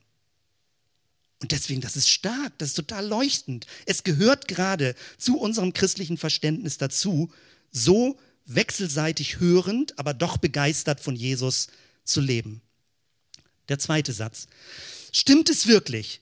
Und 1.40 1.52
deswegen, 1.52 1.80
das 1.80 1.96
ist 1.96 2.08
stark, 2.08 2.58
das 2.58 2.70
ist 2.70 2.74
total 2.74 3.06
leuchtend. 3.06 3.66
Es 3.86 4.02
gehört 4.02 4.48
gerade 4.48 4.94
zu 5.18 5.38
unserem 5.38 5.72
christlichen 5.72 6.16
Verständnis 6.16 6.78
dazu, 6.78 7.30
so 7.70 8.18
wechselseitig 8.46 9.40
hörend, 9.40 9.98
aber 9.98 10.14
doch 10.14 10.38
begeistert 10.38 11.00
von 11.00 11.14
Jesus 11.14 11.68
zu 12.04 12.20
leben. 12.20 12.62
Der 13.68 13.78
zweite 13.78 14.12
Satz. 14.12 14.46
Stimmt 15.12 15.50
es 15.50 15.66
wirklich? 15.66 16.20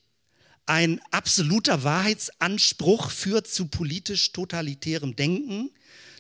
Ein 0.67 1.01
absoluter 1.13 1.85
Wahrheitsanspruch 1.85 3.11
führt 3.11 3.47
zu 3.47 3.67
politisch 3.67 4.33
totalitärem 4.33 5.15
Denken. 5.15 5.71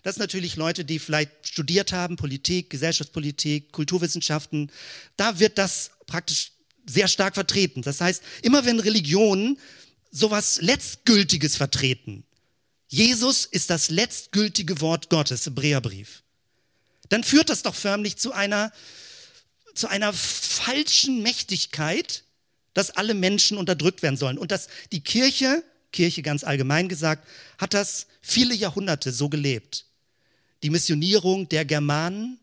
Das 0.04 0.18
natürlich 0.18 0.54
Leute, 0.54 0.84
die 0.84 1.00
vielleicht 1.00 1.48
studiert 1.48 1.92
haben, 1.92 2.14
Politik, 2.14 2.70
Gesellschaftspolitik, 2.70 3.72
Kulturwissenschaften. 3.72 4.70
Da 5.16 5.40
wird 5.40 5.58
das 5.58 5.90
praktisch 6.06 6.52
sehr 6.88 7.08
stark 7.08 7.34
vertreten. 7.34 7.82
Das 7.82 8.00
heißt, 8.00 8.22
immer 8.42 8.64
wenn 8.64 8.78
Religionen 8.78 9.58
sowas 10.12 10.60
Letztgültiges 10.62 11.56
vertreten, 11.56 12.22
Jesus 12.96 13.44
ist 13.44 13.68
das 13.68 13.90
letztgültige 13.90 14.80
Wort 14.80 15.10
Gottes, 15.10 15.44
Hebräerbrief, 15.44 16.22
dann 17.10 17.24
führt 17.24 17.50
das 17.50 17.62
doch 17.62 17.74
förmlich 17.74 18.16
zu 18.16 18.32
einer, 18.32 18.72
zu 19.74 19.88
einer 19.88 20.14
falschen 20.14 21.22
Mächtigkeit, 21.22 22.24
dass 22.72 22.88
alle 22.88 23.12
Menschen 23.12 23.58
unterdrückt 23.58 24.00
werden 24.00 24.16
sollen. 24.16 24.38
Und 24.38 24.50
dass 24.50 24.68
die 24.92 25.02
Kirche, 25.02 25.62
Kirche 25.92 26.22
ganz 26.22 26.42
allgemein 26.42 26.88
gesagt, 26.88 27.28
hat 27.58 27.74
das 27.74 28.06
viele 28.22 28.54
Jahrhunderte 28.54 29.12
so 29.12 29.28
gelebt. 29.28 29.84
Die 30.62 30.70
Missionierung 30.70 31.50
der 31.50 31.66
Germanen 31.66 32.38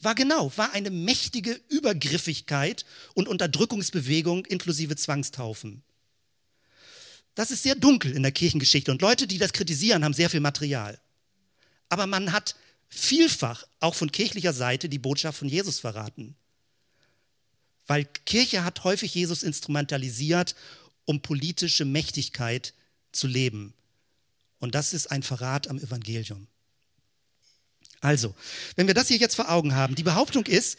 war 0.00 0.16
genau, 0.16 0.50
war 0.56 0.72
eine 0.72 0.90
mächtige 0.90 1.52
Übergriffigkeit 1.68 2.84
und 3.14 3.28
Unterdrückungsbewegung 3.28 4.44
inklusive 4.46 4.96
Zwangstaufen. 4.96 5.84
Das 7.38 7.52
ist 7.52 7.62
sehr 7.62 7.76
dunkel 7.76 8.16
in 8.16 8.24
der 8.24 8.32
Kirchengeschichte 8.32 8.90
und 8.90 9.00
Leute, 9.00 9.28
die 9.28 9.38
das 9.38 9.52
kritisieren, 9.52 10.02
haben 10.02 10.12
sehr 10.12 10.28
viel 10.28 10.40
Material. 10.40 10.98
Aber 11.88 12.08
man 12.08 12.32
hat 12.32 12.56
vielfach 12.88 13.64
auch 13.78 13.94
von 13.94 14.10
kirchlicher 14.10 14.52
Seite 14.52 14.88
die 14.88 14.98
Botschaft 14.98 15.38
von 15.38 15.48
Jesus 15.48 15.78
verraten. 15.78 16.34
Weil 17.86 18.06
Kirche 18.26 18.64
hat 18.64 18.82
häufig 18.82 19.14
Jesus 19.14 19.44
instrumentalisiert, 19.44 20.56
um 21.04 21.22
politische 21.22 21.84
Mächtigkeit 21.84 22.74
zu 23.12 23.28
leben. 23.28 23.72
Und 24.58 24.74
das 24.74 24.92
ist 24.92 25.06
ein 25.12 25.22
Verrat 25.22 25.68
am 25.68 25.78
Evangelium. 25.78 26.48
Also, 28.00 28.34
wenn 28.74 28.88
wir 28.88 28.94
das 28.94 29.06
hier 29.06 29.18
jetzt 29.18 29.36
vor 29.36 29.48
Augen 29.48 29.76
haben, 29.76 29.94
die 29.94 30.02
Behauptung 30.02 30.44
ist, 30.46 30.76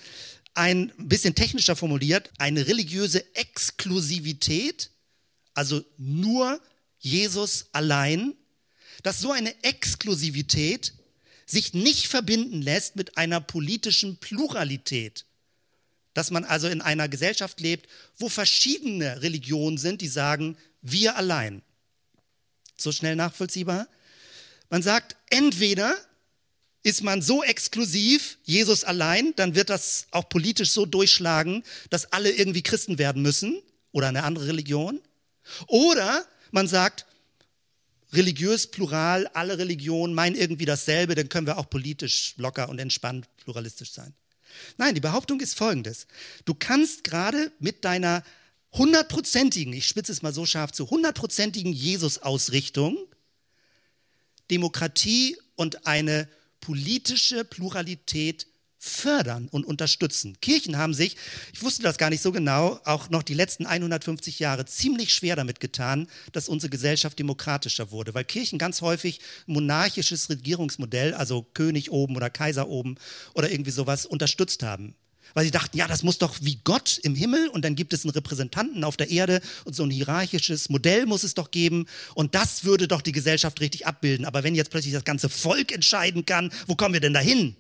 ein 0.56 0.92
bisschen 0.98 1.36
technischer 1.36 1.78
formuliert, 1.78 2.32
eine 2.38 2.68
religiöse 2.68 3.24
Exklusivität 3.34 4.92
also 5.60 5.84
nur 5.98 6.62
Jesus 7.00 7.66
allein, 7.74 8.34
dass 9.04 9.20
so 9.20 9.34
eine 9.34 9.54
Exklusivität 9.62 10.94
sich 11.46 11.74
nicht 11.74 12.08
verbinden 12.08 12.62
lässt 12.62 12.96
mit 12.96 13.18
einer 13.18 13.42
politischen 13.42 14.16
Pluralität. 14.16 15.26
Dass 16.14 16.32
man 16.32 16.46
also 16.46 16.70
in 16.70 16.80
einer 16.80 17.10
Gesellschaft 17.10 17.60
lebt, 17.60 17.90
wo 18.18 18.30
verschiedene 18.30 19.22
Religionen 19.22 19.78
sind, 19.78 20.00
die 20.00 20.08
sagen, 20.08 20.58
wir 20.82 21.18
allein. 21.18 21.62
So 22.78 22.94
schnell 22.94 23.18
nachvollziehbar? 23.18 23.90
Man 24.70 24.82
sagt, 24.82 25.18
entweder 25.30 25.94
ist 26.84 27.04
man 27.04 27.22
so 27.22 27.44
exklusiv, 27.44 28.38
Jesus 28.46 28.86
allein, 28.86 29.36
dann 29.36 29.56
wird 29.56 29.70
das 29.70 30.08
auch 30.12 30.30
politisch 30.30 30.72
so 30.72 30.86
durchschlagen, 30.86 31.66
dass 31.90 32.14
alle 32.14 32.32
irgendwie 32.32 32.64
Christen 32.64 32.98
werden 32.98 33.22
müssen 33.22 33.62
oder 33.92 34.08
eine 34.08 34.24
andere 34.24 34.48
Religion. 34.48 35.02
Oder 35.68 36.26
man 36.52 36.68
sagt, 36.68 37.06
religiös 38.14 38.68
plural, 38.68 39.28
alle 39.28 39.58
Religionen 39.58 40.14
meinen 40.14 40.36
irgendwie 40.36 40.66
dasselbe, 40.66 41.16
dann 41.16 41.30
können 41.30 41.48
wir 41.48 41.58
auch 41.58 41.70
politisch 41.70 42.34
locker 42.38 42.70
und 42.70 42.80
entspannt 42.80 43.28
pluralistisch 43.38 43.92
sein. 43.92 44.14
Nein, 44.78 44.96
die 44.96 45.02
Behauptung 45.02 45.40
ist 45.40 45.56
folgendes. 45.56 46.08
Du 46.46 46.54
kannst 46.54 47.04
gerade 47.04 47.52
mit 47.60 47.86
deiner 47.86 48.24
hundertprozentigen, 48.74 49.74
ich 49.74 49.88
spitze 49.88 50.12
es 50.12 50.22
mal 50.22 50.34
so 50.34 50.46
scharf 50.46 50.72
zu, 50.72 50.90
hundertprozentigen 50.90 51.72
Jesus-Ausrichtung 51.74 52.98
Demokratie 54.50 55.38
und 55.56 55.86
eine 55.86 56.28
politische 56.60 57.46
Pluralität 57.46 58.48
fördern 58.80 59.50
und 59.50 59.66
unterstützen. 59.66 60.38
Kirchen 60.40 60.78
haben 60.78 60.94
sich, 60.94 61.18
ich 61.54 61.62
wusste 61.62 61.84
das 61.84 61.98
gar 61.98 62.10
nicht 62.10 62.22
so 62.22 62.32
genau, 62.32 62.80
auch 62.86 63.10
noch 63.10 63.24
die 63.24 63.34
letzten 63.34 63.66
150 63.66 64.40
Jahre 64.40 64.66
ziemlich 64.66 65.14
schwer 65.14 65.36
damit 65.36 65.60
getan, 65.60 66.08
dass 66.32 66.48
unsere 66.48 66.70
Gesellschaft 66.70 67.20
demokratischer 67.20 67.92
wurde, 67.92 68.14
weil 68.14 68.24
Kirchen 68.24 68.58
ganz 68.58 68.82
häufig 68.82 69.20
monarchisches 69.48 70.30
Regierungsmodell, 70.30 71.14
also 71.14 71.46
König 71.54 71.92
oben 71.92 72.16
oder 72.16 72.30
Kaiser 72.30 72.70
oben 72.70 72.96
oder 73.34 73.52
irgendwie 73.52 73.72
sowas 73.72 74.06
unterstützt 74.06 74.64
haben. 74.64 74.96
Weil 75.34 75.46
sie 75.46 75.52
dachten, 75.52 75.78
ja, 75.78 75.88
das 75.88 76.02
muss 76.02 76.18
doch 76.18 76.38
wie 76.42 76.60
Gott 76.64 77.00
im 77.04 77.14
Himmel 77.14 77.50
und 77.50 77.64
dann 77.64 77.76
gibt 77.76 77.94
es 77.94 78.04
einen 78.04 78.12
Repräsentanten 78.12 78.84
auf 78.84 78.98
der 78.98 79.12
Erde 79.12 79.42
und 79.66 79.76
so 79.76 79.84
ein 79.84 79.92
hierarchisches 79.92 80.70
Modell 80.70 81.06
muss 81.06 81.24
es 81.24 81.36
doch 81.36 81.52
geben 81.52 81.86
und 82.16 82.34
das 82.34 82.64
würde 82.64 82.88
doch 82.88 83.02
die 83.02 83.12
Gesellschaft 83.12 83.60
richtig 83.60 83.86
abbilden. 83.86 84.26
Aber 84.26 84.44
wenn 84.44 84.56
jetzt 84.56 84.72
plötzlich 84.72 84.94
das 84.94 85.04
ganze 85.04 85.30
Volk 85.30 85.72
entscheiden 85.72 86.26
kann, 86.26 86.52
wo 86.66 86.76
kommen 86.76 86.94
wir 86.94 87.02
denn 87.02 87.14
dahin? 87.14 87.56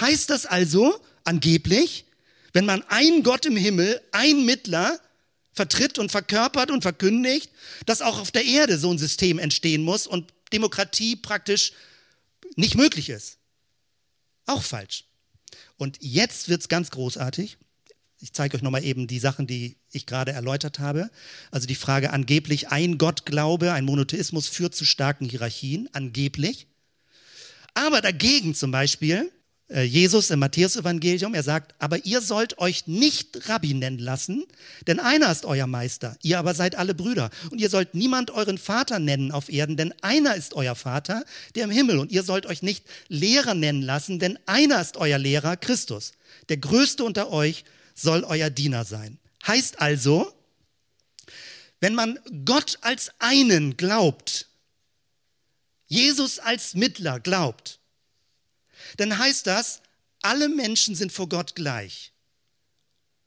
Heißt 0.00 0.30
das 0.30 0.46
also 0.46 1.00
angeblich, 1.24 2.04
wenn 2.52 2.66
man 2.66 2.82
einen 2.88 3.22
Gott 3.22 3.46
im 3.46 3.56
Himmel, 3.56 4.00
einen 4.12 4.44
Mittler 4.44 5.00
vertritt 5.52 5.98
und 5.98 6.10
verkörpert 6.10 6.70
und 6.70 6.82
verkündigt, 6.82 7.50
dass 7.86 8.02
auch 8.02 8.20
auf 8.20 8.30
der 8.30 8.44
Erde 8.44 8.78
so 8.78 8.90
ein 8.90 8.98
System 8.98 9.38
entstehen 9.38 9.82
muss 9.82 10.06
und 10.06 10.32
Demokratie 10.52 11.16
praktisch 11.16 11.72
nicht 12.56 12.76
möglich 12.76 13.08
ist? 13.08 13.38
Auch 14.44 14.62
falsch. 14.62 15.04
Und 15.76 15.98
jetzt 16.00 16.48
wird 16.48 16.60
es 16.60 16.68
ganz 16.68 16.90
großartig. 16.90 17.56
Ich 18.20 18.32
zeige 18.32 18.56
euch 18.56 18.62
nochmal 18.62 18.84
eben 18.84 19.06
die 19.06 19.18
Sachen, 19.18 19.46
die 19.46 19.76
ich 19.90 20.06
gerade 20.06 20.32
erläutert 20.32 20.78
habe. 20.78 21.10
Also 21.50 21.66
die 21.66 21.74
Frage 21.74 22.12
angeblich, 22.12 22.68
ein 22.68 22.96
Gottglaube, 22.96 23.72
ein 23.72 23.84
Monotheismus 23.84 24.48
führt 24.48 24.74
zu 24.74 24.84
starken 24.84 25.28
Hierarchien, 25.28 25.88
angeblich. 25.92 26.66
Aber 27.74 28.00
dagegen 28.00 28.54
zum 28.54 28.70
Beispiel 28.70 29.30
Jesus 29.68 30.30
im 30.30 30.38
Matthäusevangelium, 30.38 31.34
er 31.34 31.42
sagt, 31.42 31.74
aber 31.80 32.04
ihr 32.04 32.20
sollt 32.20 32.58
euch 32.58 32.86
nicht 32.86 33.48
Rabbi 33.48 33.74
nennen 33.74 33.98
lassen, 33.98 34.44
denn 34.86 35.00
einer 35.00 35.32
ist 35.32 35.44
euer 35.44 35.66
Meister, 35.66 36.16
ihr 36.22 36.38
aber 36.38 36.54
seid 36.54 36.76
alle 36.76 36.94
Brüder. 36.94 37.30
Und 37.50 37.60
ihr 37.60 37.68
sollt 37.68 37.92
niemand 37.92 38.30
euren 38.30 38.58
Vater 38.58 39.00
nennen 39.00 39.32
auf 39.32 39.48
Erden, 39.48 39.76
denn 39.76 39.92
einer 40.02 40.36
ist 40.36 40.54
euer 40.54 40.76
Vater, 40.76 41.24
der 41.56 41.64
im 41.64 41.72
Himmel. 41.72 41.98
Und 41.98 42.12
ihr 42.12 42.22
sollt 42.22 42.46
euch 42.46 42.62
nicht 42.62 42.84
Lehrer 43.08 43.54
nennen 43.54 43.82
lassen, 43.82 44.20
denn 44.20 44.38
einer 44.46 44.80
ist 44.80 44.98
euer 44.98 45.18
Lehrer, 45.18 45.56
Christus. 45.56 46.12
Der 46.48 46.58
Größte 46.58 47.02
unter 47.02 47.32
euch 47.32 47.64
soll 47.96 48.22
euer 48.22 48.50
Diener 48.50 48.84
sein. 48.84 49.18
Heißt 49.48 49.80
also, 49.80 50.32
wenn 51.80 51.94
man 51.94 52.20
Gott 52.44 52.78
als 52.82 53.10
einen 53.18 53.76
glaubt, 53.76 54.46
Jesus 55.88 56.38
als 56.38 56.74
Mittler 56.74 57.18
glaubt, 57.18 57.80
dann 58.96 59.18
heißt 59.18 59.46
das, 59.46 59.80
alle 60.22 60.48
Menschen 60.48 60.94
sind 60.94 61.12
vor 61.12 61.28
Gott 61.28 61.54
gleich. 61.54 62.12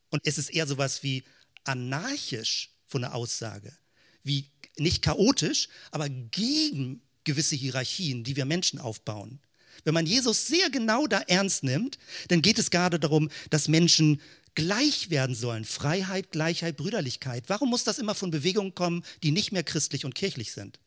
Und 0.10 0.22
es 0.26 0.38
ist 0.38 0.50
eher 0.50 0.68
sowas 0.68 1.04
wie 1.04 1.24
anarchisch 1.64 2.72
von 2.88 3.02
der 3.02 3.16
Aussage, 3.16 3.78
wie 4.24 4.50
nicht 4.78 5.02
chaotisch, 5.02 5.70
aber 5.92 6.10
gegen 6.10 7.02
gewisse 7.24 7.56
Hierarchien, 7.56 8.24
die 8.24 8.36
wir 8.36 8.46
Menschen 8.46 8.80
aufbauen. 8.80 9.40
Wenn 9.84 9.94
man 9.94 10.06
Jesus 10.06 10.48
sehr 10.48 10.70
genau 10.70 11.08
da 11.08 11.20
ernst 11.22 11.64
nimmt, 11.64 11.98
dann 12.28 12.42
geht 12.42 12.60
es 12.60 12.72
gerade 12.72 13.00
darum, 13.00 13.30
dass 13.50 13.68
Menschen 13.68 14.22
gleich 14.56 15.10
werden 15.10 15.36
sollen. 15.36 15.64
Freiheit, 15.64 16.32
Gleichheit, 16.32 16.76
Brüderlichkeit. 16.76 17.46
Warum 17.48 17.70
muss 17.70 17.84
das 17.84 18.00
immer 18.00 18.16
von 18.16 18.32
Bewegungen 18.32 18.76
kommen, 18.76 19.06
die 19.24 19.32
nicht 19.32 19.52
mehr 19.52 19.64
christlich 19.64 20.06
und 20.06 20.16
kirchlich 20.16 20.52
sind? 20.52 20.80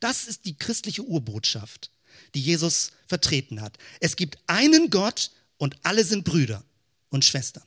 Das 0.00 0.26
ist 0.26 0.44
die 0.44 0.56
christliche 0.56 1.02
Urbotschaft 1.02 1.90
die 2.34 2.40
Jesus 2.40 2.92
vertreten 3.06 3.60
hat. 3.60 3.78
Es 4.00 4.16
gibt 4.16 4.38
einen 4.46 4.90
Gott 4.90 5.30
und 5.58 5.76
alle 5.82 6.04
sind 6.04 6.24
Brüder 6.24 6.64
und 7.10 7.24
Schwestern. 7.24 7.64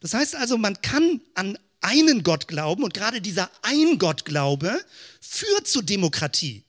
Das 0.00 0.14
heißt 0.14 0.36
also, 0.36 0.58
man 0.58 0.80
kann 0.82 1.20
an 1.34 1.58
einen 1.80 2.22
Gott 2.22 2.48
glauben 2.48 2.84
und 2.84 2.94
gerade 2.94 3.20
dieser 3.20 3.50
Ein-Gott-Glaube 3.62 4.80
führt 5.20 5.66
zur 5.66 5.82
Demokratie. 5.82 6.64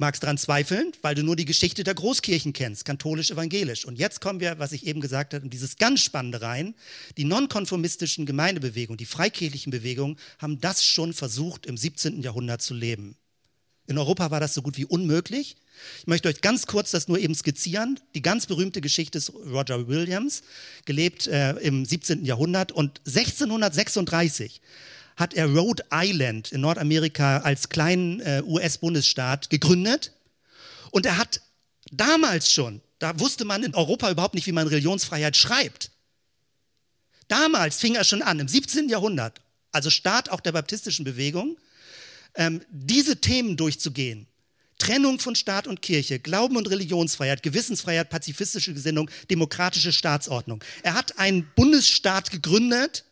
Magst 0.00 0.22
daran 0.22 0.38
zweifeln, 0.38 0.92
weil 1.02 1.16
du 1.16 1.24
nur 1.24 1.34
die 1.34 1.44
Geschichte 1.44 1.82
der 1.82 1.94
Großkirchen 1.94 2.52
kennst, 2.52 2.84
katholisch-evangelisch. 2.84 3.84
Und 3.84 3.98
jetzt 3.98 4.20
kommen 4.20 4.38
wir, 4.38 4.60
was 4.60 4.70
ich 4.70 4.86
eben 4.86 5.00
gesagt 5.00 5.34
habe, 5.34 5.44
in 5.44 5.50
dieses 5.50 5.76
ganz 5.76 6.02
Spannende 6.02 6.40
rein. 6.40 6.76
Die 7.16 7.24
nonkonformistischen 7.24 8.24
Gemeindebewegungen, 8.24 8.96
die 8.96 9.06
freikirchlichen 9.06 9.72
Bewegungen 9.72 10.16
haben 10.38 10.60
das 10.60 10.84
schon 10.84 11.12
versucht, 11.12 11.66
im 11.66 11.76
17. 11.76 12.22
Jahrhundert 12.22 12.62
zu 12.62 12.74
leben. 12.74 13.16
In 13.88 13.96
Europa 13.96 14.30
war 14.30 14.38
das 14.38 14.52
so 14.52 14.60
gut 14.60 14.76
wie 14.76 14.84
unmöglich. 14.84 15.56
Ich 16.00 16.06
möchte 16.06 16.28
euch 16.28 16.42
ganz 16.42 16.66
kurz 16.66 16.90
das 16.90 17.08
nur 17.08 17.18
eben 17.18 17.34
skizzieren. 17.34 17.98
Die 18.14 18.20
ganz 18.20 18.44
berühmte 18.44 18.82
Geschichte 18.82 19.16
ist 19.16 19.32
Roger 19.50 19.88
Williams, 19.88 20.42
gelebt 20.84 21.26
äh, 21.26 21.52
im 21.52 21.86
17. 21.86 22.22
Jahrhundert 22.24 22.70
und 22.70 23.00
1636 23.06 24.60
hat 25.16 25.32
er 25.32 25.46
Rhode 25.46 25.84
Island 25.90 26.52
in 26.52 26.60
Nordamerika 26.60 27.38
als 27.38 27.70
kleinen 27.70 28.20
äh, 28.20 28.42
US-Bundesstaat 28.44 29.48
gegründet 29.48 30.12
und 30.90 31.06
er 31.06 31.16
hat 31.16 31.40
damals 31.90 32.52
schon, 32.52 32.82
da 32.98 33.18
wusste 33.18 33.46
man 33.46 33.62
in 33.62 33.74
Europa 33.74 34.10
überhaupt 34.10 34.34
nicht, 34.34 34.46
wie 34.46 34.52
man 34.52 34.68
Religionsfreiheit 34.68 35.36
schreibt. 35.36 35.90
Damals 37.28 37.78
fing 37.78 37.94
er 37.94 38.04
schon 38.04 38.20
an, 38.20 38.38
im 38.38 38.48
17. 38.48 38.90
Jahrhundert, 38.90 39.40
also 39.72 39.88
Start 39.88 40.30
auch 40.30 40.40
der 40.40 40.52
baptistischen 40.52 41.06
Bewegung, 41.06 41.56
ähm, 42.38 42.62
diese 42.70 43.20
Themen 43.20 43.58
durchzugehen. 43.58 44.26
Trennung 44.78 45.18
von 45.18 45.34
Staat 45.34 45.66
und 45.66 45.82
Kirche, 45.82 46.20
Glauben 46.20 46.56
und 46.56 46.70
Religionsfreiheit, 46.70 47.42
Gewissensfreiheit, 47.42 48.10
pazifistische 48.10 48.72
Gesinnung, 48.72 49.10
demokratische 49.28 49.92
Staatsordnung. 49.92 50.62
Er 50.84 50.94
hat 50.94 51.18
einen 51.18 51.50
Bundesstaat 51.56 52.30
gegründet, 52.30 53.04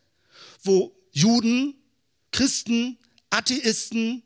wo 0.63 0.97
Juden, 1.11 1.75
Christen, 2.31 2.99
Atheisten, 3.31 4.23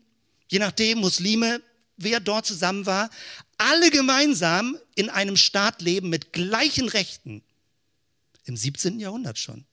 je 0.48 0.58
nachdem 0.58 0.98
Muslime, 0.98 1.62
wer 1.96 2.20
dort 2.20 2.44
zusammen 2.44 2.84
war, 2.84 3.08
alle 3.56 3.90
gemeinsam 3.90 4.76
in 4.94 5.08
einem 5.08 5.36
Staat 5.38 5.80
leben 5.80 6.10
mit 6.10 6.34
gleichen 6.34 6.88
Rechten. 6.88 7.42
Im 8.44 8.56
17. 8.56 9.00
Jahrhundert 9.00 9.38
schon. 9.38 9.64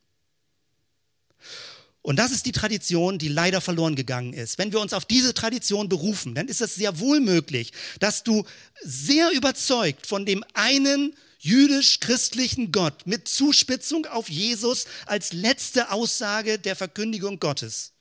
Und 2.07 2.15
das 2.15 2.31
ist 2.31 2.45
die 2.45 2.53
Tradition, 2.53 3.17
die 3.17 3.27
leider 3.27 3.59
verloren 3.59 3.95
gegangen 3.95 4.31
ist. 4.31 4.57
Wenn 4.57 4.71
wir 4.71 4.79
uns 4.79 4.93
auf 4.93 5.03
diese 5.03 5.33
Tradition 5.33 5.89
berufen, 5.89 6.35
dann 6.35 6.47
ist 6.47 6.61
es 6.61 6.73
sehr 6.73 6.99
wohl 7.01 7.19
möglich, 7.19 7.73
dass 7.99 8.23
du 8.23 8.45
sehr 8.81 9.31
überzeugt 9.31 10.07
von 10.07 10.25
dem 10.25 10.45
einen 10.53 11.13
jüdisch-christlichen 11.39 12.71
Gott 12.71 13.05
mit 13.07 13.27
Zuspitzung 13.27 14.05
auf 14.05 14.29
Jesus 14.29 14.85
als 15.05 15.33
letzte 15.33 15.91
Aussage 15.91 16.59
der 16.59 16.77
Verkündigung 16.77 17.41
Gottes. 17.41 17.91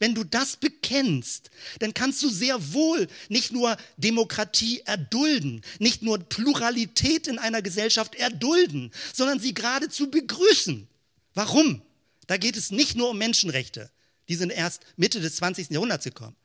Wenn 0.00 0.16
du 0.16 0.24
das 0.24 0.56
bekennst, 0.56 1.52
dann 1.78 1.94
kannst 1.94 2.20
du 2.24 2.30
sehr 2.30 2.72
wohl 2.72 3.06
nicht 3.28 3.52
nur 3.52 3.76
Demokratie 3.96 4.80
erdulden, 4.86 5.62
nicht 5.78 6.02
nur 6.02 6.18
Pluralität 6.18 7.28
in 7.28 7.38
einer 7.38 7.62
Gesellschaft 7.62 8.16
erdulden, 8.16 8.90
sondern 9.14 9.38
sie 9.38 9.54
geradezu 9.54 10.10
begrüßen. 10.10 10.88
Warum? 11.34 11.80
Da 12.26 12.36
geht 12.36 12.56
es 12.56 12.70
nicht 12.70 12.96
nur 12.96 13.10
um 13.10 13.18
Menschenrechte, 13.18 13.90
die 14.28 14.36
sind 14.36 14.50
erst 14.50 14.82
Mitte 14.96 15.20
des 15.20 15.36
20. 15.36 15.70
Jahrhunderts 15.70 16.04
gekommen, 16.04 16.36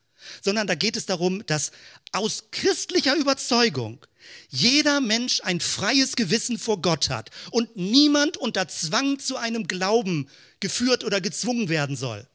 sondern 0.42 0.68
da 0.68 0.76
geht 0.76 0.98
es 0.98 1.06
darum, 1.06 1.46
dass 1.46 1.72
aus 2.12 2.46
christlicher 2.52 3.16
Überzeugung 3.16 4.06
jeder 4.50 5.00
Mensch 5.00 5.42
ein 5.44 5.60
freies 5.60 6.16
Gewissen 6.16 6.58
vor 6.58 6.82
Gott 6.82 7.10
hat 7.10 7.30
und 7.52 7.76
niemand 7.78 8.38
unter 8.38 8.68
Zwang 8.68 9.20
zu 9.20 9.38
einem 9.38 9.68
Glauben 9.68 10.30
geführt 10.60 11.04
oder 11.04 11.22
gezwungen 11.22 11.70
werden 11.70 11.96
soll. 11.96 12.28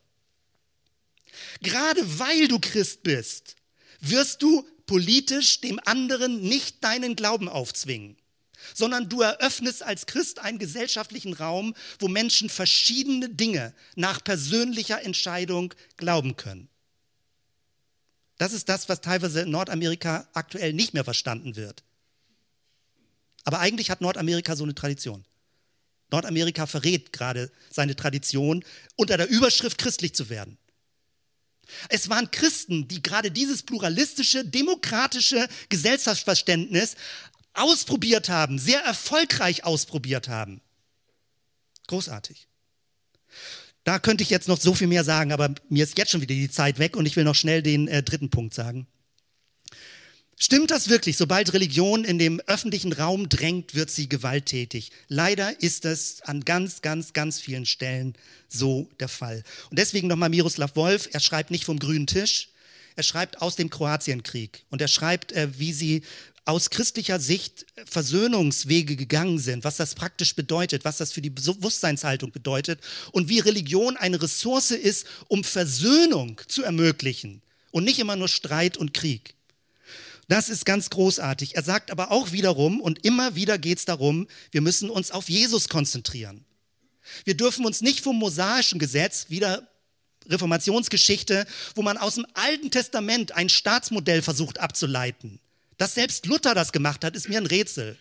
Gerade 1.61 2.19
weil 2.19 2.49
du 2.49 2.59
Christ 2.61 3.03
bist, 3.03 3.57
wirst 4.01 4.43
du 4.43 4.67
politisch 4.87 5.61
dem 5.61 5.81
anderen 5.85 6.41
nicht 6.41 6.83
deinen 6.83 7.17
Glauben 7.17 7.49
aufzwingen 7.49 8.17
sondern 8.75 9.09
du 9.09 9.23
eröffnest 9.23 9.83
als 9.83 10.07
Christ 10.07 10.39
einen 10.39 10.59
gesellschaftlichen 10.59 11.33
Raum, 11.33 11.75
wo 11.99 12.09
Menschen 12.09 12.49
verschiedene 12.49 13.29
Dinge 13.29 13.75
nach 13.95 14.23
persönlicher 14.23 15.03
Entscheidung 15.03 15.75
glauben 15.97 16.37
können. 16.37 16.69
Das 18.39 18.53
ist 18.53 18.69
das, 18.69 18.89
was 18.89 19.01
teilweise 19.01 19.43
in 19.43 19.51
Nordamerika 19.51 20.29
aktuell 20.33 20.73
nicht 20.73 20.95
mehr 20.95 21.05
verstanden 21.05 21.57
wird. 21.57 21.85
Aber 23.45 23.61
eigentlich 23.61 23.91
hat 23.91 24.01
Nordamerika 24.01 24.57
so 24.57 24.65
eine 24.65 24.75
Tradition. 24.75 25.25
Nordamerika 26.11 26.67
verrät 26.67 27.13
gerade 27.13 27.51
seine 27.71 27.97
Tradition, 27.97 28.65
unter 28.97 29.17
der 29.17 29.29
Überschrift 29.29 29.79
christlich 29.79 30.15
zu 30.15 30.29
werden. 30.29 30.59
Es 31.89 32.09
waren 32.09 32.31
Christen, 32.31 32.89
die 32.89 33.03
gerade 33.03 33.31
dieses 33.31 33.63
pluralistische, 33.63 34.45
demokratische 34.45 35.49
Gesellschaftsverständnis 35.69 36.97
ausprobiert 37.55 38.29
haben, 38.29 38.59
sehr 38.59 38.81
erfolgreich 38.81 39.65
ausprobiert 39.65 40.29
haben. 40.29 40.61
Großartig. 41.87 42.49
Da 43.85 43.99
könnte 43.99 44.23
ich 44.23 44.31
jetzt 44.31 44.49
noch 44.49 44.61
so 44.61 44.75
viel 44.75 44.87
mehr 44.87 45.05
sagen, 45.05 45.33
aber 45.33 45.55
mir 45.69 45.85
ist 45.85 45.99
jetzt 45.99 46.11
schon 46.11 46.21
wieder 46.21 46.35
die 46.35 46.51
Zeit 46.51 46.79
weg 46.79 46.97
und 46.97 47.07
ich 47.07 47.17
will 47.17 47.25
noch 47.25 47.35
schnell 47.35 47.63
den 47.63 47.89
äh, 47.89 48.03
dritten 48.03 48.31
Punkt 48.31 48.55
sagen. 48.55 48.87
Stimmt 50.39 50.71
das 50.71 50.89
wirklich? 50.89 51.17
Sobald 51.17 51.53
Religion 51.53 52.05
in 52.05 52.19
dem 52.19 52.41
öffentlichen 52.47 52.93
Raum 52.93 53.29
drängt, 53.29 53.75
wird 53.75 53.91
sie 53.91 54.09
gewalttätig. 54.09 54.91
Leider 55.07 55.61
ist 55.61 55.85
es 55.85 56.23
an 56.23 56.45
ganz, 56.45 56.83
ganz, 56.83 57.13
ganz 57.13 57.39
vielen 57.39 57.67
Stellen 57.67 58.15
so 58.49 58.89
der 58.99 59.09
Fall. 59.09 59.45
Und 59.71 59.79
deswegen 59.79 60.09
nochmal 60.09 60.31
Miroslav 60.31 60.75
Wolf, 60.75 61.09
er 61.13 61.21
schreibt 61.21 61.51
nicht 61.51 61.65
vom 61.65 61.79
grünen 61.79 62.07
Tisch, 62.07 62.49
er 62.97 63.05
schreibt 63.05 63.41
aus 63.41 63.57
dem 63.57 63.71
Kroatienkrieg 63.71 64.65
und 64.71 64.81
er 64.81 64.89
schreibt, 64.89 65.33
äh, 65.33 65.49
wie 65.59 65.73
sie 65.73 66.03
aus 66.45 66.71
christlicher 66.71 67.21
Sicht 67.21 67.67
Versöhnungswege 67.87 68.97
gegangen 68.97 69.39
sind, 69.39 69.65
was 69.65 69.77
das 69.77 69.95
praktisch 69.95 70.35
bedeutet, 70.35 70.85
was 70.85 70.97
das 70.97 71.13
für 71.13 71.23
die 71.23 71.31
Bewusstseinshaltung 71.31 72.33
bedeutet 72.33 72.81
und 73.13 73.29
wie 73.29 73.39
Religion 73.39 73.97
eine 73.97 74.21
Ressource 74.21 74.73
ist, 74.73 75.07
um 75.29 75.45
Versöhnung 75.45 76.41
zu 76.49 76.65
ermöglichen 76.65 77.43
und 77.71 77.85
nicht 77.85 78.01
immer 78.01 78.17
nur 78.17 78.29
Streit 78.29 78.77
und 78.77 78.93
Krieg. 78.93 79.35
Das 80.29 80.49
ist 80.49 80.65
ganz 80.65 80.91
großartig. 80.91 81.57
Er 81.57 81.63
sagt 81.63 81.91
aber 81.91 82.11
auch 82.11 82.33
wiederum, 82.33 82.81
und 82.81 83.05
immer 83.05 83.35
wieder 83.35 83.59
geht 83.59 83.79
es 83.79 83.85
darum, 83.85 84.27
wir 84.51 84.61
müssen 84.61 84.89
uns 84.91 85.11
auf 85.11 85.29
Jesus 85.29 85.69
konzentrieren. 85.69 86.45
Wir 87.25 87.37
dürfen 87.37 87.67
uns 87.67 87.81
nicht 87.83 88.01
vom 88.01 88.19
mosaischen 88.19 88.79
Gesetz, 88.79 89.27
wieder 89.29 89.69
Reformationsgeschichte, 90.29 91.47
wo 91.75 91.83
man 91.83 91.99
aus 91.99 92.15
dem 92.15 92.27
Alten 92.35 92.71
Testament 92.71 93.33
ein 93.33 93.49
Staatsmodell 93.49 94.23
versucht 94.23 94.59
abzuleiten. 94.61 95.41
Dass 95.79 95.95
selbst 95.95 96.27
Luther 96.27 96.55
das 96.55 96.73
gemacht 96.73 97.05
hat, 97.05 97.17
ist 97.17 97.29
mir 97.29 97.39
ein 97.39 97.47
Rätsel. 97.47 97.99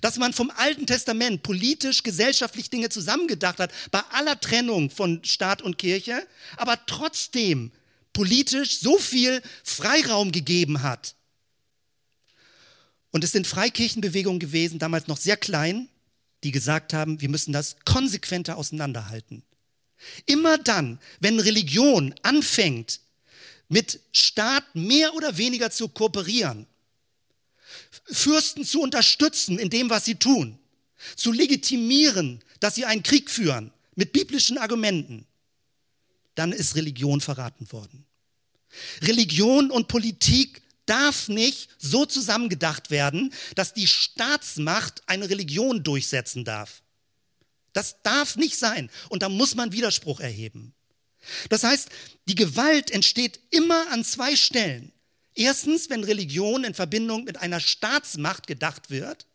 Dass 0.00 0.16
man 0.16 0.32
vom 0.32 0.50
Alten 0.50 0.86
Testament 0.86 1.42
politisch, 1.42 2.02
gesellschaftlich 2.02 2.68
Dinge 2.70 2.88
zusammengedacht 2.88 3.58
hat, 3.58 3.72
bei 3.90 4.00
aller 4.10 4.40
Trennung 4.40 4.90
von 4.90 5.22
Staat 5.24 5.62
und 5.62 5.78
Kirche, 5.78 6.26
aber 6.56 6.84
trotzdem 6.86 7.70
politisch 8.12 8.80
so 8.80 8.98
viel 8.98 9.42
Freiraum 9.62 10.32
gegeben 10.32 10.82
hat. 10.82 11.14
Und 13.10 13.24
es 13.24 13.32
sind 13.32 13.46
Freikirchenbewegungen 13.46 14.40
gewesen, 14.40 14.78
damals 14.78 15.06
noch 15.06 15.16
sehr 15.16 15.36
klein, 15.36 15.88
die 16.44 16.50
gesagt 16.50 16.92
haben, 16.92 17.20
wir 17.20 17.28
müssen 17.28 17.52
das 17.52 17.76
konsequenter 17.84 18.56
auseinanderhalten. 18.56 19.42
Immer 20.26 20.58
dann, 20.58 21.00
wenn 21.20 21.40
Religion 21.40 22.14
anfängt, 22.22 23.00
mit 23.68 24.00
Staat 24.12 24.74
mehr 24.74 25.14
oder 25.14 25.36
weniger 25.36 25.70
zu 25.70 25.88
kooperieren, 25.88 26.66
Fürsten 28.04 28.64
zu 28.64 28.80
unterstützen 28.80 29.58
in 29.58 29.70
dem, 29.70 29.90
was 29.90 30.04
sie 30.04 30.14
tun, 30.14 30.58
zu 31.16 31.32
legitimieren, 31.32 32.42
dass 32.60 32.74
sie 32.74 32.84
einen 32.84 33.02
Krieg 33.02 33.30
führen 33.30 33.72
mit 33.94 34.12
biblischen 34.12 34.58
Argumenten, 34.58 35.26
dann 36.34 36.52
ist 36.52 36.76
Religion 36.76 37.20
verraten 37.20 37.70
worden. 37.72 38.06
Religion 39.02 39.70
und 39.70 39.88
Politik 39.88 40.62
darf 40.86 41.28
nicht 41.28 41.68
so 41.78 42.06
zusammengedacht 42.06 42.90
werden, 42.90 43.32
dass 43.54 43.74
die 43.74 43.86
Staatsmacht 43.86 45.02
eine 45.06 45.28
Religion 45.28 45.82
durchsetzen 45.82 46.44
darf. 46.44 46.82
Das 47.72 48.02
darf 48.02 48.36
nicht 48.36 48.58
sein. 48.58 48.90
Und 49.08 49.22
da 49.22 49.28
muss 49.28 49.54
man 49.54 49.72
Widerspruch 49.72 50.20
erheben. 50.20 50.74
Das 51.48 51.64
heißt, 51.64 51.88
die 52.26 52.34
Gewalt 52.34 52.90
entsteht 52.90 53.40
immer 53.50 53.90
an 53.90 54.04
zwei 54.04 54.36
Stellen. 54.36 54.92
Erstens, 55.34 55.88
wenn 55.88 56.04
Religion 56.04 56.64
in 56.64 56.74
Verbindung 56.74 57.24
mit 57.24 57.38
einer 57.38 57.60
Staatsmacht 57.60 58.46
gedacht 58.46 58.90
wird. 58.90 59.26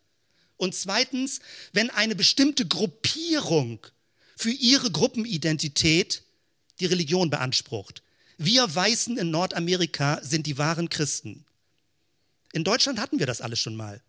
Und 0.58 0.76
zweitens, 0.76 1.40
wenn 1.72 1.90
eine 1.90 2.16
bestimmte 2.16 2.68
Gruppierung 2.68 3.86
für 4.36 4.52
ihre 4.52 4.92
Gruppenidentität 4.92 6.24
die 6.80 6.86
Religion 6.86 7.30
beansprucht. 7.30 8.04
Wir 8.38 8.74
Weißen 8.74 9.18
in 9.18 9.32
Nordamerika 9.32 10.20
sind 10.24 10.48
die 10.48 10.58
wahren 10.58 10.90
Christen. 10.90 11.46
In 12.52 12.64
Deutschland 12.64 13.00
hatten 13.00 13.20
wir 13.20 13.26
das 13.26 13.42
alles 13.42 13.60
schon 13.60 13.76
mal. 13.76 14.02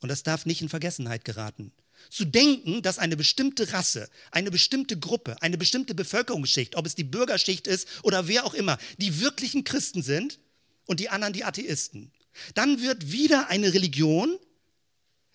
Und 0.00 0.08
das 0.08 0.22
darf 0.22 0.46
nicht 0.46 0.62
in 0.62 0.68
Vergessenheit 0.68 1.24
geraten. 1.24 1.72
Zu 2.10 2.24
denken, 2.24 2.82
dass 2.82 2.98
eine 2.98 3.16
bestimmte 3.16 3.72
Rasse, 3.72 4.08
eine 4.30 4.50
bestimmte 4.50 4.98
Gruppe, 4.98 5.40
eine 5.40 5.58
bestimmte 5.58 5.94
Bevölkerungsschicht, 5.94 6.76
ob 6.76 6.86
es 6.86 6.94
die 6.94 7.04
Bürgerschicht 7.04 7.66
ist 7.66 7.88
oder 8.02 8.28
wer 8.28 8.44
auch 8.44 8.54
immer, 8.54 8.78
die 8.98 9.20
wirklichen 9.20 9.64
Christen 9.64 10.02
sind 10.02 10.38
und 10.86 11.00
die 11.00 11.08
anderen 11.08 11.32
die 11.32 11.44
Atheisten. 11.44 12.12
Dann 12.54 12.80
wird 12.80 13.12
wieder 13.12 13.48
eine 13.48 13.72
Religion 13.72 14.38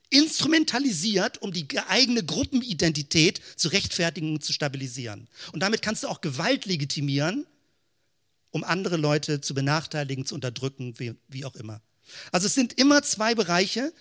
instrumentalisiert, 0.10 1.42
um 1.42 1.52
die 1.52 1.68
eigene 1.88 2.24
Gruppenidentität 2.24 3.42
zu 3.56 3.70
rechtfertigen 3.70 4.34
und 4.34 4.44
zu 4.44 4.54
stabilisieren. 4.54 5.28
Und 5.52 5.62
damit 5.62 5.82
kannst 5.82 6.04
du 6.04 6.08
auch 6.08 6.22
Gewalt 6.22 6.66
legitimieren, 6.66 7.46
um 8.52 8.64
andere 8.64 8.98
Leute 8.98 9.42
zu 9.42 9.54
benachteiligen, 9.54 10.26
zu 10.26 10.36
unterdrücken, 10.36 10.98
wie, 10.98 11.14
wie 11.28 11.46
auch 11.46 11.56
immer. 11.56 11.82
Also 12.32 12.48
es 12.48 12.56
sind 12.56 12.74
immer 12.74 13.04
zwei 13.04 13.36
Bereiche, 13.36 13.94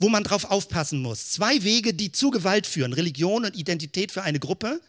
wo 0.00 0.08
man 0.08 0.24
drauf 0.24 0.46
aufpassen 0.46 1.00
muss. 1.02 1.30
Zwei 1.30 1.62
Wege, 1.62 1.94
die 1.94 2.10
zu 2.10 2.30
Gewalt 2.30 2.66
führen. 2.66 2.94
Religion 2.94 3.44
und 3.44 3.54
Identität 3.54 4.10
für 4.10 4.22
eine 4.22 4.40
Gruppe 4.40 4.80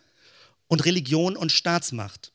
und 0.68 0.86
Religion 0.86 1.36
und 1.36 1.52
Staatsmacht. 1.52 2.32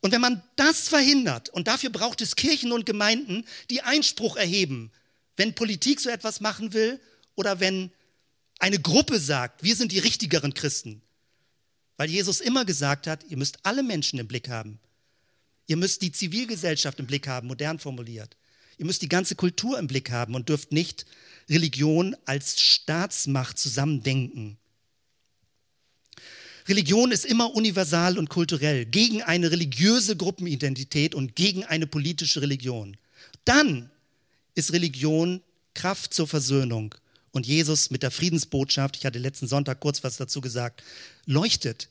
Und 0.00 0.10
wenn 0.12 0.20
man 0.20 0.42
das 0.56 0.88
verhindert, 0.88 1.50
und 1.50 1.68
dafür 1.68 1.90
braucht 1.90 2.22
es 2.22 2.36
Kirchen 2.36 2.72
und 2.72 2.86
Gemeinden, 2.86 3.44
die 3.70 3.82
Einspruch 3.82 4.36
erheben, 4.36 4.90
wenn 5.36 5.54
Politik 5.54 6.00
so 6.00 6.08
etwas 6.08 6.40
machen 6.40 6.72
will 6.72 7.00
oder 7.34 7.60
wenn 7.60 7.92
eine 8.58 8.78
Gruppe 8.78 9.20
sagt, 9.20 9.62
wir 9.62 9.76
sind 9.76 9.92
die 9.92 9.98
richtigeren 9.98 10.54
Christen. 10.54 11.02
Weil 11.96 12.08
Jesus 12.08 12.40
immer 12.40 12.64
gesagt 12.64 13.06
hat, 13.06 13.24
ihr 13.28 13.36
müsst 13.36 13.58
alle 13.62 13.82
Menschen 13.82 14.18
im 14.18 14.26
Blick 14.26 14.48
haben. 14.48 14.80
Ihr 15.66 15.76
müsst 15.76 16.02
die 16.02 16.12
Zivilgesellschaft 16.12 16.98
im 16.98 17.06
Blick 17.06 17.28
haben, 17.28 17.46
modern 17.48 17.78
formuliert. 17.78 18.36
Ihr 18.78 18.86
müsst 18.86 19.02
die 19.02 19.08
ganze 19.08 19.34
Kultur 19.34 19.78
im 19.78 19.86
Blick 19.86 20.10
haben 20.10 20.34
und 20.34 20.48
dürft 20.48 20.72
nicht 20.72 21.06
Religion 21.48 22.16
als 22.24 22.60
Staatsmacht 22.60 23.58
zusammendenken. 23.58 24.56
Religion 26.66 27.12
ist 27.12 27.26
immer 27.26 27.54
universal 27.54 28.16
und 28.18 28.30
kulturell, 28.30 28.86
gegen 28.86 29.22
eine 29.22 29.50
religiöse 29.50 30.16
Gruppenidentität 30.16 31.14
und 31.14 31.36
gegen 31.36 31.64
eine 31.64 31.86
politische 31.86 32.40
Religion. 32.40 32.96
Dann 33.44 33.90
ist 34.54 34.72
Religion 34.72 35.42
Kraft 35.74 36.14
zur 36.14 36.26
Versöhnung. 36.26 36.94
Und 37.32 37.46
Jesus 37.46 37.90
mit 37.90 38.02
der 38.02 38.12
Friedensbotschaft, 38.12 38.96
ich 38.96 39.04
hatte 39.04 39.18
letzten 39.18 39.48
Sonntag 39.48 39.80
kurz 39.80 40.04
was 40.04 40.16
dazu 40.16 40.40
gesagt, 40.40 40.82
leuchtet 41.26 41.88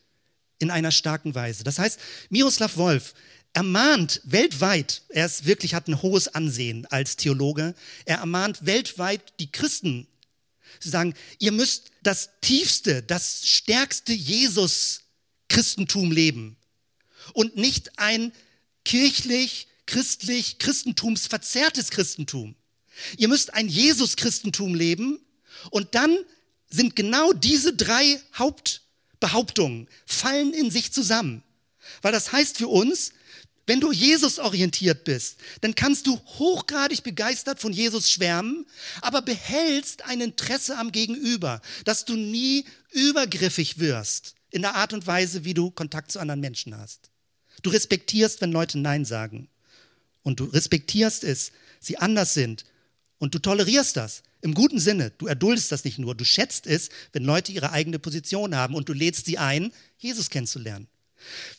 in 0.58 0.72
einer 0.72 0.92
starken 0.92 1.36
Weise. 1.36 1.64
Das 1.64 1.78
heißt, 1.78 2.00
Miroslav 2.30 2.78
Wolf 2.78 3.14
ermahnt 3.54 4.22
weltweit, 4.24 5.04
er 5.10 5.28
ist 5.28 5.46
wirklich 5.46 5.74
hat 5.74 5.88
ein 5.88 6.02
hohes 6.02 6.28
Ansehen 6.28 6.86
als 6.88 7.16
Theologe, 7.16 7.76
er 8.06 8.18
ermahnt 8.18 8.66
weltweit 8.66 9.34
die 9.40 9.52
Christen. 9.52 10.08
Sie 10.80 10.90
sagen, 10.90 11.14
ihr 11.40 11.52
müsst 11.52 11.92
das 12.02 12.32
tiefste, 12.42 13.04
das 13.04 13.48
stärkste 13.48 14.12
Jesus-Christentum 14.12 16.12
leben 16.12 16.58
und 17.34 17.56
nicht 17.56 18.00
ein 18.00 18.34
kirchlich, 18.84 19.68
christlich, 19.86 20.60
christentumsverzerrtes 20.60 21.92
Christentum. 21.92 22.56
Ihr 23.18 23.28
müsst 23.28 23.54
ein 23.54 23.70
Jesus-Christentum 23.70 24.76
leben 24.76 25.20
und 25.70 25.96
dann 25.96 26.18
sind 26.70 26.96
genau 26.96 27.34
diese 27.34 27.74
drei 27.74 28.20
Hauptbehauptungen 28.36 29.88
fallen 30.06 30.54
in 30.54 30.72
sich 30.72 30.92
zusammen. 30.92 31.44
Weil 32.02 32.12
das 32.12 32.32
heißt 32.32 32.58
für 32.58 32.68
uns, 32.68 33.12
wenn 33.66 33.80
du 33.80 33.92
Jesus 33.92 34.40
orientiert 34.40 35.06
bist, 35.06 35.38
dann 35.62 35.74
kannst 35.74 36.08
du 36.08 36.18
hochgradig 36.18 37.04
begeistert 37.04 37.60
von 37.60 37.72
Jesus 37.72 38.10
schwärmen, 38.12 38.66
aber 39.02 39.22
behältst 39.22 40.04
ein 40.06 40.20
Interesse 40.20 40.78
am 40.78 40.92
Gegenüber, 40.92 41.62
dass 41.86 42.04
du 42.04 42.16
nie 42.16 42.66
übergriffig 42.92 43.80
wirst 43.80 44.36
in 44.50 44.62
der 44.64 44.76
Art 44.76 44.92
und 44.92 45.08
Weise, 45.08 45.46
wie 45.46 45.54
du 45.54 45.72
Kontakt 45.72 46.12
zu 46.12 46.20
anderen 46.20 46.42
Menschen 46.42 46.78
hast. 46.78 47.10
Du 47.62 47.70
respektierst, 47.70 48.42
wenn 48.42 48.52
Leute 48.52 48.78
Nein 48.80 49.06
sagen. 49.06 49.48
Und 50.24 50.40
du 50.40 50.46
respektierst 50.46 51.24
es, 51.24 51.52
sie 51.80 51.98
anders 51.98 52.34
sind. 52.34 52.66
Und 53.18 53.34
du 53.34 53.40
tolerierst 53.40 53.96
das 53.96 54.24
im 54.42 54.54
guten 54.54 54.80
Sinne. 54.80 55.12
Du 55.18 55.28
erduldest 55.28 55.72
das 55.72 55.86
nicht 55.86 56.00
nur, 56.00 56.16
du 56.16 56.26
schätzt 56.26 56.68
es, 56.68 56.90
wenn 57.14 57.24
Leute 57.24 57.54
ihre 57.54 57.72
eigene 57.72 57.98
Position 57.98 58.56
haben 58.56 58.76
und 58.76 58.90
du 58.90 58.94
lädst 58.94 59.26
sie 59.26 59.38
ein, 59.38 59.72
Jesus 59.98 60.30
kennenzulernen. 60.30 60.88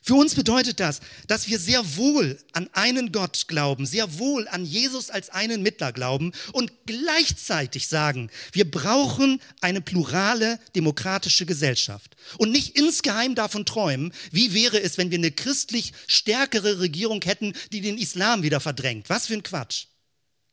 Für 0.03 0.15
uns 0.15 0.35
bedeutet 0.35 0.81
das, 0.81 1.01
dass 1.27 1.49
wir 1.49 1.59
sehr 1.59 1.97
wohl 1.97 2.39
an 2.53 2.69
einen 2.73 3.13
Gott 3.13 3.49
glauben, 3.49 3.87
sehr 3.87 4.19
wohl 4.19 4.47
an 4.49 4.65
Jesus 4.65 5.11
als 5.11 5.31
einen 5.31 5.63
Mittler 5.63 5.93
glauben 5.93 6.33
und 6.53 6.73
gleichzeitig 6.87 7.89
sagen, 7.89 8.31
wir 8.53 8.71
brauchen 8.71 9.41
eine 9.61 9.81
plurale 9.81 10.59
demokratische 10.75 11.47
Gesellschaft 11.47 12.17
und 12.39 12.51
nicht 12.51 12.79
insgeheim 12.79 13.35
davon 13.35 13.65
träumen, 13.65 14.13
wie 14.31 14.53
wäre 14.53 14.81
es, 14.81 14.99
wenn 14.99 15.11
wir 15.11 15.19
eine 15.19 15.33
christlich 15.33 15.93
stärkere 16.07 16.81
Regierung 16.81 17.23
hätten, 17.25 17.55
die 17.73 17.81
den 17.81 17.99
Islam 17.99 18.43
wieder 18.43 18.61
verdrängt. 18.61 19.09
Was 19.09 19.27
für 19.27 19.35
ein 19.35 19.43
Quatsch. 19.43 19.87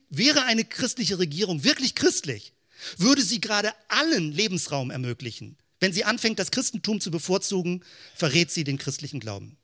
Wäre 0.10 0.44
eine 0.44 0.66
christliche 0.66 1.20
Regierung 1.20 1.64
wirklich 1.64 1.96
christlich, 1.96 2.54
würde 2.98 3.22
sie 3.22 3.40
gerade 3.40 3.72
allen 3.88 4.32
Lebensraum 4.32 4.92
ermöglichen. 4.92 5.58
Wenn 5.82 5.92
sie 5.92 6.06
anfängt, 6.06 6.40
das 6.40 6.52
Christentum 6.52 7.02
zu 7.02 7.12
bevorzugen, 7.12 7.84
verrät 8.16 8.52
sie 8.52 8.64
den 8.64 8.78
christlichen 8.78 9.20
Glauben. 9.20 9.58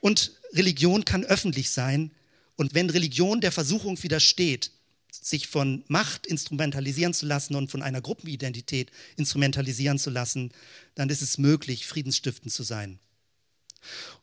Und 0.00 0.32
Religion 0.52 1.04
kann 1.04 1.24
öffentlich 1.24 1.70
sein. 1.70 2.10
Und 2.56 2.74
wenn 2.74 2.90
Religion 2.90 3.40
der 3.40 3.52
Versuchung 3.52 4.02
widersteht, 4.02 4.72
sich 5.12 5.46
von 5.46 5.84
Macht 5.88 6.26
instrumentalisieren 6.26 7.14
zu 7.14 7.26
lassen 7.26 7.54
und 7.54 7.70
von 7.70 7.80
einer 7.80 8.00
Gruppenidentität 8.00 8.90
instrumentalisieren 9.16 9.98
zu 9.98 10.10
lassen, 10.10 10.50
dann 10.96 11.10
ist 11.10 11.22
es 11.22 11.38
möglich, 11.38 11.86
friedensstiftend 11.86 12.52
zu 12.52 12.64
sein. 12.64 12.98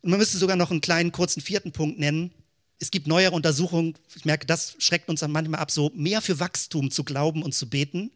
Und 0.01 0.09
man 0.09 0.19
müsste 0.19 0.37
sogar 0.37 0.57
noch 0.57 0.71
einen 0.71 0.81
kleinen, 0.81 1.13
kurzen 1.13 1.41
vierten 1.41 1.71
Punkt 1.71 1.99
nennen. 1.99 2.31
Es 2.79 2.91
gibt 2.91 3.07
neuere 3.07 3.31
Untersuchungen, 3.31 3.95
ich 4.15 4.25
merke, 4.25 4.45
das 4.45 4.75
schreckt 4.79 5.07
uns 5.07 5.21
manchmal 5.21 5.61
ab, 5.61 5.71
so 5.71 5.91
mehr 5.95 6.21
für 6.21 6.39
Wachstum 6.39 6.91
zu 6.91 7.05
glauben 7.05 7.43
und 7.43 7.55
zu 7.55 7.69
beten, 7.69 8.11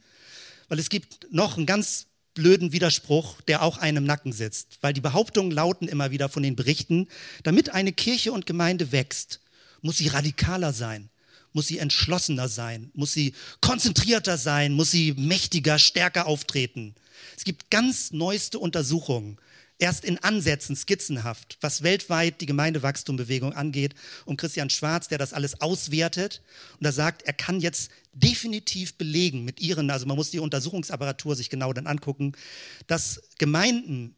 weil 0.67 0.77
es 0.77 0.89
gibt 0.89 1.31
noch 1.31 1.55
einen 1.55 1.65
ganz 1.65 2.06
blöden 2.37 2.71
Widerspruch, 2.71 3.41
der 3.41 3.63
auch 3.63 3.79
einem 3.79 4.03
Nacken 4.03 4.31
sitzt, 4.31 4.77
weil 4.81 4.93
die 4.93 5.01
Behauptungen 5.01 5.51
lauten 5.51 5.87
immer 5.87 6.11
wieder 6.11 6.29
von 6.29 6.43
den 6.43 6.55
Berichten, 6.55 7.07
damit 7.41 7.71
eine 7.71 7.91
Kirche 7.91 8.31
und 8.31 8.45
Gemeinde 8.45 8.91
wächst, 8.91 9.41
muss 9.81 9.97
sie 9.97 10.07
radikaler 10.07 10.71
sein, 10.71 11.09
muss 11.51 11.65
sie 11.65 11.79
entschlossener 11.79 12.47
sein, 12.47 12.91
muss 12.93 13.11
sie 13.11 13.33
konzentrierter 13.59 14.37
sein, 14.37 14.73
muss 14.73 14.91
sie 14.91 15.13
mächtiger, 15.13 15.79
stärker 15.79 16.27
auftreten. 16.27 16.93
Es 17.35 17.43
gibt 17.43 17.71
ganz 17.71 18.11
neueste 18.11 18.59
Untersuchungen, 18.59 19.39
erst 19.79 20.05
in 20.05 20.17
Ansätzen 20.19 20.75
skizzenhaft, 20.75 21.57
was 21.61 21.83
weltweit 21.83 22.41
die 22.41 22.45
Gemeindewachstumbewegung 22.45 23.53
angeht, 23.53 23.93
um 24.25 24.37
Christian 24.37 24.69
Schwarz, 24.69 25.07
der 25.07 25.17
das 25.17 25.33
alles 25.33 25.61
auswertet 25.61 26.41
und 26.79 26.85
er 26.85 26.91
sagt, 26.91 27.23
er 27.23 27.33
kann 27.33 27.59
jetzt 27.59 27.91
definitiv 28.13 28.95
belegen 28.95 29.45
mit 29.45 29.59
ihren, 29.59 29.91
also 29.91 30.05
man 30.05 30.17
muss 30.17 30.31
die 30.31 30.39
Untersuchungsapparatur 30.39 31.35
sich 31.35 31.49
genau 31.49 31.73
dann 31.73 31.87
angucken, 31.87 32.33
dass 32.87 33.21
Gemeinden, 33.37 34.15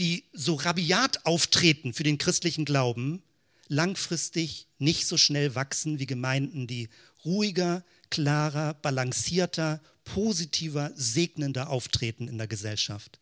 die 0.00 0.24
so 0.32 0.54
rabiat 0.54 1.26
auftreten 1.26 1.92
für 1.92 2.02
den 2.02 2.18
christlichen 2.18 2.64
Glauben, 2.64 3.22
langfristig 3.68 4.66
nicht 4.78 5.06
so 5.06 5.16
schnell 5.16 5.54
wachsen 5.54 5.98
wie 5.98 6.06
Gemeinden, 6.06 6.66
die 6.66 6.88
ruhiger, 7.24 7.84
klarer, 8.10 8.74
balancierter, 8.74 9.80
positiver, 10.04 10.90
segnender 10.94 11.70
auftreten 11.70 12.28
in 12.28 12.38
der 12.38 12.48
Gesellschaft. 12.48 13.21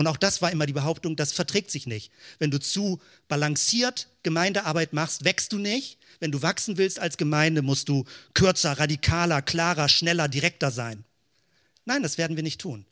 Und 0.00 0.06
auch 0.06 0.16
das 0.16 0.40
war 0.40 0.50
immer 0.50 0.64
die 0.64 0.72
Behauptung, 0.72 1.14
das 1.14 1.30
verträgt 1.32 1.70
sich 1.70 1.86
nicht. 1.86 2.10
Wenn 2.38 2.50
du 2.50 2.58
zu 2.58 3.02
balanciert 3.28 4.08
Gemeindearbeit 4.22 4.94
machst, 4.94 5.26
wächst 5.26 5.52
du 5.52 5.58
nicht. 5.58 5.98
Wenn 6.20 6.32
du 6.32 6.40
wachsen 6.40 6.78
willst 6.78 6.98
als 6.98 7.18
Gemeinde, 7.18 7.60
musst 7.60 7.90
du 7.90 8.06
kürzer, 8.32 8.78
radikaler, 8.78 9.42
klarer, 9.42 9.90
schneller, 9.90 10.26
direkter 10.26 10.70
sein. 10.70 11.04
Nein, 11.84 12.02
das 12.02 12.16
werden 12.16 12.36
wir 12.36 12.42
nicht 12.42 12.62
tun. 12.62 12.86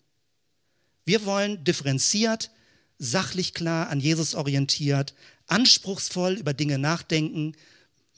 Wir 1.06 1.24
wollen 1.24 1.64
differenziert, 1.64 2.50
sachlich 2.98 3.54
klar, 3.54 3.88
an 3.88 4.00
Jesus 4.00 4.34
orientiert, 4.34 5.14
anspruchsvoll 5.46 6.34
über 6.34 6.52
Dinge 6.52 6.76
nachdenken, 6.76 7.54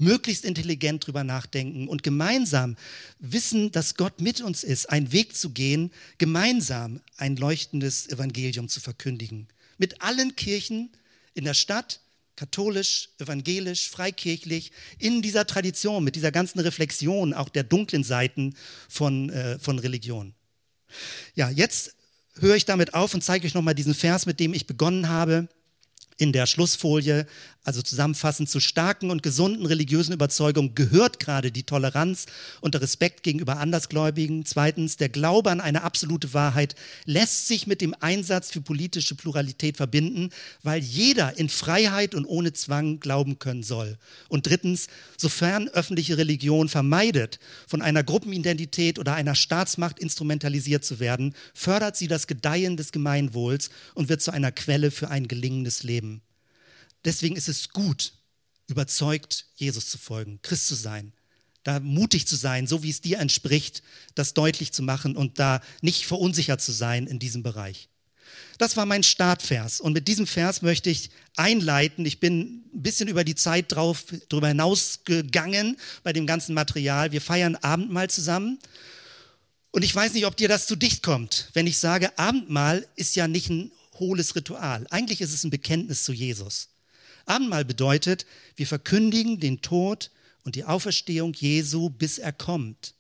möglichst 0.01 0.45
intelligent 0.45 1.07
drüber 1.07 1.25
nachdenken 1.25 1.87
und 1.89 2.03
gemeinsam 2.03 2.77
wissen, 3.19 3.71
dass 3.71 3.95
Gott 3.95 4.21
mit 4.21 4.41
uns 4.41 4.65
ist, 4.65 4.91
einen 4.91 5.13
Weg 5.13 5.37
zu 5.37 5.51
gehen, 5.51 5.93
gemeinsam 6.19 7.01
ein 7.17 7.37
leuchtendes 7.37 8.09
Evangelium 8.09 8.69
zu 8.69 8.81
verkündigen. 8.81 9.49
Mit 9.79 10.03
allen 10.03 10.35
Kirchen 10.37 10.91
in 11.35 11.45
der 11.45 11.55
Stadt, 11.55 12.01
katholisch, 12.37 13.11
evangelisch, 13.19 13.91
freikirchlich, 13.91 14.73
in 14.99 15.21
dieser 15.21 15.47
Tradition, 15.47 16.03
mit 16.03 16.17
dieser 16.17 16.33
ganzen 16.33 16.61
Reflexion 16.61 17.35
auch 17.35 17.51
der 17.51 17.65
dunklen 17.65 18.03
Seiten 18.03 18.55
von, 18.89 19.29
äh, 19.31 19.59
von 19.59 19.79
Religion. 19.79 20.35
Ja, 21.35 21.51
jetzt 21.51 21.95
höre 22.39 22.57
ich 22.57 22.65
damit 22.65 22.95
auf 22.95 23.13
und 23.13 23.23
zeige 23.23 23.47
euch 23.47 23.55
nochmal 23.55 23.75
diesen 23.75 23.95
Vers, 23.95 24.25
mit 24.25 24.41
dem 24.41 24.55
ich 24.55 24.67
begonnen 24.67 25.09
habe 25.09 25.49
in 26.17 26.33
der 26.33 26.47
Schlussfolie, 26.47 27.27
also 27.63 27.83
zusammenfassend 27.83 28.49
zu 28.49 28.59
starken 28.59 29.11
und 29.11 29.23
gesunden 29.23 29.67
religiösen 29.67 30.15
Überzeugungen 30.15 30.75
gehört 30.75 31.21
gerade 31.21 31.53
die 31.53 31.65
Toleranz 31.65 32.25
und 32.63 32.73
der 32.73 32.81
Respekt 32.81 33.23
gegenüber 33.23 33.59
Andersgläubigen. 33.59 34.47
Zweitens, 34.47 34.97
der 34.97 35.11
Glaube 35.11 35.51
an 35.51 35.61
eine 35.61 35.83
absolute 35.83 36.33
Wahrheit 36.33 36.75
lässt 37.05 37.49
sich 37.49 37.67
mit 37.67 37.83
dem 37.83 37.95
Einsatz 38.01 38.51
für 38.51 38.63
politische 38.63 39.15
Pluralität 39.15 39.77
verbinden, 39.77 40.31
weil 40.63 40.81
jeder 40.81 41.37
in 41.39 41.51
Freiheit 41.51 42.15
und 42.15 42.25
ohne 42.25 42.55
Zwang 42.55 42.99
glauben 42.99 43.39
können 43.39 43.63
soll. 43.63 43.99
Und 44.29 44.47
drittens, 44.47 44.87
sofern 45.19 45.69
öffentliche 45.69 46.17
Religion 46.17 46.71
vermeidet, 46.71 47.41
von 47.67 47.83
einer 47.83 48.03
Gruppenidentität 48.03 48.99
oder 48.99 49.15
einer 49.15 49.35
Staatsmacht 49.35 49.99
instrumentalisiert 49.99 50.85
zu 50.85 50.99
werden, 50.99 51.35
fördert 51.53 51.97
sie 51.97 52.09
das 52.09 52.27
Gedeihen 52.27 52.79
des 52.79 52.91
Gemeinwohls 52.91 53.69
und 53.95 54.09
wird 54.09 54.23
zu 54.23 54.31
einer 54.31 54.51
Quelle 54.51 54.91
für 54.91 55.11
ein 55.11 55.29
gelingendes 55.29 55.83
Leben. 55.83 56.23
Deswegen 57.05 57.37
ist 57.37 57.49
es 57.49 57.71
gut, 57.71 58.13
überzeugt, 58.67 59.47
Jesus 59.57 59.89
zu 59.89 59.99
folgen, 59.99 60.41
Christ 60.43 60.69
zu 60.69 60.75
sein, 60.75 61.13
da 61.63 61.81
mutig 61.81 62.27
zu 62.27 62.37
sein, 62.37 62.67
so 62.67 62.83
wie 62.83 62.91
es 62.91 63.01
dir 63.01 63.19
entspricht, 63.19 63.83
das 64.15 64.35
deutlich 64.35 64.73
zu 64.73 64.83
machen 64.83 65.17
und 65.17 65.39
da 65.39 65.61
nicht 65.83 66.07
verunsichert 66.07 66.61
zu 66.61 66.73
sein 66.73 67.07
in 67.07 67.19
diesem 67.19 67.43
Bereich. 67.43 67.89
Das 68.59 68.77
war 68.77 68.87
mein 68.87 69.03
Startvers. 69.03 69.81
Und 69.81 69.93
mit 69.93 70.07
diesem 70.07 70.27
Vers 70.27 70.63
möchte 70.63 70.91
ich 70.91 71.11
einleiten. 71.37 72.05
Ich 72.07 72.21
bin 72.21 72.63
ein 72.75 72.83
bisschen 72.83 73.09
über 73.09 73.25
die 73.25 73.35
Zeit 73.35 73.73
drauf, 73.73 74.05
darüber 74.29 74.49
hinausgegangen 74.49 75.77
bei 76.03 76.13
dem 76.13 76.27
ganzen 76.27 76.55
Material. 76.55 77.13
Wir 77.13 77.21
feiern 77.21 77.57
Abendmahl 77.57 78.11
zusammen. 78.11 78.59
Und 79.73 79.83
ich 79.83 79.95
weiß 79.95 80.15
nicht, 80.15 80.27
ob 80.27 80.37
dir 80.37 80.49
das 80.49 80.67
zu 80.67 80.77
dicht 80.77 81.03
kommt, 81.03 81.49
wenn 81.55 81.67
ich 81.67 81.79
sage, 81.79 82.19
Abendmahl 82.19 82.87
ist 82.97 83.17
ja 83.17 83.29
nicht 83.29 83.51
ein 83.51 83.71
hohles 83.95 84.35
Ritual. 84.35 84.87
Eigentlich 84.91 85.21
ist 85.21 85.33
es 85.33 85.45
ein 85.45 85.51
Bekenntnis 85.51 86.05
zu 86.05 86.13
Jesus. 86.13 86.70
Abendmahl 87.31 87.65
bedeutet, 87.65 88.27
wir 88.57 88.67
verkündigen 88.67 89.41
den 89.41 89.63
Tod 89.63 90.11
und 90.45 90.57
die 90.57 90.65
Auferstehung 90.65 91.33
Jesu, 91.33 91.89
bis 91.89 92.19
er 92.19 92.33
kommt. 92.33 92.95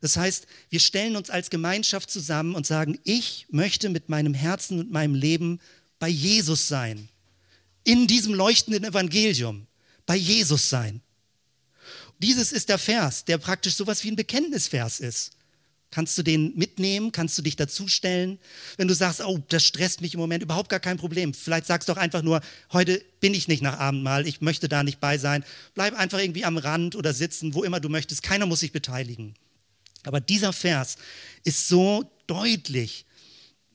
Das 0.00 0.16
heißt, 0.16 0.46
wir 0.70 0.80
stellen 0.80 1.16
uns 1.16 1.28
als 1.28 1.50
Gemeinschaft 1.50 2.10
zusammen 2.10 2.54
und 2.54 2.66
sagen, 2.66 2.98
ich 3.04 3.46
möchte 3.50 3.90
mit 3.90 4.08
meinem 4.08 4.34
Herzen 4.34 4.78
und 4.78 4.90
meinem 4.90 5.14
Leben 5.14 5.60
bei 5.98 6.08
Jesus 6.08 6.68
sein. 6.68 7.08
In 7.84 8.06
diesem 8.06 8.34
leuchtenden 8.34 8.84
Evangelium. 8.84 9.66
Bei 10.06 10.16
Jesus 10.16 10.70
sein. 10.70 11.02
Dieses 12.18 12.52
ist 12.52 12.68
der 12.68 12.78
Vers, 12.78 13.24
der 13.24 13.38
praktisch 13.38 13.74
sowas 13.74 14.02
wie 14.04 14.10
ein 14.10 14.16
Bekenntnisvers 14.16 15.00
ist. 15.00 15.32
Kannst 15.90 16.16
du 16.16 16.22
den 16.22 16.56
mitnehmen? 16.56 17.10
Kannst 17.10 17.36
du 17.36 17.42
dich 17.42 17.56
dazustellen? 17.56 18.38
Wenn 18.76 18.86
du 18.86 18.94
sagst, 18.94 19.20
oh, 19.24 19.40
das 19.48 19.64
stresst 19.64 20.00
mich 20.00 20.14
im 20.14 20.20
Moment, 20.20 20.42
überhaupt 20.42 20.68
gar 20.68 20.78
kein 20.78 20.98
Problem. 20.98 21.34
Vielleicht 21.34 21.66
sagst 21.66 21.88
du 21.88 21.92
doch 21.92 22.00
einfach 22.00 22.22
nur, 22.22 22.40
heute 22.72 23.02
bin 23.18 23.34
ich 23.34 23.48
nicht 23.48 23.62
nach 23.62 23.78
Abendmahl, 23.78 24.26
ich 24.26 24.40
möchte 24.40 24.68
da 24.68 24.84
nicht 24.84 25.00
bei 25.00 25.18
sein. 25.18 25.44
Bleib 25.74 25.98
einfach 25.98 26.20
irgendwie 26.20 26.44
am 26.44 26.58
Rand 26.58 26.94
oder 26.94 27.12
sitzen, 27.12 27.54
wo 27.54 27.64
immer 27.64 27.80
du 27.80 27.88
möchtest. 27.88 28.22
Keiner 28.22 28.46
muss 28.46 28.60
sich 28.60 28.70
beteiligen. 28.70 29.34
Aber 30.04 30.20
dieser 30.20 30.52
Vers 30.52 30.96
ist 31.44 31.68
so 31.68 32.08
deutlich, 32.28 33.04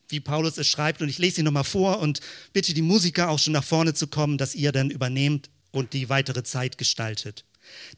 wie 0.08 0.22
Paulus 0.22 0.58
es 0.58 0.68
schreibt. 0.68 1.02
Und 1.02 1.10
ich 1.10 1.18
lese 1.18 1.42
ihn 1.42 1.46
nochmal 1.46 1.64
vor 1.66 2.00
und 2.00 2.22
bitte 2.54 2.74
die 2.74 2.82
Musiker 2.82 3.30
auch 3.30 3.40
schon 3.40 3.54
nach 3.54 3.64
vorne 3.64 3.94
zu 3.94 4.08
kommen, 4.08 4.38
dass 4.38 4.56
ihr 4.56 4.72
dann 4.72 4.90
übernehmt 4.90 5.50
und 5.72 5.94
die 5.94 6.10
weitere 6.10 6.44
Zeit 6.44 6.78
gestaltet. 6.78 7.44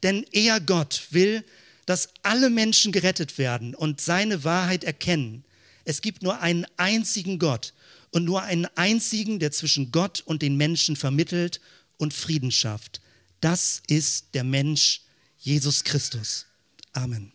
Denn 0.02 0.24
er 0.32 0.60
Gott 0.60 1.08
will, 1.10 1.44
dass 1.88 2.10
alle 2.22 2.50
Menschen 2.50 2.92
gerettet 2.92 3.38
werden 3.38 3.74
und 3.74 3.98
seine 3.98 4.44
Wahrheit 4.44 4.84
erkennen. 4.84 5.42
Es 5.86 6.02
gibt 6.02 6.22
nur 6.22 6.38
einen 6.42 6.66
einzigen 6.76 7.38
Gott 7.38 7.72
und 8.10 8.26
nur 8.26 8.42
einen 8.42 8.66
einzigen, 8.76 9.38
der 9.38 9.52
zwischen 9.52 9.90
Gott 9.90 10.22
und 10.26 10.42
den 10.42 10.58
Menschen 10.58 10.96
vermittelt 10.96 11.62
und 11.96 12.12
Frieden 12.12 12.52
schafft. 12.52 13.00
Das 13.40 13.80
ist 13.86 14.34
der 14.34 14.44
Mensch 14.44 15.00
Jesus 15.38 15.82
Christus. 15.82 16.44
Amen. 16.92 17.26